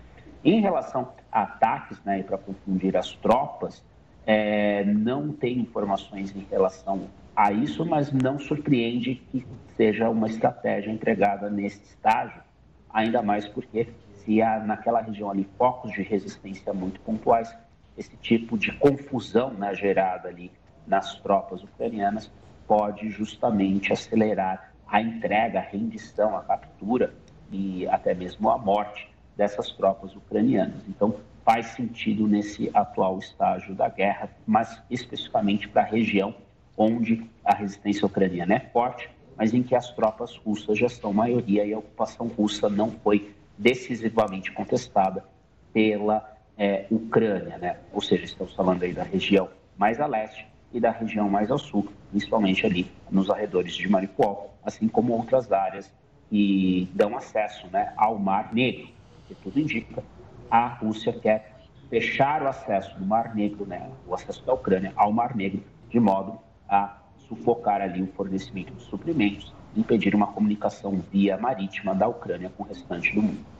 Em 0.42 0.60
relação 0.60 1.12
a 1.30 1.42
ataques, 1.42 1.98
né, 2.04 2.22
para 2.22 2.38
confundir 2.38 2.96
as 2.96 3.12
tropas, 3.12 3.82
é, 4.26 4.84
não 4.84 5.32
tem 5.32 5.58
informações 5.58 6.34
em 6.34 6.46
relação 6.50 7.08
a 7.36 7.52
isso, 7.52 7.84
mas 7.84 8.10
não 8.10 8.38
surpreende 8.38 9.16
que 9.30 9.46
seja 9.76 10.08
uma 10.08 10.26
estratégia 10.26 10.90
entregada 10.90 11.50
nesse 11.50 11.82
estágio, 11.82 12.40
ainda 12.88 13.20
mais 13.20 13.46
porque 13.46 13.88
se 14.14 14.40
há 14.40 14.58
naquela 14.58 15.02
região 15.02 15.30
ali 15.30 15.46
focos 15.58 15.92
de 15.92 16.02
resistência 16.02 16.72
muito 16.72 16.98
pontuais, 17.00 17.54
esse 17.96 18.16
tipo 18.16 18.56
de 18.56 18.72
confusão 18.72 19.50
né, 19.50 19.74
gerada 19.74 20.28
ali 20.28 20.50
nas 20.86 21.14
tropas 21.20 21.62
ucranianas 21.62 22.30
pode 22.66 23.10
justamente 23.10 23.92
acelerar 23.92 24.72
a 24.88 25.00
entrega, 25.00 25.58
a 25.58 25.62
rendição, 25.62 26.36
a 26.36 26.42
captura 26.42 27.12
e 27.52 27.86
até 27.88 28.14
mesmo 28.14 28.48
a 28.48 28.56
morte 28.56 29.10
dessas 29.36 29.70
tropas 29.72 30.14
ucranianas. 30.16 30.82
Então, 30.88 31.16
faz 31.44 31.66
sentido 31.66 32.26
nesse 32.26 32.70
atual 32.74 33.18
estágio 33.18 33.74
da 33.74 33.88
guerra, 33.88 34.30
mas 34.46 34.82
especificamente 34.90 35.68
para 35.68 35.82
a 35.82 35.84
região 35.84 36.34
onde 36.76 37.28
a 37.44 37.54
resistência 37.54 38.06
ucraniana 38.06 38.54
é 38.54 38.60
forte, 38.60 39.10
mas 39.36 39.52
em 39.52 39.62
que 39.62 39.74
as 39.74 39.90
tropas 39.92 40.36
russas 40.36 40.78
já 40.78 40.88
são 40.88 41.12
maioria 41.12 41.64
e 41.64 41.72
a 41.72 41.78
ocupação 41.78 42.26
russa 42.26 42.68
não 42.68 42.90
foi 42.90 43.34
decisivamente 43.58 44.52
contestada 44.52 45.24
pela 45.72 46.36
é, 46.56 46.86
Ucrânia, 46.90 47.58
né? 47.58 47.76
Ou 47.92 48.00
seja, 48.00 48.24
estamos 48.24 48.54
falando 48.54 48.82
aí 48.82 48.92
da 48.92 49.02
região 49.02 49.48
mais 49.76 50.00
a 50.00 50.06
leste 50.06 50.46
e 50.72 50.80
da 50.80 50.90
região 50.90 51.28
mais 51.28 51.50
ao 51.50 51.58
sul, 51.58 51.88
principalmente 52.10 52.64
ali 52.66 52.90
nos 53.10 53.30
arredores 53.30 53.74
de 53.74 53.88
Mariupol, 53.88 54.54
assim 54.64 54.88
como 54.88 55.12
outras 55.12 55.52
áreas 55.52 55.92
que 56.28 56.88
dão 56.94 57.16
acesso 57.16 57.66
né, 57.68 57.92
ao 57.96 58.18
Mar 58.18 58.52
Negro, 58.52 58.88
que 59.28 59.34
tudo 59.36 59.60
indica, 59.60 60.02
a 60.50 60.66
Rússia 60.66 61.12
quer 61.12 61.56
fechar 61.88 62.42
o 62.42 62.48
acesso 62.48 62.98
do 62.98 63.04
Mar 63.04 63.34
Negro, 63.34 63.64
né, 63.64 63.90
o 64.06 64.14
acesso 64.14 64.44
da 64.44 64.54
Ucrânia 64.54 64.92
ao 64.96 65.12
Mar 65.12 65.36
Negro, 65.36 65.62
de 65.88 66.00
modo 66.00 66.38
a 66.68 66.98
sufocar 67.28 67.80
ali 67.80 68.02
o 68.02 68.06
fornecimento 68.08 68.72
de 68.74 68.82
suprimentos, 68.82 69.52
impedir 69.76 70.14
uma 70.14 70.28
comunicação 70.28 71.02
via 71.12 71.36
marítima 71.36 71.94
da 71.94 72.06
Ucrânia 72.06 72.50
com 72.56 72.62
o 72.62 72.66
restante 72.66 73.14
do 73.14 73.22
mundo. 73.22 73.56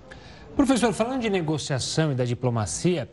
Professor, 0.55 0.91
falando 0.93 1.21
de 1.21 1.29
negociação 1.29 2.13
e 2.13 2.15
da 2.15 2.25
diplomacia, 2.25 3.11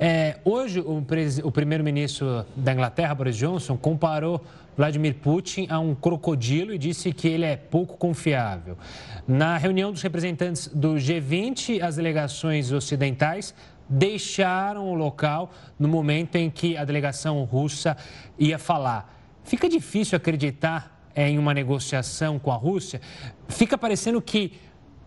é, 0.00 0.38
hoje 0.44 0.80
o, 0.80 1.04
o 1.44 1.52
primeiro-ministro 1.52 2.46
da 2.56 2.72
Inglaterra, 2.72 3.14
Boris 3.14 3.36
Johnson, 3.36 3.76
comparou 3.76 4.42
Vladimir 4.76 5.16
Putin 5.16 5.66
a 5.68 5.78
um 5.78 5.94
crocodilo 5.94 6.72
e 6.72 6.78
disse 6.78 7.12
que 7.12 7.28
ele 7.28 7.44
é 7.44 7.56
pouco 7.56 7.96
confiável. 7.96 8.78
Na 9.26 9.56
reunião 9.58 9.92
dos 9.92 10.02
representantes 10.02 10.68
do 10.68 10.94
G20, 10.94 11.82
as 11.82 11.96
delegações 11.96 12.72
ocidentais 12.72 13.54
deixaram 13.88 14.88
o 14.88 14.94
local 14.94 15.50
no 15.78 15.88
momento 15.88 16.36
em 16.36 16.50
que 16.50 16.76
a 16.76 16.84
delegação 16.84 17.42
russa 17.44 17.96
ia 18.38 18.58
falar. 18.58 19.15
Fica 19.46 19.68
difícil 19.68 20.16
acreditar 20.16 21.08
em 21.14 21.38
uma 21.38 21.54
negociação 21.54 22.36
com 22.36 22.50
a 22.50 22.56
Rússia? 22.56 23.00
Fica 23.48 23.78
parecendo 23.78 24.20
que 24.20 24.54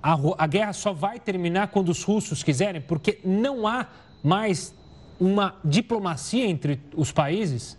a, 0.01 0.17
a 0.37 0.47
guerra 0.47 0.71
só 0.71 0.93
vai 0.93 1.19
terminar 1.19 1.67
quando 1.67 1.89
os 1.89 2.03
russos 2.03 2.41
quiserem, 2.41 2.79
porque 2.79 3.19
não 3.25 3.67
há 3.67 3.87
mais 4.23 4.73
uma 5.19 5.55
diplomacia 5.63 6.45
entre 6.45 6.79
os 6.95 7.11
países? 7.11 7.77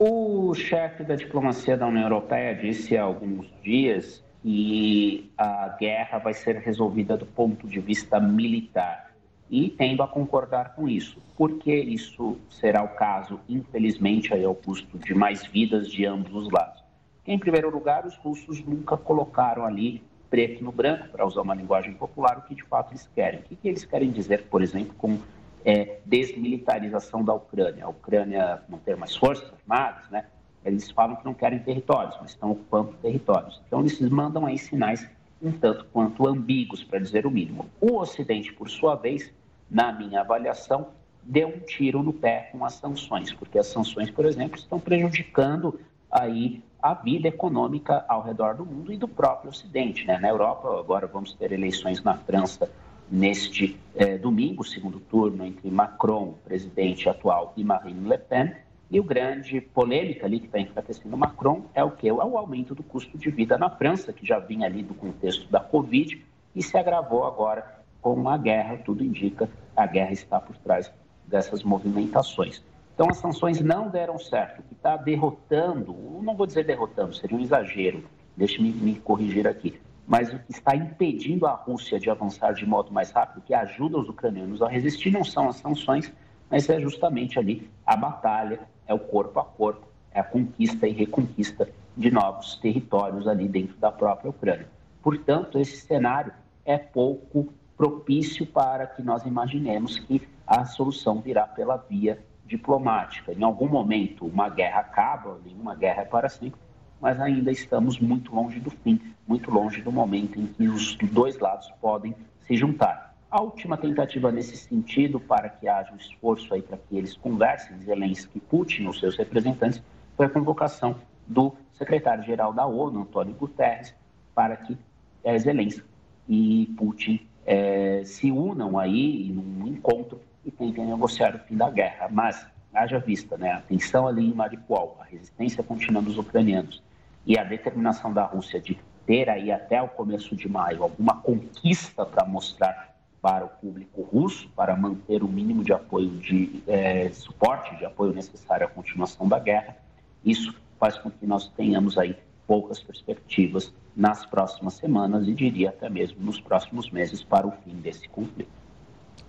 O 0.00 0.52
chefe 0.52 1.04
da 1.04 1.14
diplomacia 1.14 1.76
da 1.76 1.86
União 1.86 2.02
Europeia 2.02 2.52
disse 2.52 2.96
há 2.96 3.04
alguns 3.04 3.46
dias 3.62 4.22
que 4.42 5.30
a 5.38 5.76
guerra 5.78 6.18
vai 6.18 6.34
ser 6.34 6.56
resolvida 6.56 7.16
do 7.16 7.24
ponto 7.24 7.68
de 7.68 7.78
vista 7.78 8.18
militar 8.18 9.05
e 9.50 9.70
tendo 9.70 10.02
a 10.02 10.08
concordar 10.08 10.74
com 10.74 10.88
isso. 10.88 11.20
Por 11.36 11.58
que 11.58 11.74
isso 11.74 12.36
será 12.50 12.82
o 12.82 12.88
caso, 12.88 13.40
infelizmente, 13.48 14.32
aí 14.34 14.44
ao 14.44 14.54
custo 14.54 14.98
de 14.98 15.14
mais 15.14 15.46
vidas 15.46 15.90
de 15.90 16.04
ambos 16.04 16.34
os 16.34 16.50
lados? 16.50 16.82
Em 17.26 17.38
primeiro 17.38 17.70
lugar, 17.70 18.06
os 18.06 18.16
russos 18.16 18.64
nunca 18.64 18.96
colocaram 18.96 19.64
ali 19.64 20.02
preto 20.30 20.62
no 20.62 20.72
branco, 20.72 21.08
para 21.08 21.26
usar 21.26 21.42
uma 21.42 21.54
linguagem 21.54 21.94
popular, 21.94 22.38
o 22.38 22.42
que 22.42 22.54
de 22.54 22.62
fato 22.64 22.92
eles 22.92 23.08
querem. 23.14 23.40
O 23.40 23.42
que, 23.44 23.56
que 23.56 23.68
eles 23.68 23.84
querem 23.84 24.10
dizer, 24.10 24.44
por 24.44 24.62
exemplo, 24.62 24.94
com 24.98 25.18
é, 25.64 25.98
desmilitarização 26.04 27.24
da 27.24 27.32
Ucrânia? 27.32 27.84
A 27.84 27.88
Ucrânia 27.88 28.62
não 28.68 28.78
ter 28.78 28.96
mais 28.96 29.14
forças 29.16 29.50
armadas, 29.62 30.08
né? 30.10 30.26
Eles 30.64 30.90
falam 30.90 31.16
que 31.16 31.24
não 31.24 31.32
querem 31.32 31.60
territórios, 31.60 32.16
mas 32.20 32.30
estão 32.30 32.50
ocupando 32.50 32.92
territórios. 33.00 33.62
Então, 33.66 33.80
eles 33.80 34.00
mandam 34.00 34.44
aí 34.46 34.58
sinais 34.58 35.08
um 35.40 35.52
tanto 35.52 35.84
quanto 35.92 36.26
ambíguos, 36.26 36.82
para 36.82 36.98
dizer 36.98 37.26
o 37.26 37.30
mínimo. 37.30 37.66
O 37.80 37.98
Ocidente, 37.98 38.52
por 38.52 38.68
sua 38.68 38.96
vez, 38.96 39.32
na 39.70 39.92
minha 39.92 40.20
avaliação, 40.20 40.88
deu 41.22 41.48
um 41.48 41.60
tiro 41.60 42.02
no 42.02 42.12
pé 42.12 42.50
com 42.52 42.64
as 42.64 42.74
sanções, 42.74 43.32
porque 43.32 43.58
as 43.58 43.66
sanções, 43.66 44.10
por 44.10 44.24
exemplo, 44.24 44.58
estão 44.58 44.78
prejudicando 44.78 45.78
aí 46.10 46.62
a 46.80 46.94
vida 46.94 47.28
econômica 47.28 48.04
ao 48.08 48.22
redor 48.22 48.54
do 48.54 48.64
mundo 48.64 48.92
e 48.92 48.96
do 48.96 49.08
próprio 49.08 49.50
Ocidente. 49.50 50.06
Né? 50.06 50.18
Na 50.18 50.28
Europa, 50.28 50.78
agora 50.78 51.06
vamos 51.06 51.34
ter 51.34 51.50
eleições 51.50 52.02
na 52.02 52.14
França 52.14 52.70
neste 53.10 53.78
eh, 53.94 54.18
domingo, 54.18 54.64
segundo 54.64 55.00
turno, 55.00 55.44
entre 55.44 55.70
Macron, 55.70 56.34
presidente 56.44 57.08
atual, 57.08 57.52
e 57.56 57.64
Marine 57.64 58.08
Le 58.08 58.18
Pen. 58.18 58.52
E 58.88 59.00
o 59.00 59.04
grande 59.04 59.60
polêmica 59.60 60.26
ali 60.26 60.38
que 60.38 60.46
está 60.46 60.60
enfraquecendo 60.60 61.16
Macron 61.16 61.64
é 61.74 61.82
o 61.82 61.90
que? 61.90 62.08
É 62.08 62.12
o 62.12 62.38
aumento 62.38 62.72
do 62.72 62.84
custo 62.84 63.18
de 63.18 63.30
vida 63.30 63.58
na 63.58 63.68
França, 63.68 64.12
que 64.12 64.24
já 64.24 64.38
vinha 64.38 64.66
ali 64.66 64.82
do 64.82 64.94
contexto 64.94 65.50
da 65.50 65.58
Covid 65.58 66.24
e 66.54 66.62
se 66.62 66.76
agravou 66.78 67.24
agora 67.24 67.75
com 68.14 68.28
a 68.28 68.36
guerra. 68.36 68.76
Tudo 68.84 69.02
indica 69.02 69.48
a 69.76 69.84
guerra 69.84 70.12
está 70.12 70.38
por 70.38 70.56
trás 70.58 70.92
dessas 71.26 71.64
movimentações. 71.64 72.62
Então, 72.94 73.08
as 73.10 73.18
sanções 73.18 73.60
não 73.60 73.88
deram 73.88 74.16
certo. 74.18 74.60
O 74.60 74.62
que 74.62 74.74
está 74.74 74.96
derrotando, 74.96 75.92
não 76.22 76.36
vou 76.36 76.46
dizer 76.46 76.64
derrotando, 76.64 77.14
seria 77.14 77.36
um 77.36 77.40
exagero, 77.40 78.04
deixe-me 78.36 78.70
me 78.70 78.94
corrigir 79.00 79.46
aqui, 79.46 79.78
mas 80.06 80.32
o 80.32 80.38
que 80.38 80.52
está 80.52 80.76
impedindo 80.76 81.46
a 81.46 81.52
Rússia 81.52 81.98
de 81.98 82.08
avançar 82.08 82.54
de 82.54 82.64
modo 82.64 82.92
mais 82.92 83.10
rápido, 83.10 83.42
que 83.44 83.52
ajuda 83.52 83.98
os 83.98 84.08
ucranianos 84.08 84.62
a 84.62 84.68
resistir, 84.68 85.10
não 85.10 85.24
são 85.24 85.48
as 85.48 85.56
sanções, 85.56 86.12
mas 86.48 86.70
é 86.70 86.80
justamente 86.80 87.40
ali 87.40 87.68
a 87.84 87.96
batalha, 87.96 88.60
é 88.86 88.94
o 88.94 89.00
corpo 89.00 89.40
a 89.40 89.44
corpo, 89.44 89.88
é 90.12 90.20
a 90.20 90.24
conquista 90.24 90.86
e 90.86 90.92
reconquista 90.92 91.68
de 91.96 92.10
novos 92.10 92.54
territórios 92.56 93.26
ali 93.26 93.48
dentro 93.48 93.76
da 93.78 93.90
própria 93.90 94.30
Ucrânia. 94.30 94.68
Portanto, 95.02 95.58
esse 95.58 95.78
cenário 95.78 96.32
é 96.64 96.78
pouco 96.78 97.52
propício 97.76 98.46
para 98.46 98.86
que 98.86 99.02
nós 99.02 99.24
imaginemos 99.24 99.98
que 99.98 100.26
a 100.46 100.64
solução 100.64 101.20
virá 101.20 101.46
pela 101.46 101.76
via 101.76 102.18
diplomática. 102.46 103.32
Em 103.32 103.42
algum 103.42 103.68
momento, 103.68 104.24
uma 104.26 104.48
guerra 104.48 104.80
acaba, 104.80 105.38
nenhuma 105.44 105.74
guerra 105.74 106.02
é 106.02 106.04
para 106.04 106.28
sempre, 106.28 106.58
mas 107.00 107.20
ainda 107.20 107.50
estamos 107.50 107.98
muito 107.98 108.34
longe 108.34 108.58
do 108.60 108.70
fim, 108.70 109.00
muito 109.26 109.50
longe 109.50 109.82
do 109.82 109.92
momento 109.92 110.40
em 110.40 110.46
que 110.46 110.68
os 110.68 110.96
dois 110.96 111.38
lados 111.38 111.70
podem 111.80 112.14
se 112.46 112.56
juntar. 112.56 113.14
A 113.30 113.42
última 113.42 113.76
tentativa 113.76 114.30
nesse 114.30 114.56
sentido, 114.56 115.18
para 115.18 115.48
que 115.48 115.68
haja 115.68 115.92
um 115.92 115.96
esforço 115.96 116.54
aí 116.54 116.62
para 116.62 116.78
que 116.78 116.96
eles 116.96 117.16
conversem, 117.16 117.76
Zelensky 117.80 118.38
e 118.38 118.40
Putin, 118.40 118.86
os 118.86 119.00
seus 119.00 119.16
representantes, 119.16 119.82
foi 120.16 120.26
a 120.26 120.30
convocação 120.30 120.96
do 121.26 121.52
secretário-geral 121.72 122.52
da 122.52 122.64
ONU, 122.64 123.02
Antônio 123.02 123.34
Guterres, 123.34 123.92
para 124.34 124.56
que 124.56 124.78
é, 125.24 125.36
Zelensky 125.38 125.84
e 126.28 126.72
Putin 126.78 127.26
é, 127.46 128.02
se 128.04 128.30
unam 128.30 128.78
aí 128.78 129.30
num 129.32 129.68
encontro 129.68 130.20
e 130.44 130.50
tentem 130.50 130.84
negociar 130.84 131.36
o 131.36 131.38
fim 131.38 131.56
da 131.56 131.70
guerra. 131.70 132.08
Mas, 132.10 132.46
haja 132.74 132.98
vista, 132.98 133.38
né, 133.38 133.52
a 133.52 133.60
tensão 133.60 134.06
ali 134.06 134.28
em 134.28 134.34
Mariupol, 134.34 134.98
a 135.00 135.04
resistência 135.04 135.62
contínua 135.62 136.02
dos 136.02 136.18
ucranianos 136.18 136.82
e 137.24 137.38
a 137.38 137.44
determinação 137.44 138.12
da 138.12 138.24
Rússia 138.24 138.60
de 138.60 138.78
ter 139.06 139.30
aí 139.30 139.52
até 139.52 139.80
o 139.80 139.88
começo 139.88 140.34
de 140.34 140.48
maio 140.48 140.82
alguma 140.82 141.16
conquista 141.20 142.04
para 142.04 142.26
mostrar 142.26 142.94
para 143.22 143.44
o 143.44 143.48
público 143.48 144.02
russo, 144.02 144.48
para 144.54 144.76
manter 144.76 145.22
o 145.22 145.28
mínimo 145.28 145.64
de 145.64 145.72
apoio, 145.72 146.10
de 146.10 146.62
é, 146.66 147.08
suporte, 147.10 147.74
de 147.76 147.84
apoio 147.84 148.12
necessário 148.12 148.66
à 148.66 148.68
continuação 148.68 149.26
da 149.26 149.38
guerra, 149.38 149.76
isso 150.24 150.54
faz 150.78 150.96
com 150.98 151.10
que 151.10 151.26
nós 151.26 151.48
tenhamos 151.48 151.98
aí 151.98 152.16
poucas 152.46 152.80
perspectivas 152.80 153.72
nas 153.96 154.24
próximas 154.26 154.74
semanas 154.74 155.26
e 155.26 155.34
diria 155.34 155.70
até 155.70 155.88
mesmo 155.88 156.18
nos 156.20 156.40
próximos 156.40 156.90
meses 156.90 157.22
para 157.22 157.46
o 157.46 157.52
fim 157.64 157.74
desse 157.74 158.08
conflito. 158.08 158.50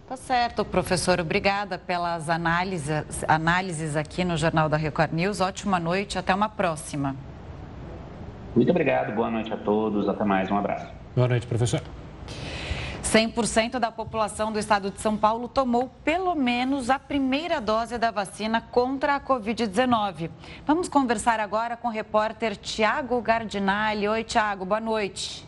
Tá 0.07 0.15
certo, 0.15 0.63
professor. 0.63 1.19
Obrigada 1.19 1.77
pelas 1.77 2.29
análises, 2.29 3.25
análises 3.27 3.95
aqui 3.95 4.23
no 4.23 4.37
Jornal 4.37 4.69
da 4.69 4.77
Record 4.77 5.11
News. 5.11 5.41
Ótima 5.41 5.79
noite, 5.79 6.17
até 6.17 6.33
uma 6.33 6.47
próxima. 6.47 7.15
Muito 8.55 8.69
obrigado, 8.69 9.13
boa 9.13 9.29
noite 9.29 9.53
a 9.53 9.57
todos, 9.57 10.07
até 10.07 10.23
mais, 10.23 10.49
um 10.49 10.57
abraço. 10.57 10.87
Boa 11.15 11.27
noite, 11.27 11.45
professor. 11.45 11.81
100% 13.07 13.79
da 13.79 13.89
população 13.89 14.51
do 14.51 14.59
estado 14.59 14.91
de 14.91 14.99
São 14.99 15.15
Paulo 15.15 15.47
tomou 15.47 15.89
pelo 16.03 16.35
menos 16.35 16.89
a 16.89 16.99
primeira 16.99 17.61
dose 17.61 17.97
da 17.97 18.11
vacina 18.11 18.59
contra 18.59 19.15
a 19.15 19.19
Covid-19. 19.21 20.29
Vamos 20.65 20.89
conversar 20.89 21.39
agora 21.39 21.77
com 21.77 21.87
o 21.87 21.91
repórter 21.91 22.57
Tiago 22.57 23.21
Gardinali. 23.21 24.09
Oi, 24.09 24.25
Tiago, 24.25 24.65
boa 24.65 24.81
noite. 24.81 25.47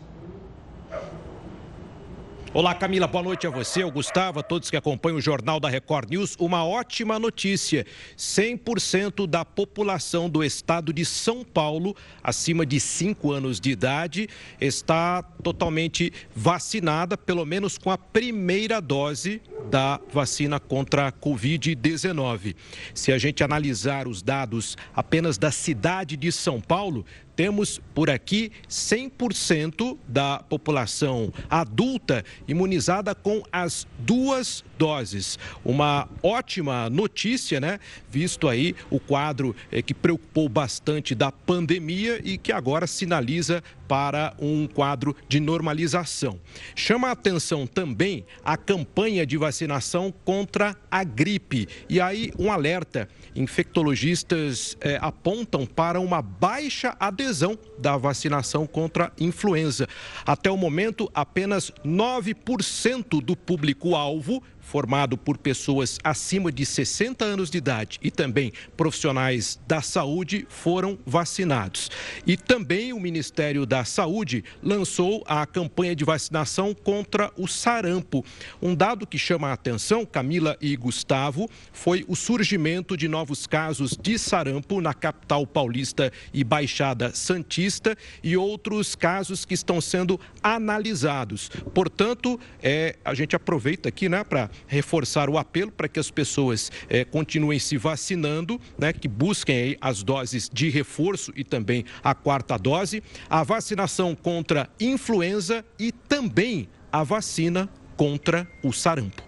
Olá, 2.51 2.73
Camila, 2.73 3.05
boa 3.05 3.23
noite 3.23 3.45
a 3.45 3.49
você, 3.51 3.83
ao 3.83 3.91
Gustavo, 3.91 4.39
a 4.39 4.43
todos 4.43 4.71
que 4.71 4.75
acompanham 4.75 5.19
o 5.19 5.21
Jornal 5.21 5.59
da 5.59 5.69
Record 5.69 6.09
News. 6.09 6.35
Uma 6.39 6.65
ótima 6.65 7.19
notícia: 7.19 7.85
100% 8.17 9.27
da 9.27 9.45
população 9.45 10.27
do 10.27 10.43
estado 10.43 10.91
de 10.91 11.05
São 11.05 11.43
Paulo, 11.43 11.95
acima 12.23 12.65
de 12.65 12.79
5 12.79 13.31
anos 13.31 13.59
de 13.59 13.69
idade, 13.69 14.27
está 14.59 15.21
totalmente 15.21 16.11
vacinada, 16.35 17.15
pelo 17.15 17.45
menos 17.45 17.77
com 17.77 17.91
a 17.91 17.99
primeira 17.99 18.81
dose 18.81 19.39
da 19.69 19.99
vacina 20.11 20.59
contra 20.59 21.07
a 21.07 21.11
Covid-19. 21.11 22.55
Se 22.95 23.11
a 23.11 23.19
gente 23.19 23.43
analisar 23.43 24.07
os 24.07 24.23
dados 24.23 24.75
apenas 24.95 25.37
da 25.37 25.51
cidade 25.51 26.17
de 26.17 26.31
São 26.31 26.59
Paulo, 26.59 27.05
temos 27.39 27.79
por 27.95 28.09
aqui 28.09 28.51
100% 28.67 29.97
da 30.05 30.39
população 30.39 31.31
adulta 31.49 32.21
imunizada 32.45 33.15
com 33.15 33.41
as 33.49 33.87
duas 33.97 34.61
doses. 34.77 35.39
Uma 35.63 36.09
ótima 36.21 36.89
notícia, 36.89 37.61
né? 37.61 37.79
Visto 38.11 38.49
aí 38.49 38.75
o 38.89 38.99
quadro 38.99 39.55
eh, 39.71 39.81
que 39.81 39.93
preocupou 39.93 40.49
bastante 40.49 41.15
da 41.15 41.31
pandemia 41.31 42.19
e 42.25 42.37
que 42.37 42.51
agora 42.51 42.85
sinaliza 42.85 43.63
para 43.87 44.35
um 44.37 44.67
quadro 44.67 45.15
de 45.27 45.39
normalização. 45.39 46.39
Chama 46.75 47.07
a 47.07 47.11
atenção 47.11 47.65
também 47.65 48.23
a 48.45 48.55
campanha 48.55 49.25
de 49.25 49.35
vacinação 49.35 50.13
contra 50.23 50.75
a 50.91 51.03
gripe. 51.03 51.67
E 51.89 51.99
aí, 51.99 52.31
um 52.37 52.51
alerta: 52.51 53.09
infectologistas 53.35 54.77
eh, 54.81 54.99
apontam 55.01 55.65
para 55.65 55.99
uma 55.99 56.21
baixa 56.21 56.95
adesão 56.99 57.28
da 57.77 57.95
vacinação 57.97 58.65
contra 58.65 59.05
a 59.05 59.11
influenza. 59.19 59.87
Até 60.25 60.49
o 60.49 60.57
momento, 60.57 61.09
apenas 61.13 61.71
9% 61.85 63.21
do 63.21 63.35
público-alvo 63.35 64.43
formado 64.69 65.17
por 65.17 65.35
pessoas 65.35 65.97
acima 66.03 66.51
de 66.51 66.63
60 66.63 67.25
anos 67.25 67.49
de 67.49 67.57
idade 67.57 67.99
e 68.03 68.11
também 68.11 68.53
profissionais 68.77 69.59
da 69.67 69.81
saúde 69.81 70.45
foram 70.47 70.97
vacinados. 71.05 71.89
E 72.25 72.37
também 72.37 72.93
o 72.93 72.99
Ministério 72.99 73.65
da 73.65 73.83
Saúde 73.83 74.43
lançou 74.61 75.23
a 75.25 75.43
campanha 75.47 75.95
de 75.95 76.05
vacinação 76.05 76.75
contra 76.75 77.31
o 77.35 77.47
sarampo. 77.47 78.23
Um 78.61 78.75
dado 78.75 79.07
que 79.07 79.17
chama 79.17 79.47
a 79.47 79.53
atenção, 79.53 80.05
Camila 80.05 80.55
e 80.61 80.75
Gustavo, 80.75 81.49
foi 81.73 82.05
o 82.07 82.15
surgimento 82.15 82.95
de 82.95 83.07
novos 83.07 83.47
casos 83.47 83.97
de 83.99 84.19
sarampo 84.19 84.81
na 84.81 84.93
capital 84.93 85.47
paulista 85.47 86.11
e 86.31 86.43
Baixada 86.43 87.11
Santista 87.15 87.97
e 88.23 88.37
outros 88.37 88.95
casos 88.95 89.45
que 89.45 89.55
estão 89.55 89.81
sendo 89.81 90.19
analisados. 90.43 91.49
Portanto, 91.73 92.39
é, 92.61 92.97
a 93.03 93.15
gente 93.15 93.35
aproveita 93.35 93.89
aqui 93.89 94.07
né, 94.07 94.23
para 94.23 94.49
reforçar 94.67 95.29
o 95.29 95.37
apelo 95.37 95.71
para 95.71 95.87
que 95.87 95.99
as 95.99 96.11
pessoas 96.11 96.71
eh, 96.89 97.05
continuem 97.05 97.59
se 97.59 97.77
vacinando, 97.77 98.59
né, 98.77 98.93
que 98.93 99.07
busquem 99.07 99.77
as 99.81 100.03
doses 100.03 100.49
de 100.51 100.69
reforço 100.69 101.31
e 101.35 101.43
também 101.43 101.85
a 102.03 102.13
quarta 102.13 102.57
dose, 102.57 103.03
a 103.29 103.43
vacinação 103.43 104.15
contra 104.15 104.69
influenza 104.79 105.63
e 105.77 105.91
também 105.91 106.67
a 106.91 107.03
vacina 107.03 107.69
contra 107.95 108.47
o 108.63 108.71
sarampo. 108.71 109.21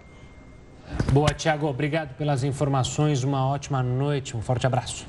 Boa, 1.12 1.28
Tiago. 1.28 1.66
Obrigado 1.66 2.14
pelas 2.16 2.44
informações. 2.44 3.24
Uma 3.24 3.46
ótima 3.46 3.82
noite. 3.82 4.36
Um 4.36 4.42
forte 4.42 4.66
abraço. 4.66 5.06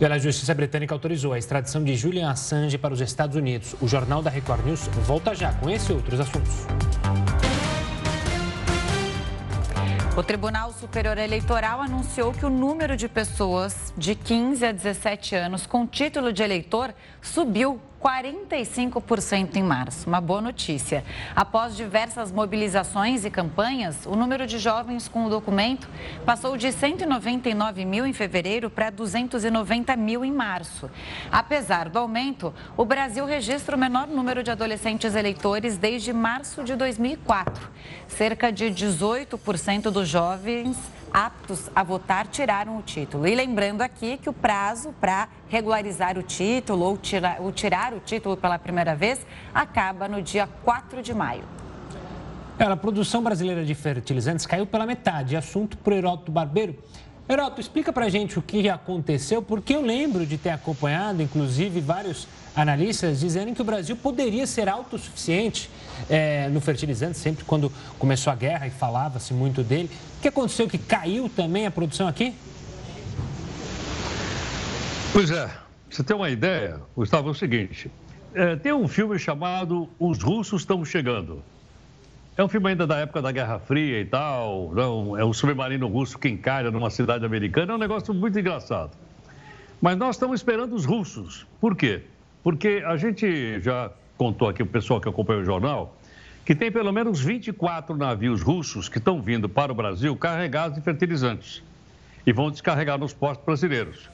E 0.00 0.04
a 0.04 0.18
Justiça 0.18 0.54
Britânica 0.54 0.94
autorizou 0.94 1.32
a 1.32 1.38
extradição 1.38 1.82
de 1.82 1.96
Julian 1.96 2.30
Assange 2.30 2.78
para 2.78 2.94
os 2.94 3.00
Estados 3.00 3.36
Unidos. 3.36 3.74
O 3.80 3.88
Jornal 3.88 4.22
da 4.22 4.30
Record 4.30 4.64
News 4.64 4.86
volta 5.04 5.34
já 5.34 5.52
com 5.54 5.68
esse 5.68 5.90
e 5.90 5.94
outros 5.94 6.20
assuntos. 6.20 6.66
O 10.18 10.22
Tribunal 10.24 10.72
Superior 10.72 11.16
Eleitoral 11.16 11.80
anunciou 11.80 12.32
que 12.32 12.44
o 12.44 12.50
número 12.50 12.96
de 12.96 13.08
pessoas 13.08 13.94
de 13.96 14.16
15 14.16 14.66
a 14.66 14.72
17 14.72 15.36
anos 15.36 15.64
com 15.64 15.86
título 15.86 16.32
de 16.32 16.42
eleitor 16.42 16.92
subiu 17.22 17.80
45% 18.02 19.56
em 19.56 19.62
março. 19.62 20.08
Uma 20.08 20.20
boa 20.20 20.40
notícia. 20.40 21.04
Após 21.34 21.76
diversas 21.76 22.30
mobilizações 22.30 23.24
e 23.24 23.30
campanhas, 23.30 24.06
o 24.06 24.14
número 24.14 24.46
de 24.46 24.58
jovens 24.58 25.08
com 25.08 25.26
o 25.26 25.30
documento 25.30 25.88
passou 26.24 26.56
de 26.56 26.70
199 26.70 27.84
mil 27.84 28.06
em 28.06 28.12
fevereiro 28.12 28.70
para 28.70 28.90
290 28.90 29.96
mil 29.96 30.24
em 30.24 30.32
março. 30.32 30.90
Apesar 31.30 31.88
do 31.88 31.98
aumento, 31.98 32.54
o 32.76 32.84
Brasil 32.84 33.24
registra 33.24 33.76
o 33.76 33.78
menor 33.78 34.06
número 34.06 34.42
de 34.42 34.50
adolescentes 34.50 35.14
eleitores 35.14 35.76
desde 35.76 36.12
março 36.12 36.62
de 36.62 36.76
2004. 36.76 37.68
Cerca 38.06 38.52
de 38.52 38.66
18% 38.66 39.90
dos 39.90 40.08
jovens 40.08 40.97
aptos 41.12 41.70
a 41.74 41.82
votar 41.82 42.26
tiraram 42.26 42.78
o 42.78 42.82
título. 42.82 43.26
E 43.26 43.34
lembrando 43.34 43.82
aqui 43.82 44.16
que 44.16 44.28
o 44.28 44.32
prazo 44.32 44.94
para 45.00 45.28
regularizar 45.48 46.18
o 46.18 46.22
título 46.22 46.84
ou 46.84 46.96
tirar, 46.96 47.40
ou 47.40 47.52
tirar 47.52 47.92
o 47.94 48.00
título 48.00 48.36
pela 48.36 48.58
primeira 48.58 48.94
vez 48.94 49.20
acaba 49.54 50.08
no 50.08 50.22
dia 50.22 50.48
4 50.64 51.02
de 51.02 51.14
maio. 51.14 51.44
a 52.58 52.76
produção 52.76 53.22
brasileira 53.22 53.64
de 53.64 53.74
fertilizantes 53.74 54.46
caiu 54.46 54.66
pela 54.66 54.86
metade. 54.86 55.36
Assunto 55.36 55.76
para 55.78 55.94
Heródoto 55.94 56.32
Barbeiro. 56.32 56.76
Heroto, 57.28 57.60
explica 57.60 57.92
para 57.92 58.08
gente 58.08 58.38
o 58.38 58.42
que 58.42 58.70
aconteceu, 58.70 59.42
porque 59.42 59.76
eu 59.76 59.82
lembro 59.82 60.24
de 60.24 60.38
ter 60.38 60.48
acompanhado, 60.48 61.22
inclusive, 61.22 61.78
vários 61.78 62.26
analistas 62.56 63.20
dizendo 63.20 63.54
que 63.54 63.60
o 63.60 63.64
Brasil 63.64 63.94
poderia 63.96 64.46
ser 64.46 64.66
autossuficiente 64.66 65.68
é, 66.08 66.48
no 66.48 66.60
fertilizante, 66.60 67.16
sempre 67.18 67.44
quando 67.44 67.72
começou 67.98 68.32
a 68.32 68.36
guerra 68.36 68.66
e 68.66 68.70
falava-se 68.70 69.32
muito 69.32 69.62
dele. 69.62 69.90
O 70.18 70.22
que 70.22 70.28
aconteceu 70.28 70.68
que 70.68 70.78
caiu 70.78 71.28
também 71.28 71.66
a 71.66 71.70
produção 71.70 72.08
aqui? 72.08 72.34
Pois 75.12 75.30
é, 75.30 75.50
você 75.88 76.02
tem 76.02 76.14
uma 76.14 76.30
ideia, 76.30 76.80
Gustavo, 76.94 77.28
é 77.28 77.30
o 77.30 77.34
seguinte: 77.34 77.90
é, 78.34 78.56
tem 78.56 78.72
um 78.72 78.86
filme 78.86 79.18
chamado 79.18 79.88
Os 79.98 80.22
Russos 80.22 80.62
Estão 80.62 80.84
Chegando. 80.84 81.42
É 82.36 82.44
um 82.44 82.48
filme 82.48 82.68
ainda 82.70 82.86
da 82.86 82.98
época 82.98 83.20
da 83.20 83.32
Guerra 83.32 83.58
Fria 83.58 84.00
e 84.00 84.04
tal. 84.04 84.70
Não, 84.72 85.18
é 85.18 85.24
um 85.24 85.32
submarino 85.32 85.88
russo 85.88 86.16
que 86.16 86.28
encalha 86.28 86.70
numa 86.70 86.88
cidade 86.88 87.24
americana. 87.24 87.72
É 87.72 87.74
um 87.74 87.78
negócio 87.78 88.14
muito 88.14 88.38
engraçado. 88.38 88.92
Mas 89.80 89.96
nós 89.96 90.14
estamos 90.14 90.38
esperando 90.38 90.72
os 90.72 90.84
russos. 90.84 91.46
Por 91.60 91.74
quê? 91.74 92.02
Porque 92.44 92.82
a 92.86 92.96
gente 92.96 93.60
já 93.60 93.90
contou 94.18 94.48
aqui, 94.48 94.62
o 94.62 94.66
pessoal 94.66 95.00
que 95.00 95.08
acompanha 95.08 95.40
o 95.40 95.44
jornal, 95.44 95.96
que 96.44 96.54
tem 96.54 96.70
pelo 96.72 96.92
menos 96.92 97.20
24 97.20 97.96
navios 97.96 98.42
russos 98.42 98.88
que 98.88 98.98
estão 98.98 99.22
vindo 99.22 99.48
para 99.48 99.70
o 99.70 99.74
Brasil 99.74 100.14
carregados 100.16 100.76
de 100.76 100.82
fertilizantes 100.82 101.62
e 102.26 102.32
vão 102.32 102.50
descarregar 102.50 102.98
nos 102.98 103.14
portos 103.14 103.44
brasileiros. 103.44 104.10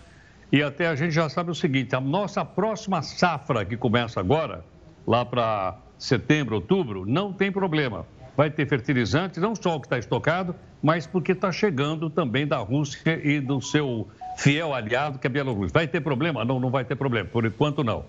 E 0.53 0.63
até 0.63 0.87
a 0.87 0.95
gente 0.95 1.13
já 1.13 1.29
sabe 1.29 1.51
o 1.51 1.55
seguinte: 1.55 1.97
a 1.97 2.01
nossa 2.01 2.45
próxima 2.45 3.03
safra, 3.03 3.65
que 3.65 3.77
começa 3.77 4.21
agora, 4.21 4.65
lá 5.07 5.25
para 5.25 5.79
setembro, 5.99 6.57
outubro, 6.57 7.05
não 7.07 7.33
tem 7.33 7.51
problema. 7.51 8.07
Vai 8.37 8.51
ter 8.51 8.67
fertilizante, 8.67 9.41
não 9.41 9.55
só 9.55 9.77
o 9.77 9.81
que 9.81 9.87
está 9.87 9.99
estocado, 9.99 10.55
mas 10.83 11.07
porque 11.07 11.33
está 11.33 11.51
chegando 11.51 12.11
também 12.11 12.47
da 12.47 12.59
Rússia 12.59 13.21
e 13.25 13.41
do 13.41 13.61
seu 13.61 14.09
fiel 14.37 14.75
aliado, 14.75 15.19
que 15.19 15.27
é 15.27 15.31
a 15.31 15.33
Bielorrússia. 15.33 15.73
Vai 15.73 15.87
ter 15.87 16.01
problema? 16.01 16.45
Não, 16.45 16.59
não 16.59 16.71
vai 16.71 16.85
ter 16.85 16.97
problema. 16.97 17.29
Por 17.29 17.47
enquanto, 17.47 17.85
não. 17.85 18.05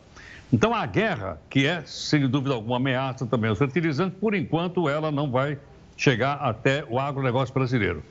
Então, 0.53 0.73
a 0.73 0.85
guerra, 0.85 1.39
que 1.49 1.65
é, 1.65 1.81
sem 1.85 2.27
dúvida 2.27 2.53
alguma, 2.53 2.77
ameaça 2.77 3.25
também 3.25 3.49
aos 3.49 3.57
fertilizantes, 3.57 4.17
por 4.19 4.35
enquanto, 4.35 4.87
ela 4.87 5.11
não 5.11 5.29
vai 5.29 5.57
chegar 5.97 6.35
até 6.35 6.85
o 6.89 6.99
agronegócio 6.99 7.53
brasileiro. 7.53 8.03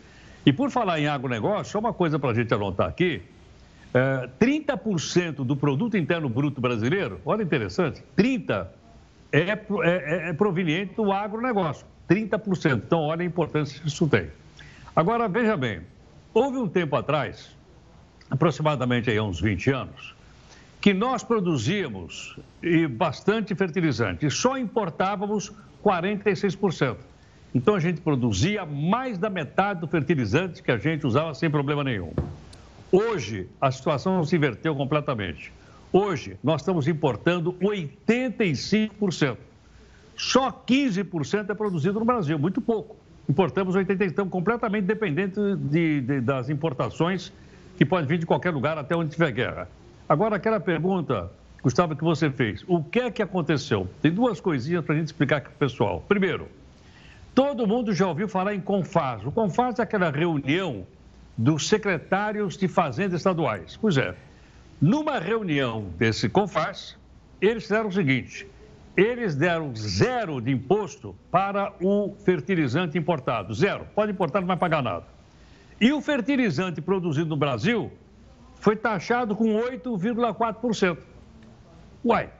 E 0.44 0.52
por 0.52 0.70
falar 0.70 1.00
em 1.00 1.06
agronegócio, 1.06 1.72
só 1.72 1.78
uma 1.78 1.92
coisa 1.92 2.18
para 2.18 2.30
a 2.30 2.34
gente 2.34 2.52
anotar 2.52 2.88
aqui: 2.88 3.22
é, 3.94 4.28
30% 4.40 5.36
do 5.36 5.56
produto 5.56 5.96
interno 5.96 6.28
bruto 6.28 6.60
brasileiro, 6.60 7.20
olha 7.24 7.42
interessante, 7.42 8.02
30% 8.16 8.66
é, 9.32 9.40
é, 9.40 9.58
é, 9.82 10.28
é 10.30 10.32
proveniente 10.32 10.94
do 10.94 11.10
agronegócio. 11.12 11.86
30%. 12.08 12.82
Então, 12.84 13.00
olha 13.00 13.22
a 13.22 13.24
importância 13.24 13.80
que 13.80 13.88
isso 13.88 14.06
tem. 14.06 14.28
Agora, 14.94 15.28
veja 15.28 15.56
bem, 15.56 15.80
houve 16.32 16.58
um 16.58 16.68
tempo 16.68 16.94
atrás, 16.96 17.50
aproximadamente 18.30 19.10
aí, 19.10 19.18
uns 19.18 19.40
20 19.40 19.70
anos, 19.70 20.13
que 20.84 20.92
nós 20.92 21.24
produzíamos 21.24 22.36
bastante 22.90 23.54
fertilizante 23.54 24.26
e 24.26 24.30
só 24.30 24.58
importávamos 24.58 25.50
46%. 25.82 26.98
Então 27.54 27.74
a 27.74 27.80
gente 27.80 28.02
produzia 28.02 28.66
mais 28.66 29.16
da 29.16 29.30
metade 29.30 29.80
do 29.80 29.88
fertilizante 29.88 30.62
que 30.62 30.70
a 30.70 30.76
gente 30.76 31.06
usava 31.06 31.32
sem 31.32 31.48
problema 31.48 31.82
nenhum. 31.82 32.12
Hoje 32.92 33.48
a 33.58 33.70
situação 33.70 34.22
se 34.24 34.36
inverteu 34.36 34.76
completamente. 34.76 35.50
Hoje 35.90 36.36
nós 36.44 36.60
estamos 36.60 36.86
importando 36.86 37.54
85%. 37.62 39.38
Só 40.14 40.52
15% 40.52 41.48
é 41.48 41.54
produzido 41.54 41.98
no 41.98 42.04
Brasil, 42.04 42.38
muito 42.38 42.60
pouco. 42.60 42.94
Importamos 43.26 43.74
80%, 43.74 44.02
estamos 44.02 44.30
completamente 44.30 44.84
dependentes 44.84 45.42
de, 45.60 46.02
de, 46.02 46.20
das 46.20 46.50
importações 46.50 47.32
que 47.78 47.86
podem 47.86 48.06
vir 48.06 48.18
de 48.18 48.26
qualquer 48.26 48.50
lugar 48.52 48.76
até 48.76 48.94
onde 48.94 49.12
tiver 49.12 49.32
guerra. 49.32 49.66
Agora, 50.06 50.36
aquela 50.36 50.60
pergunta, 50.60 51.30
Gustavo, 51.62 51.96
que 51.96 52.04
você 52.04 52.30
fez, 52.30 52.62
o 52.68 52.82
que 52.82 53.00
é 53.00 53.10
que 53.10 53.22
aconteceu? 53.22 53.88
Tem 54.02 54.12
duas 54.12 54.38
coisinhas 54.38 54.84
para 54.84 54.94
a 54.94 54.98
gente 54.98 55.06
explicar 55.06 55.38
aqui 55.38 55.48
para 55.48 55.54
o 55.54 55.58
pessoal. 55.58 56.04
Primeiro, 56.06 56.46
todo 57.34 57.66
mundo 57.66 57.94
já 57.94 58.06
ouviu 58.06 58.28
falar 58.28 58.54
em 58.54 58.60
CONFAS. 58.60 59.24
O 59.24 59.32
CONFAS 59.32 59.78
é 59.78 59.82
aquela 59.82 60.10
reunião 60.10 60.86
dos 61.38 61.68
secretários 61.68 62.56
de 62.56 62.68
Fazenda 62.68 63.16
estaduais. 63.16 63.78
Pois 63.80 63.96
é, 63.96 64.14
numa 64.80 65.18
reunião 65.18 65.86
desse 65.98 66.28
CONFAS, 66.28 66.98
eles 67.40 67.62
fizeram 67.62 67.88
o 67.88 67.92
seguinte: 67.92 68.46
eles 68.94 69.34
deram 69.34 69.74
zero 69.74 70.42
de 70.42 70.50
imposto 70.50 71.16
para 71.30 71.72
o 71.80 72.14
fertilizante 72.24 72.98
importado. 72.98 73.54
Zero. 73.54 73.86
Pode 73.94 74.12
importar, 74.12 74.40
não 74.40 74.46
vai 74.46 74.58
pagar 74.58 74.82
nada. 74.82 75.06
E 75.80 75.92
o 75.92 76.00
fertilizante 76.02 76.82
produzido 76.82 77.30
no 77.30 77.36
Brasil 77.36 77.90
foi 78.56 78.76
taxado 78.76 79.34
com 79.36 79.54
8,4%. 79.54 80.98
Uai, 82.04 82.30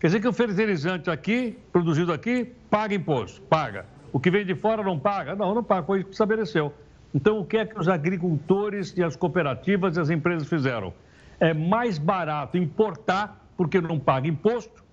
quer 0.00 0.08
dizer 0.08 0.20
que 0.20 0.28
o 0.28 0.32
fertilizante 0.32 1.10
aqui, 1.10 1.58
produzido 1.72 2.12
aqui, 2.12 2.52
paga 2.70 2.94
imposto? 2.94 3.40
Paga. 3.42 3.86
O 4.12 4.18
que 4.18 4.30
vem 4.30 4.44
de 4.44 4.54
fora 4.54 4.82
não 4.82 4.98
paga? 4.98 5.34
Não, 5.34 5.54
não 5.54 5.62
paga, 5.62 5.86
foi 5.86 6.00
isso 6.00 6.08
que 6.08 6.14
estabeleceu. 6.14 6.72
Então, 7.14 7.38
o 7.40 7.44
que 7.44 7.56
é 7.56 7.64
que 7.64 7.78
os 7.78 7.88
agricultores 7.88 8.94
e 8.96 9.02
as 9.02 9.16
cooperativas 9.16 9.96
e 9.96 10.00
as 10.00 10.10
empresas 10.10 10.48
fizeram? 10.48 10.92
É 11.40 11.54
mais 11.54 11.98
barato 11.98 12.58
importar, 12.58 13.44
porque 13.56 13.80
não 13.80 13.98
paga 13.98 14.28
imposto, 14.28 14.84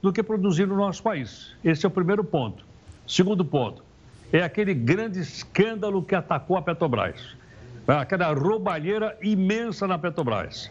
do 0.00 0.12
que 0.12 0.22
produzir 0.22 0.66
no 0.66 0.76
nosso 0.76 1.02
país. 1.02 1.54
Esse 1.62 1.84
é 1.84 1.88
o 1.88 1.90
primeiro 1.90 2.24
ponto. 2.24 2.64
Segundo 3.06 3.44
ponto, 3.44 3.82
é 4.32 4.42
aquele 4.42 4.72
grande 4.72 5.20
escândalo 5.20 6.02
que 6.02 6.14
atacou 6.14 6.56
a 6.56 6.62
Petrobras. 6.62 7.36
Aquela 7.98 8.32
roubalheira 8.32 9.18
imensa 9.20 9.86
na 9.86 9.98
Petrobras. 9.98 10.70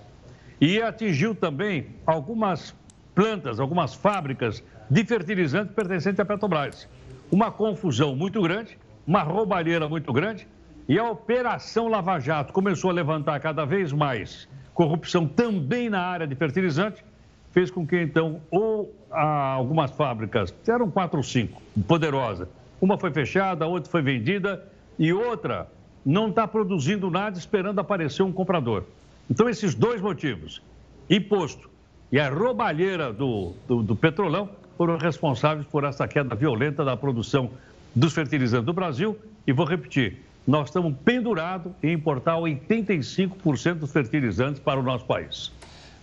E 0.62 0.82
atingiu 0.82 1.36
também 1.36 1.88
algumas 2.06 2.74
plantas, 3.14 3.60
algumas 3.60 3.94
fábricas 3.94 4.64
de 4.90 5.04
fertilizantes 5.04 5.74
pertencentes 5.74 6.20
à 6.20 6.26
Petrobras. 6.26 6.88
Uma 7.32 7.52
confusão 7.52 8.16
muito 8.16 8.42
grande, 8.42 8.78
uma 9.06 9.22
roubalheira 9.22 9.88
muito 9.90 10.14
grande, 10.14 10.48
e 10.88 10.98
a 10.98 11.10
Operação 11.10 11.88
Lava 11.88 12.20
Jato 12.20 12.54
começou 12.54 12.90
a 12.90 12.94
levantar 12.94 13.40
cada 13.40 13.66
vez 13.66 13.92
mais 13.92 14.48
corrupção 14.74 15.28
também 15.28 15.90
na 15.90 16.00
área 16.00 16.26
de 16.26 16.34
fertilizante, 16.36 17.04
fez 17.52 17.70
com 17.70 17.86
que 17.86 18.02
então 18.02 18.42
ou 18.50 18.96
algumas 19.12 19.92
fábricas, 19.92 20.54
eram 20.68 20.90
quatro 20.90 21.18
ou 21.18 21.24
cinco, 21.24 21.62
poderosas, 21.88 22.48
uma 22.80 22.98
foi 22.98 23.12
fechada, 23.12 23.66
a 23.66 23.68
outra 23.68 23.92
foi 23.92 24.02
vendida 24.02 24.66
e 24.98 25.12
outra 25.12 25.68
não 26.06 26.30
está 26.30 26.48
produzindo 26.48 27.10
nada 27.10 27.38
esperando 27.38 27.80
aparecer 27.80 28.24
um 28.24 28.32
comprador. 28.32 28.84
Então, 29.30 29.48
esses 29.50 29.76
dois 29.76 30.02
motivos, 30.02 30.62
imposto 31.10 31.70
e 32.12 32.20
a 32.20 32.30
roubalheira 32.30 33.14
do, 33.14 33.54
do, 33.68 33.84
do 33.84 33.96
petrolão, 33.96 34.50
foram 34.78 34.98
responsáveis 34.98 35.68
por 35.68 35.84
essa 35.84 36.08
queda 36.08 36.36
violenta 36.36 36.84
da 36.84 36.96
produção 36.96 37.52
dos 37.94 38.14
fertilizantes 38.14 38.66
do 38.66 38.74
Brasil. 38.74 39.18
E 39.46 39.52
vou 39.52 39.66
repetir, 39.66 40.24
nós 40.48 40.70
estamos 40.70 40.96
pendurados 41.04 41.72
em 41.84 41.94
importar 41.94 42.36
85% 42.36 43.76
dos 43.76 43.92
fertilizantes 43.92 44.60
para 44.60 44.80
o 44.80 44.84
nosso 44.84 45.06
país. 45.06 45.52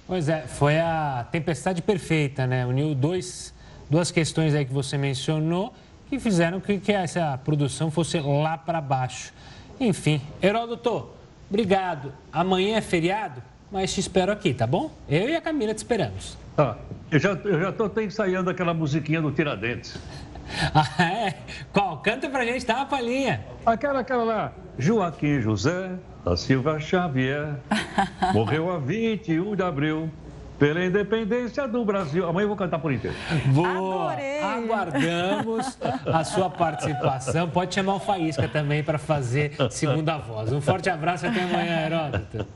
Pois 0.07 0.29
é, 0.29 0.43
foi 0.43 0.79
a 0.79 1.27
tempestade 1.33 1.83
perfeita, 1.83 2.47
né? 2.47 2.65
Uniu 2.65 2.95
dois, 2.95 3.53
duas 3.91 4.11
questões 4.13 4.55
aí 4.55 4.65
que 4.65 4.73
você 4.73 4.97
mencionou 4.97 5.75
que 6.09 6.19
fizeram 6.19 6.61
que, 6.61 6.79
que 6.79 6.93
essa 6.93 7.37
produção 7.39 7.91
fosse 7.91 8.19
lá 8.21 8.57
para 8.57 8.81
baixo. 8.81 9.33
Enfim, 9.79 10.21
Heródoto, 10.43 11.11
obrigado. 11.51 12.13
Amanhã 12.33 12.77
é 12.77 12.81
feriado, 12.81 13.43
mas 13.71 13.93
te 13.93 14.01
espero 14.01 14.33
aqui, 14.33 14.55
tá 14.55 14.67
bom? 14.67 14.91
Eu 15.09 15.29
e 15.29 15.37
a 15.37 15.41
Camila 15.41 15.75
te 15.75 15.79
esperamos. 15.79 16.37
Ah, 16.57 16.77
eu 17.11 17.19
já, 17.19 17.33
eu 17.33 17.61
já 17.61 17.73
tô 17.73 17.85
até 17.85 18.05
ensaiando 18.05 18.49
aquela 18.49 18.73
musiquinha 18.73 19.21
do 19.21 19.31
Tiradentes. 19.31 19.99
ah, 20.75 21.03
é? 21.03 21.35
Qual? 21.73 21.99
Canta 21.99 22.29
pra 22.31 22.45
gente, 22.45 22.65
dá 22.65 22.77
uma 22.77 22.87
palhinha. 22.87 23.45
Aquela, 23.65 24.01
aquela 24.01 24.25
lá. 24.25 24.53
Joaquim 24.79 25.41
José 25.41 25.91
da 26.25 26.37
Silva 26.37 26.81
Xavier 26.81 27.57
morreu 28.33 28.71
a 28.71 28.79
21 28.79 29.55
de 29.55 29.63
abril 29.63 30.11
pela 30.59 30.85
independência 30.85 31.67
do 31.69 31.85
Brasil. 31.85 32.27
Amanhã 32.27 32.45
eu 32.45 32.49
vou 32.49 32.57
cantar 32.57 32.79
por 32.79 32.93
inteiro. 32.93 33.17
Boa! 33.47 34.13
Adorei. 34.13 34.43
Aguardamos 34.43 35.79
a 36.07 36.25
sua 36.25 36.51
participação. 36.51 37.49
Pode 37.49 37.75
chamar 37.75 37.95
o 37.95 38.01
Faísca 38.01 38.49
também 38.49 38.83
para 38.83 38.99
fazer 38.99 39.53
segunda 39.71 40.17
voz. 40.19 40.53
Um 40.53 40.61
forte 40.61 40.89
abraço 40.89 41.27
e 41.27 41.29
até 41.29 41.43
amanhã, 41.43 41.87
Heródoto. 41.87 42.47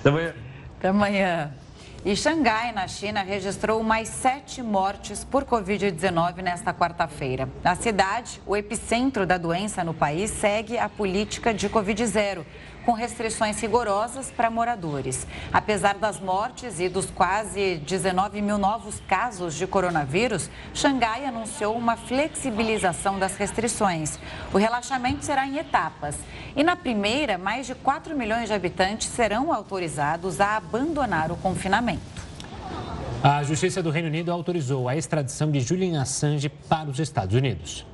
Até 0.00 0.08
amanhã. 0.08 0.34
Até 0.78 0.88
amanhã. 0.88 1.50
E 2.04 2.14
Xangai, 2.14 2.72
na 2.72 2.86
China, 2.86 3.22
registrou 3.22 3.82
mais 3.82 4.08
sete 4.08 4.62
mortes 4.62 5.24
por 5.24 5.44
Covid-19 5.44 6.36
nesta 6.36 6.72
quarta-feira. 6.72 7.48
A 7.64 7.74
cidade, 7.74 8.40
o 8.46 8.56
epicentro 8.56 9.26
da 9.26 9.36
doença 9.36 9.82
no 9.82 9.92
país, 9.92 10.30
segue 10.30 10.78
a 10.78 10.88
política 10.88 11.52
de 11.52 11.68
Covid-0 11.68 12.44
com 12.88 12.94
restrições 12.94 13.60
rigorosas 13.60 14.30
para 14.30 14.48
moradores. 14.48 15.26
Apesar 15.52 15.96
das 15.96 16.18
mortes 16.18 16.80
e 16.80 16.88
dos 16.88 17.10
quase 17.10 17.76
19 17.86 18.40
mil 18.40 18.56
novos 18.56 18.98
casos 19.06 19.52
de 19.56 19.66
coronavírus, 19.66 20.48
Xangai 20.72 21.26
anunciou 21.26 21.76
uma 21.76 21.98
flexibilização 21.98 23.18
das 23.18 23.36
restrições. 23.36 24.18
O 24.54 24.56
relaxamento 24.56 25.22
será 25.22 25.46
em 25.46 25.58
etapas. 25.58 26.16
E 26.56 26.64
na 26.64 26.76
primeira, 26.76 27.36
mais 27.36 27.66
de 27.66 27.74
4 27.74 28.16
milhões 28.16 28.48
de 28.48 28.54
habitantes 28.54 29.08
serão 29.08 29.52
autorizados 29.52 30.40
a 30.40 30.56
abandonar 30.56 31.30
o 31.30 31.36
confinamento. 31.36 32.00
A 33.22 33.42
Justiça 33.42 33.82
do 33.82 33.90
Reino 33.90 34.08
Unido 34.08 34.32
autorizou 34.32 34.88
a 34.88 34.96
extradição 34.96 35.50
de 35.50 35.60
Julian 35.60 36.00
Assange 36.00 36.48
para 36.48 36.88
os 36.88 36.98
Estados 36.98 37.36
Unidos. 37.36 37.84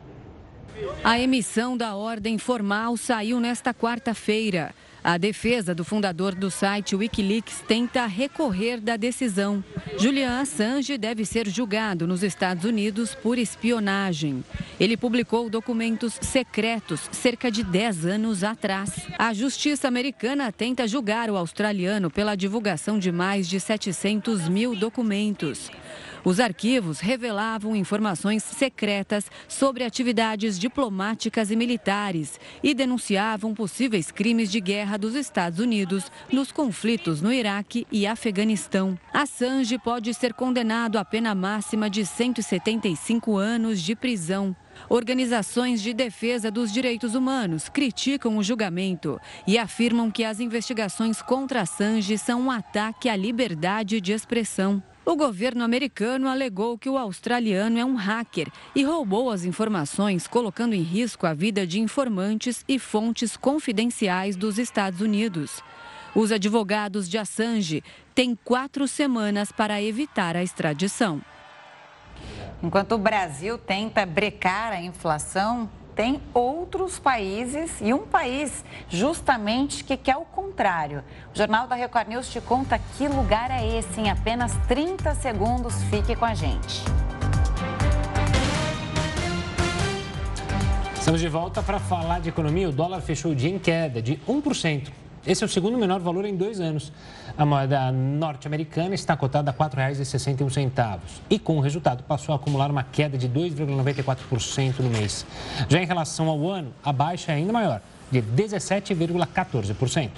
A 1.02 1.18
emissão 1.18 1.76
da 1.76 1.94
ordem 1.94 2.38
formal 2.38 2.96
saiu 2.96 3.40
nesta 3.40 3.72
quarta-feira. 3.74 4.74
A 5.04 5.18
defesa 5.18 5.74
do 5.74 5.84
fundador 5.84 6.34
do 6.34 6.50
site 6.50 6.96
Wikileaks 6.96 7.62
tenta 7.68 8.06
recorrer 8.06 8.80
da 8.80 8.96
decisão. 8.96 9.62
Julian 9.98 10.40
Assange 10.40 10.96
deve 10.96 11.26
ser 11.26 11.46
julgado 11.46 12.06
nos 12.06 12.22
Estados 12.22 12.64
Unidos 12.64 13.14
por 13.14 13.36
espionagem. 13.36 14.42
Ele 14.80 14.96
publicou 14.96 15.50
documentos 15.50 16.18
secretos 16.22 17.02
cerca 17.12 17.50
de 17.50 17.62
10 17.62 18.06
anos 18.06 18.42
atrás. 18.42 19.06
A 19.18 19.34
justiça 19.34 19.86
americana 19.86 20.50
tenta 20.50 20.88
julgar 20.88 21.28
o 21.28 21.36
australiano 21.36 22.10
pela 22.10 22.34
divulgação 22.34 22.98
de 22.98 23.12
mais 23.12 23.46
de 23.46 23.60
700 23.60 24.48
mil 24.48 24.74
documentos. 24.74 25.70
Os 26.24 26.40
arquivos 26.40 27.00
revelavam 27.00 27.76
informações 27.76 28.42
secretas 28.42 29.30
sobre 29.46 29.84
atividades 29.84 30.58
diplomáticas 30.58 31.50
e 31.50 31.56
militares 31.56 32.40
e 32.62 32.72
denunciavam 32.72 33.52
possíveis 33.52 34.10
crimes 34.10 34.50
de 34.50 34.58
guerra 34.58 34.96
dos 34.96 35.14
Estados 35.14 35.58
Unidos 35.58 36.10
nos 36.32 36.50
conflitos 36.50 37.20
no 37.20 37.30
Iraque 37.30 37.86
e 37.92 38.06
Afeganistão. 38.06 38.98
Assange 39.12 39.78
pode 39.78 40.14
ser 40.14 40.32
condenado 40.32 40.96
a 40.96 41.04
pena 41.04 41.34
máxima 41.34 41.90
de 41.90 42.06
175 42.06 43.36
anos 43.36 43.82
de 43.82 43.94
prisão. 43.94 44.56
Organizações 44.88 45.82
de 45.82 45.92
defesa 45.92 46.50
dos 46.50 46.72
direitos 46.72 47.14
humanos 47.14 47.68
criticam 47.68 48.38
o 48.38 48.42
julgamento 48.42 49.20
e 49.46 49.58
afirmam 49.58 50.10
que 50.10 50.24
as 50.24 50.40
investigações 50.40 51.20
contra 51.20 51.60
Assange 51.60 52.16
são 52.16 52.40
um 52.40 52.50
ataque 52.50 53.10
à 53.10 53.14
liberdade 53.14 54.00
de 54.00 54.12
expressão. 54.12 54.82
O 55.06 55.16
governo 55.16 55.62
americano 55.62 56.28
alegou 56.28 56.78
que 56.78 56.88
o 56.88 56.96
australiano 56.96 57.78
é 57.78 57.84
um 57.84 57.94
hacker 57.94 58.50
e 58.74 58.82
roubou 58.82 59.30
as 59.30 59.44
informações, 59.44 60.26
colocando 60.26 60.74
em 60.74 60.80
risco 60.80 61.26
a 61.26 61.34
vida 61.34 61.66
de 61.66 61.78
informantes 61.78 62.64
e 62.66 62.78
fontes 62.78 63.36
confidenciais 63.36 64.34
dos 64.34 64.58
Estados 64.58 65.02
Unidos. 65.02 65.62
Os 66.14 66.32
advogados 66.32 67.06
de 67.06 67.18
Assange 67.18 67.84
têm 68.14 68.34
quatro 68.34 68.88
semanas 68.88 69.52
para 69.52 69.82
evitar 69.82 70.36
a 70.36 70.42
extradição. 70.42 71.20
Enquanto 72.62 72.92
o 72.92 72.98
Brasil 72.98 73.58
tenta 73.58 74.06
brecar 74.06 74.72
a 74.72 74.80
inflação, 74.80 75.68
tem 75.94 76.20
outros 76.32 76.98
países 76.98 77.80
e 77.80 77.94
um 77.94 78.06
país 78.06 78.64
justamente 78.88 79.84
que 79.84 79.96
quer 79.96 80.16
o 80.16 80.24
contrário. 80.24 81.04
O 81.32 81.38
Jornal 81.38 81.66
da 81.66 81.74
Record 81.74 82.08
News 82.08 82.28
te 82.28 82.40
conta 82.40 82.78
que 82.96 83.06
lugar 83.06 83.50
é 83.50 83.78
esse 83.78 84.00
em 84.00 84.10
apenas 84.10 84.52
30 84.66 85.14
segundos. 85.14 85.82
Fique 85.84 86.16
com 86.16 86.24
a 86.24 86.34
gente. 86.34 86.82
Estamos 90.96 91.20
de 91.20 91.28
volta 91.28 91.62
para 91.62 91.78
falar 91.78 92.18
de 92.18 92.30
economia. 92.30 92.68
O 92.68 92.72
dólar 92.72 93.02
fechou 93.02 93.32
o 93.32 93.34
dia 93.34 93.50
em 93.50 93.58
queda 93.58 94.00
de 94.00 94.16
1%. 94.26 95.03
Esse 95.26 95.42
é 95.42 95.46
o 95.46 95.48
segundo 95.48 95.78
menor 95.78 96.00
valor 96.00 96.26
em 96.26 96.36
dois 96.36 96.60
anos. 96.60 96.92
A 97.36 97.46
moeda 97.46 97.90
norte-americana 97.90 98.94
está 98.94 99.16
cotada 99.16 99.50
a 99.50 99.54
R$ 99.54 99.70
4,61 99.70 100.98
e, 101.30 101.38
com 101.38 101.56
o 101.56 101.60
resultado, 101.60 102.04
passou 102.04 102.34
a 102.34 102.36
acumular 102.36 102.70
uma 102.70 102.84
queda 102.84 103.16
de 103.16 103.26
2,94% 103.28 104.80
no 104.80 104.90
mês. 104.90 105.24
Já 105.66 105.80
em 105.80 105.86
relação 105.86 106.28
ao 106.28 106.46
ano, 106.46 106.74
a 106.84 106.92
baixa 106.92 107.32
é 107.32 107.36
ainda 107.36 107.52
maior, 107.54 107.80
de 108.12 108.20
17,14%. 108.20 110.10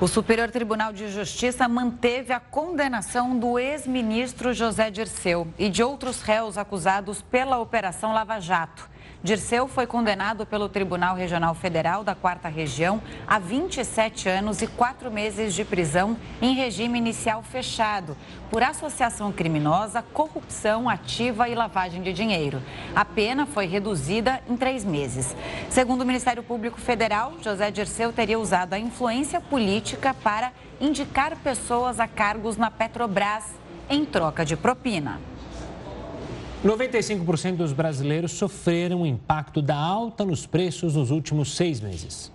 O 0.00 0.08
Superior 0.08 0.50
Tribunal 0.50 0.92
de 0.92 1.12
Justiça 1.12 1.68
manteve 1.68 2.32
a 2.32 2.40
condenação 2.40 3.38
do 3.38 3.58
ex-ministro 3.60 4.52
José 4.52 4.90
Dirceu 4.90 5.46
e 5.56 5.68
de 5.68 5.84
outros 5.84 6.20
réus 6.22 6.58
acusados 6.58 7.22
pela 7.22 7.58
Operação 7.58 8.12
Lava 8.12 8.40
Jato. 8.40 8.89
Dirceu 9.22 9.68
foi 9.68 9.86
condenado 9.86 10.46
pelo 10.46 10.66
Tribunal 10.66 11.14
Regional 11.14 11.54
Federal 11.54 12.02
da 12.02 12.14
Quarta 12.14 12.48
Região 12.48 13.02
a 13.26 13.38
27 13.38 14.30
anos 14.30 14.62
e 14.62 14.66
4 14.66 15.10
meses 15.10 15.52
de 15.52 15.62
prisão 15.62 16.16
em 16.40 16.54
regime 16.54 16.96
inicial 16.96 17.42
fechado 17.42 18.16
por 18.50 18.62
associação 18.62 19.30
criminosa, 19.30 20.00
corrupção 20.00 20.88
ativa 20.88 21.50
e 21.50 21.54
lavagem 21.54 22.00
de 22.00 22.14
dinheiro. 22.14 22.62
A 22.96 23.04
pena 23.04 23.44
foi 23.44 23.66
reduzida 23.66 24.40
em 24.48 24.56
três 24.56 24.86
meses. 24.86 25.36
Segundo 25.68 26.00
o 26.00 26.06
Ministério 26.06 26.42
Público 26.42 26.80
Federal, 26.80 27.34
José 27.42 27.70
Dirceu 27.70 28.14
teria 28.14 28.38
usado 28.38 28.72
a 28.72 28.78
influência 28.78 29.38
política 29.38 30.14
para 30.14 30.50
indicar 30.80 31.36
pessoas 31.36 32.00
a 32.00 32.08
cargos 32.08 32.56
na 32.56 32.70
Petrobras 32.70 33.44
em 33.90 34.02
troca 34.06 34.46
de 34.46 34.56
propina. 34.56 35.20
95% 36.64 37.56
dos 37.56 37.72
brasileiros 37.72 38.32
sofreram 38.32 39.00
o 39.00 39.06
impacto 39.06 39.62
da 39.62 39.76
alta 39.76 40.26
nos 40.26 40.44
preços 40.44 40.94
nos 40.94 41.10
últimos 41.10 41.56
seis 41.56 41.80
meses. 41.80 42.30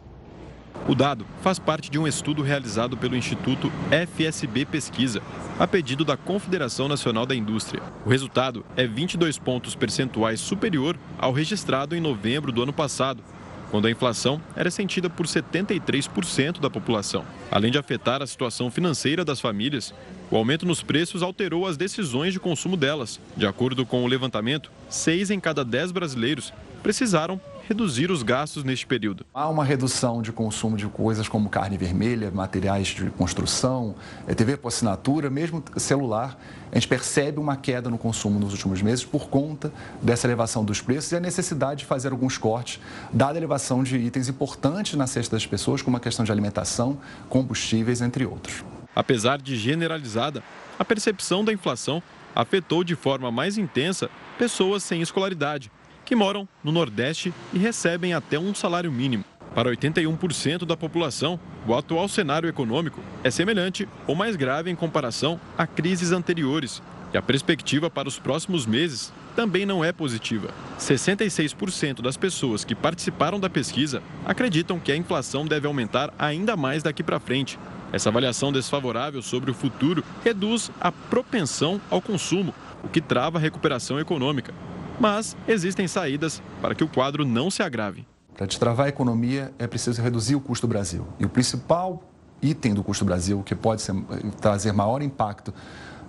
O 0.87 0.95
dado 0.95 1.25
faz 1.41 1.59
parte 1.59 1.91
de 1.91 1.99
um 1.99 2.07
estudo 2.07 2.41
realizado 2.41 2.97
pelo 2.97 3.15
Instituto 3.15 3.71
FSB 3.91 4.65
Pesquisa, 4.65 5.21
a 5.59 5.67
pedido 5.67 6.03
da 6.03 6.17
Confederação 6.17 6.87
Nacional 6.87 7.25
da 7.25 7.35
Indústria. 7.35 7.83
O 8.03 8.09
resultado 8.09 8.65
é 8.75 8.87
22 8.87 9.37
pontos 9.37 9.75
percentuais 9.75 10.39
superior 10.39 10.97
ao 11.19 11.31
registrado 11.31 11.95
em 11.95 12.01
novembro 12.01 12.51
do 12.51 12.63
ano 12.63 12.73
passado, 12.73 13.23
quando 13.69 13.87
a 13.87 13.91
inflação 13.91 14.41
era 14.55 14.71
sentida 14.71 15.09
por 15.09 15.27
73% 15.27 16.59
da 16.59 16.69
população. 16.69 17.23
Além 17.51 17.71
de 17.71 17.77
afetar 17.77 18.21
a 18.21 18.27
situação 18.27 18.71
financeira 18.71 19.23
das 19.23 19.39
famílias, 19.39 19.93
o 20.35 20.37
aumento 20.37 20.65
nos 20.65 20.83
preços 20.83 21.23
alterou 21.23 21.65
as 21.65 21.77
decisões 21.77 22.33
de 22.33 22.41
consumo 22.41 22.75
delas. 22.75 23.21
De 23.37 23.47
acordo 23.47 23.85
com 23.85 24.03
o 24.03 24.07
levantamento, 24.07 24.69
seis 24.89 25.31
em 25.31 25.39
cada 25.39 25.63
dez 25.63 25.93
brasileiros 25.93 26.51
precisaram 26.83 27.39
reduzir 27.69 28.11
os 28.11 28.21
gastos 28.21 28.65
neste 28.65 28.85
período. 28.85 29.25
Há 29.33 29.47
uma 29.47 29.63
redução 29.63 30.21
de 30.21 30.33
consumo 30.33 30.75
de 30.75 30.87
coisas 30.87 31.29
como 31.29 31.49
carne 31.49 31.77
vermelha, 31.77 32.29
materiais 32.31 32.89
de 32.89 33.09
construção, 33.11 33.95
eh, 34.27 34.35
TV 34.35 34.57
por 34.57 34.67
assinatura, 34.67 35.29
mesmo 35.29 35.63
celular. 35.77 36.37
A 36.69 36.75
gente 36.75 36.89
percebe 36.89 37.39
uma 37.39 37.55
queda 37.55 37.89
no 37.89 37.97
consumo 37.97 38.37
nos 38.37 38.51
últimos 38.51 38.81
meses 38.81 39.05
por 39.05 39.29
conta 39.29 39.71
dessa 40.01 40.27
elevação 40.27 40.65
dos 40.65 40.81
preços 40.81 41.13
e 41.13 41.15
a 41.15 41.19
necessidade 41.21 41.79
de 41.79 41.85
fazer 41.85 42.11
alguns 42.11 42.37
cortes, 42.37 42.81
dada 43.11 43.35
a 43.35 43.37
elevação 43.37 43.83
de 43.83 43.95
itens 43.95 44.27
importantes 44.27 44.95
na 44.95 45.07
cesta 45.07 45.37
das 45.37 45.47
pessoas, 45.47 45.81
como 45.81 45.95
a 45.95 45.99
questão 46.01 46.25
de 46.25 46.31
alimentação, 46.31 46.97
combustíveis, 47.29 48.01
entre 48.01 48.25
outros. 48.25 48.65
Apesar 48.95 49.41
de 49.41 49.57
generalizada, 49.57 50.41
a 50.79 50.85
percepção 50.85 51.43
da 51.43 51.51
inflação 51.51 52.01
afetou 52.33 52.83
de 52.83 52.95
forma 52.95 53.31
mais 53.31 53.57
intensa 53.57 54.09
pessoas 54.37 54.83
sem 54.83 55.01
escolaridade, 55.01 55.71
que 56.05 56.15
moram 56.15 56.47
no 56.63 56.71
Nordeste 56.71 57.33
e 57.53 57.57
recebem 57.57 58.13
até 58.13 58.37
um 58.37 58.53
salário 58.53 58.91
mínimo. 58.91 59.25
Para 59.53 59.69
81% 59.69 60.65
da 60.65 60.75
população, 60.75 61.39
o 61.65 61.73
atual 61.73 62.09
cenário 62.09 62.49
econômico 62.49 62.99
é 63.23 63.31
semelhante 63.31 63.87
ou 64.05 64.13
mais 64.13 64.35
grave 64.35 64.69
em 64.69 64.75
comparação 64.75 65.39
a 65.57 65.65
crises 65.65 66.11
anteriores. 66.11 66.81
E 67.13 67.17
a 67.17 67.21
perspectiva 67.21 67.89
para 67.89 68.09
os 68.09 68.19
próximos 68.19 68.65
meses 68.65 69.13
também 69.33 69.65
não 69.65 69.83
é 69.83 69.93
positiva. 69.93 70.49
66% 70.77 72.01
das 72.01 72.17
pessoas 72.17 72.65
que 72.65 72.75
participaram 72.75 73.39
da 73.39 73.49
pesquisa 73.49 74.03
acreditam 74.25 74.77
que 74.77 74.91
a 74.91 74.97
inflação 74.97 75.45
deve 75.45 75.65
aumentar 75.65 76.13
ainda 76.19 76.57
mais 76.57 76.83
daqui 76.83 77.01
para 77.01 77.19
frente, 77.19 77.57
essa 77.91 78.09
avaliação 78.09 78.51
desfavorável 78.51 79.21
sobre 79.21 79.51
o 79.51 79.53
futuro 79.53 80.03
reduz 80.23 80.71
a 80.79 80.91
propensão 80.91 81.79
ao 81.89 82.01
consumo, 82.01 82.53
o 82.83 82.87
que 82.87 83.01
trava 83.01 83.37
a 83.37 83.41
recuperação 83.41 83.99
econômica. 83.99 84.53
Mas 84.99 85.35
existem 85.47 85.87
saídas 85.87 86.41
para 86.61 86.75
que 86.75 86.83
o 86.83 86.87
quadro 86.87 87.25
não 87.25 87.49
se 87.49 87.61
agrave. 87.61 88.05
Para 88.35 88.45
destravar 88.45 88.87
a 88.87 88.89
economia, 88.89 89.53
é 89.57 89.65
preciso 89.65 90.01
reduzir 90.01 90.35
o 90.35 90.41
custo 90.41 90.67
do 90.67 90.69
Brasil. 90.69 91.07
E 91.19 91.25
o 91.25 91.29
principal 91.29 92.03
item 92.41 92.73
do 92.73 92.83
custo 92.83 93.03
do 93.03 93.07
Brasil, 93.07 93.41
que 93.43 93.55
pode 93.55 93.81
ser, 93.81 93.95
trazer 94.41 94.73
maior 94.73 95.01
impacto 95.01 95.53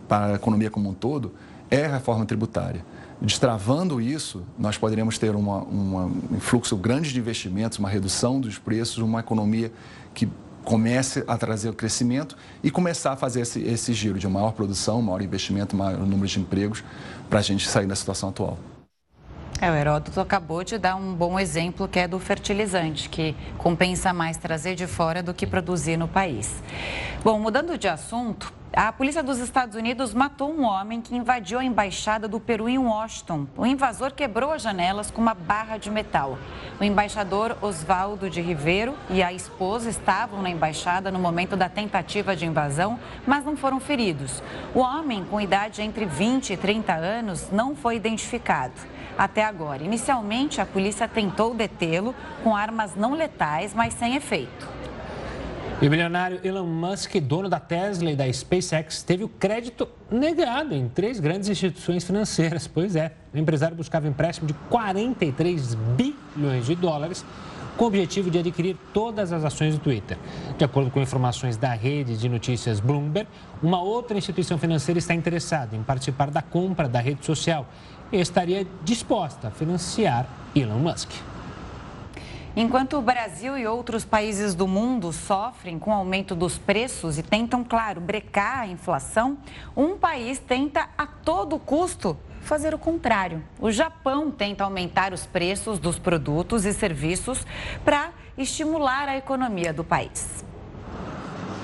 para 0.08 0.32
a 0.32 0.34
economia 0.34 0.70
como 0.70 0.88
um 0.88 0.94
todo, 0.94 1.32
é 1.70 1.84
a 1.86 1.92
reforma 1.92 2.24
tributária. 2.24 2.84
Destravando 3.20 4.00
isso, 4.00 4.44
nós 4.58 4.76
poderemos 4.76 5.18
ter 5.18 5.34
uma, 5.34 5.58
uma, 5.62 6.04
um 6.04 6.40
fluxo 6.40 6.76
grande 6.76 7.12
de 7.12 7.18
investimentos, 7.18 7.78
uma 7.78 7.88
redução 7.88 8.40
dos 8.40 8.58
preços, 8.58 8.98
uma 8.98 9.20
economia 9.20 9.72
que 10.12 10.28
comece 10.66 11.22
a 11.28 11.38
trazer 11.38 11.68
o 11.68 11.72
crescimento 11.72 12.36
e 12.60 12.72
começar 12.72 13.12
a 13.12 13.16
fazer 13.16 13.42
esse, 13.42 13.60
esse 13.62 13.94
giro 13.94 14.18
de 14.18 14.26
maior 14.26 14.50
produção, 14.50 15.00
maior 15.00 15.22
investimento, 15.22 15.76
maior 15.76 16.00
número 16.00 16.26
de 16.26 16.40
empregos 16.40 16.82
para 17.30 17.38
a 17.38 17.42
gente 17.42 17.68
sair 17.68 17.86
da 17.86 17.94
situação 17.94 18.30
atual. 18.30 18.58
É, 19.58 19.70
o 19.70 19.74
Heródoto 19.74 20.20
acabou 20.20 20.62
de 20.62 20.76
dar 20.76 20.96
um 20.96 21.14
bom 21.14 21.40
exemplo 21.40 21.88
que 21.88 21.98
é 21.98 22.06
do 22.06 22.18
fertilizante, 22.18 23.08
que 23.08 23.34
compensa 23.56 24.12
mais 24.12 24.36
trazer 24.36 24.74
de 24.74 24.86
fora 24.86 25.22
do 25.22 25.32
que 25.32 25.46
produzir 25.46 25.96
no 25.96 26.06
país. 26.06 26.62
Bom, 27.24 27.40
mudando 27.40 27.78
de 27.78 27.88
assunto, 27.88 28.52
a 28.70 28.92
polícia 28.92 29.22
dos 29.22 29.38
Estados 29.38 29.74
Unidos 29.74 30.12
matou 30.12 30.52
um 30.52 30.62
homem 30.62 31.00
que 31.00 31.16
invadiu 31.16 31.58
a 31.58 31.64
embaixada 31.64 32.28
do 32.28 32.38
Peru 32.38 32.68
em 32.68 32.76
Washington. 32.76 33.46
O 33.56 33.64
invasor 33.64 34.12
quebrou 34.12 34.52
as 34.52 34.60
janelas 34.60 35.10
com 35.10 35.22
uma 35.22 35.32
barra 35.32 35.78
de 35.78 35.90
metal. 35.90 36.38
O 36.78 36.84
embaixador 36.84 37.56
Osvaldo 37.62 38.28
de 38.28 38.42
Ribeiro 38.42 38.94
e 39.08 39.22
a 39.22 39.32
esposa 39.32 39.88
estavam 39.88 40.42
na 40.42 40.50
embaixada 40.50 41.10
no 41.10 41.18
momento 41.18 41.56
da 41.56 41.70
tentativa 41.70 42.36
de 42.36 42.44
invasão, 42.44 43.00
mas 43.26 43.42
não 43.42 43.56
foram 43.56 43.80
feridos. 43.80 44.42
O 44.74 44.80
homem, 44.80 45.24
com 45.24 45.40
idade 45.40 45.80
entre 45.80 46.04
20 46.04 46.52
e 46.52 46.56
30 46.58 46.92
anos, 46.92 47.50
não 47.50 47.74
foi 47.74 47.96
identificado 47.96 48.95
até 49.16 49.44
agora. 49.44 49.82
Inicialmente, 49.82 50.60
a 50.60 50.66
polícia 50.66 51.08
tentou 51.08 51.54
detê-lo 51.54 52.14
com 52.42 52.54
armas 52.54 52.94
não 52.94 53.14
letais, 53.14 53.74
mas 53.74 53.94
sem 53.94 54.16
efeito. 54.16 54.76
E 55.80 55.88
o 55.88 55.90
milionário 55.90 56.40
Elon 56.42 56.64
Musk, 56.64 57.16
dono 57.16 57.50
da 57.50 57.60
Tesla 57.60 58.10
e 58.10 58.16
da 58.16 58.32
SpaceX, 58.32 59.02
teve 59.02 59.24
o 59.24 59.28
crédito 59.28 59.86
negado 60.10 60.74
em 60.74 60.88
três 60.88 61.20
grandes 61.20 61.50
instituições 61.50 62.02
financeiras. 62.02 62.66
Pois 62.66 62.96
é, 62.96 63.12
o 63.34 63.36
empresário 63.36 63.76
buscava 63.76 64.08
empréstimo 64.08 64.46
de 64.46 64.54
43 64.70 65.74
bilhões 65.74 66.64
de 66.64 66.74
dólares 66.74 67.26
com 67.76 67.84
o 67.84 67.88
objetivo 67.88 68.30
de 68.30 68.38
adquirir 68.38 68.74
todas 68.92 69.32
as 69.32 69.44
ações 69.44 69.74
do 69.74 69.80
Twitter. 69.80 70.16
De 70.56 70.64
acordo 70.64 70.90
com 70.90 71.00
informações 71.00 71.58
da 71.58 71.74
rede 71.74 72.16
de 72.16 72.26
notícias 72.26 72.80
Bloomberg, 72.80 73.28
uma 73.62 73.82
outra 73.82 74.16
instituição 74.16 74.56
financeira 74.56 74.98
está 74.98 75.14
interessada 75.14 75.76
em 75.76 75.82
participar 75.82 76.30
da 76.30 76.40
compra 76.40 76.88
da 76.88 77.00
rede 77.00 77.24
social 77.24 77.66
estaria 78.12 78.66
disposta 78.82 79.48
a 79.48 79.50
financiar 79.50 80.26
Elon 80.54 80.78
Musk. 80.78 81.10
Enquanto 82.58 82.96
o 82.96 83.02
Brasil 83.02 83.58
e 83.58 83.66
outros 83.66 84.02
países 84.02 84.54
do 84.54 84.66
mundo 84.66 85.12
sofrem 85.12 85.78
com 85.78 85.90
o 85.90 85.94
aumento 85.94 86.34
dos 86.34 86.56
preços 86.56 87.18
e 87.18 87.22
tentam, 87.22 87.62
claro, 87.62 88.00
brecar 88.00 88.60
a 88.60 88.66
inflação, 88.66 89.36
um 89.76 89.98
país 89.98 90.38
tenta 90.38 90.88
a 90.96 91.06
todo 91.06 91.58
custo 91.58 92.16
fazer 92.40 92.72
o 92.72 92.78
contrário. 92.78 93.44
O 93.60 93.70
Japão 93.70 94.30
tenta 94.30 94.64
aumentar 94.64 95.12
os 95.12 95.26
preços 95.26 95.78
dos 95.78 95.98
produtos 95.98 96.64
e 96.64 96.72
serviços 96.72 97.44
para 97.84 98.10
estimular 98.38 99.06
a 99.06 99.18
economia 99.18 99.72
do 99.72 99.84
país. 99.84 100.45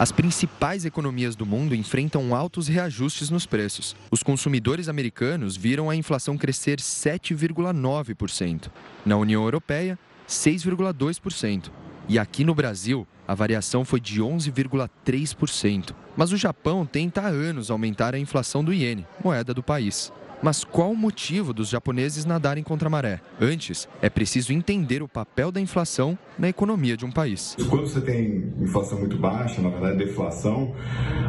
As 0.03 0.11
principais 0.11 0.85
economias 0.85 1.37
do 1.37 1.47
mundo 1.47 1.77
enfrentam 1.77 2.35
altos 2.35 2.67
reajustes 2.67 3.31
nos 3.31 3.47
preços. 3.47 3.95
Os 4.11 4.21
consumidores 4.21 4.89
americanos 4.89 5.57
viram 5.57 5.89
a 5.89 5.95
inflação 5.95 6.37
crescer 6.37 6.81
7,9%. 6.81 8.69
Na 9.07 9.17
União 9.17 9.45
Europeia, 9.45 9.97
6,2%. 10.29 11.71
E 12.09 12.19
aqui 12.19 12.43
no 12.43 12.53
Brasil, 12.53 13.07
a 13.29 13.35
variação 13.37 13.85
foi 13.85 14.01
de 14.01 14.21
11,3%. 14.21 15.95
Mas 16.17 16.33
o 16.33 16.37
Japão 16.37 16.85
tenta 16.85 17.21
há 17.21 17.29
anos 17.29 17.71
aumentar 17.71 18.13
a 18.13 18.19
inflação 18.19 18.65
do 18.65 18.75
iene, 18.75 19.07
moeda 19.23 19.55
do 19.55 19.63
país. 19.63 20.13
Mas 20.43 20.65
qual 20.65 20.91
o 20.91 20.97
motivo 20.97 21.53
dos 21.53 21.69
japoneses 21.69 22.25
nadarem 22.25 22.65
contra 22.65 22.89
a 22.89 22.91
maré? 22.91 23.21
Antes, 23.41 23.89
é 24.03 24.11
preciso 24.11 24.53
entender 24.53 25.01
o 25.01 25.07
papel 25.07 25.53
da 25.53 25.61
inflação 25.61 26.19
na 26.37 26.49
economia 26.49 26.97
de 26.97 27.05
um 27.05 27.13
país. 27.13 27.57
Quando 27.71 27.87
você 27.87 28.01
tem 28.01 28.53
inflação 28.61 28.99
muito 28.99 29.17
baixa, 29.17 29.63
na 29.63 29.69
verdade 29.69 29.99
deflação, 29.99 30.75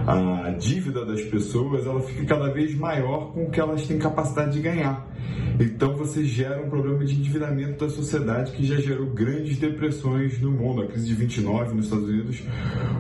a 0.08 0.50
dívida 0.52 1.06
das 1.06 1.22
pessoas 1.22 1.86
ela 1.86 2.02
fica 2.02 2.26
cada 2.26 2.52
vez 2.52 2.74
maior 2.76 3.32
com 3.34 3.46
o 3.46 3.52
que 3.52 3.60
elas 3.60 3.86
têm 3.86 4.00
capacidade 4.00 4.54
de 4.54 4.62
ganhar. 4.62 5.08
Então 5.60 5.96
você 5.96 6.26
gera 6.26 6.62
um 6.62 6.70
problema 6.70 7.06
de 7.06 7.14
endividamento 7.14 7.86
da 7.86 7.92
sociedade 7.92 8.52
que 8.52 8.66
já 8.66 8.78
gerou 8.78 9.08
grandes 9.08 9.58
depressões 9.58 10.42
no 10.42 10.52
mundo. 10.52 10.82
A 10.82 10.88
crise 10.88 11.06
de 11.06 11.14
29 11.14 11.76
nos 11.76 11.86
Estados 11.86 12.08
Unidos 12.08 12.44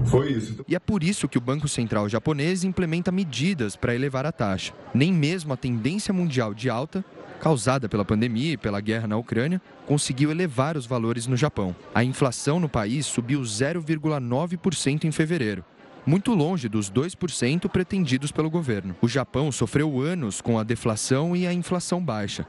foi 0.06 0.32
isso. 0.32 0.64
E 0.68 0.76
é 0.76 0.80
por 0.80 1.04
isso 1.04 1.28
que 1.28 1.38
o 1.38 1.42
Banco 1.42 1.68
Central 1.68 2.08
japonês 2.08 2.64
implementa 2.64 3.12
medidas 3.12 3.76
para 3.76 3.96
elevar 3.96 4.26
a 4.26 4.32
taxa. 4.32 4.74
Nem 4.94 5.12
mesmo 5.12 5.52
a 5.52 5.58
tendência 6.04 6.14
mundial 6.14 6.54
de 6.54 6.70
alta 6.70 7.04
causada 7.40 7.90
pela 7.90 8.06
pandemia 8.06 8.54
e 8.54 8.58
pela 8.58 8.80
guerra 8.80 9.06
na 9.06 9.18
Ucrânia, 9.18 9.62
conseguiu 9.86 10.32
elevar 10.32 10.78
os 10.78 10.86
valores 10.86 11.28
no 11.28 11.36
Japão. 11.36 11.76
A 11.94 12.02
inflação 12.02 12.58
no 12.58 12.70
país 12.70 13.06
subiu 13.06 13.42
0,9% 13.42 15.04
em 15.04 15.12
fevereiro, 15.12 15.64
muito 16.06 16.34
longe 16.34 16.70
dos 16.70 16.90
2% 16.90 17.68
pretendidos 17.68 18.32
pelo 18.32 18.50
governo. 18.50 18.96
O 19.02 19.10
Japão 19.10 19.52
sofreu 19.52 20.00
anos 20.00 20.40
com 20.40 20.58
a 20.58 20.64
deflação 20.64 21.36
e 21.36 21.46
a 21.46 21.54
inflação 21.54 22.02
baixa. 22.02 22.48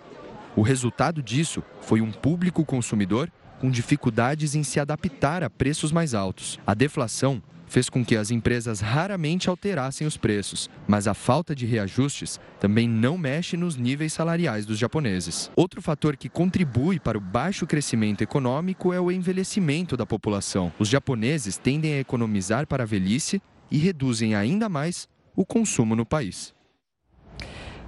O 0.55 0.63
resultado 0.63 1.21
disso 1.21 1.61
foi 1.81 2.01
um 2.01 2.13
público 2.13 2.65
consumidor 2.65 3.29
com 3.61 3.71
dificuldades 3.71 4.55
em 4.55 4.63
se 4.63 4.79
adaptar 4.79 5.43
a 5.43 5.51
preços 5.51 5.91
mais 5.91 6.15
altos. 6.15 6.61
A 6.65 6.73
deflação 6.73 7.43
fez 7.75 7.91
com 7.91 8.05
que 8.05 8.17
as 8.17 8.31
empresas 8.31 8.79
raramente 8.79 9.51
alterassem 9.51 10.07
os 10.07 10.17
preços, 10.17 10.71
mas 10.87 11.09
a 11.09 11.13
falta 11.13 11.57
de 11.57 11.67
reajustes 11.67 12.39
também 12.61 12.89
não 12.89 13.19
mexe 13.19 13.57
nos 13.57 13.75
níveis 13.75 14.13
salariais 14.13 14.65
dos 14.65 14.79
japoneses. 14.79 15.51
Outro 15.57 15.83
fator 15.83 16.17
que 16.17 16.29
contribui 16.29 17.01
para 17.01 17.19
o 17.19 17.21
baixo 17.21 17.67
crescimento 17.67 18.23
econômico 18.23 18.93
é 18.93 19.01
o 19.01 19.11
envelhecimento 19.11 19.97
da 19.97 20.07
população. 20.07 20.73
Os 20.79 20.89
japoneses 20.89 21.59
tendem 21.59 21.95
a 21.95 21.99
economizar 21.99 22.65
para 22.65 22.85
a 22.85 22.87
velhice 22.87 23.43
e 23.69 23.77
reduzem 23.77 24.37
ainda 24.37 24.69
mais 24.69 25.09
o 25.35 25.45
consumo 25.45 25.97
no 25.97 26.07
país. 26.07 26.55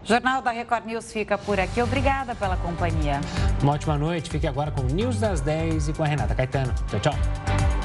Jornal 0.03 0.43
da 0.43 0.51
Record 0.51 0.84
News 0.84 1.12
fica 1.12 1.39
por 1.39 1.61
aqui. 1.61 1.80
Obrigada 1.80 2.34
pela 2.34 2.57
companhia. 2.57 3.20
Uma 3.62 3.74
ótima 3.74 3.97
noite. 3.97 4.30
Fique 4.30 4.49
agora 4.49 4.72
com 4.72 4.82
o 4.82 4.87
News 4.87 5.20
das 5.20 5.41
10 5.41 5.91
e 5.91 5.93
com 5.93 6.03
a 6.03 6.07
Renata 6.09 6.34
Caetano. 6.34 6.74
Tchau, 6.89 6.99
tchau. 6.99 7.76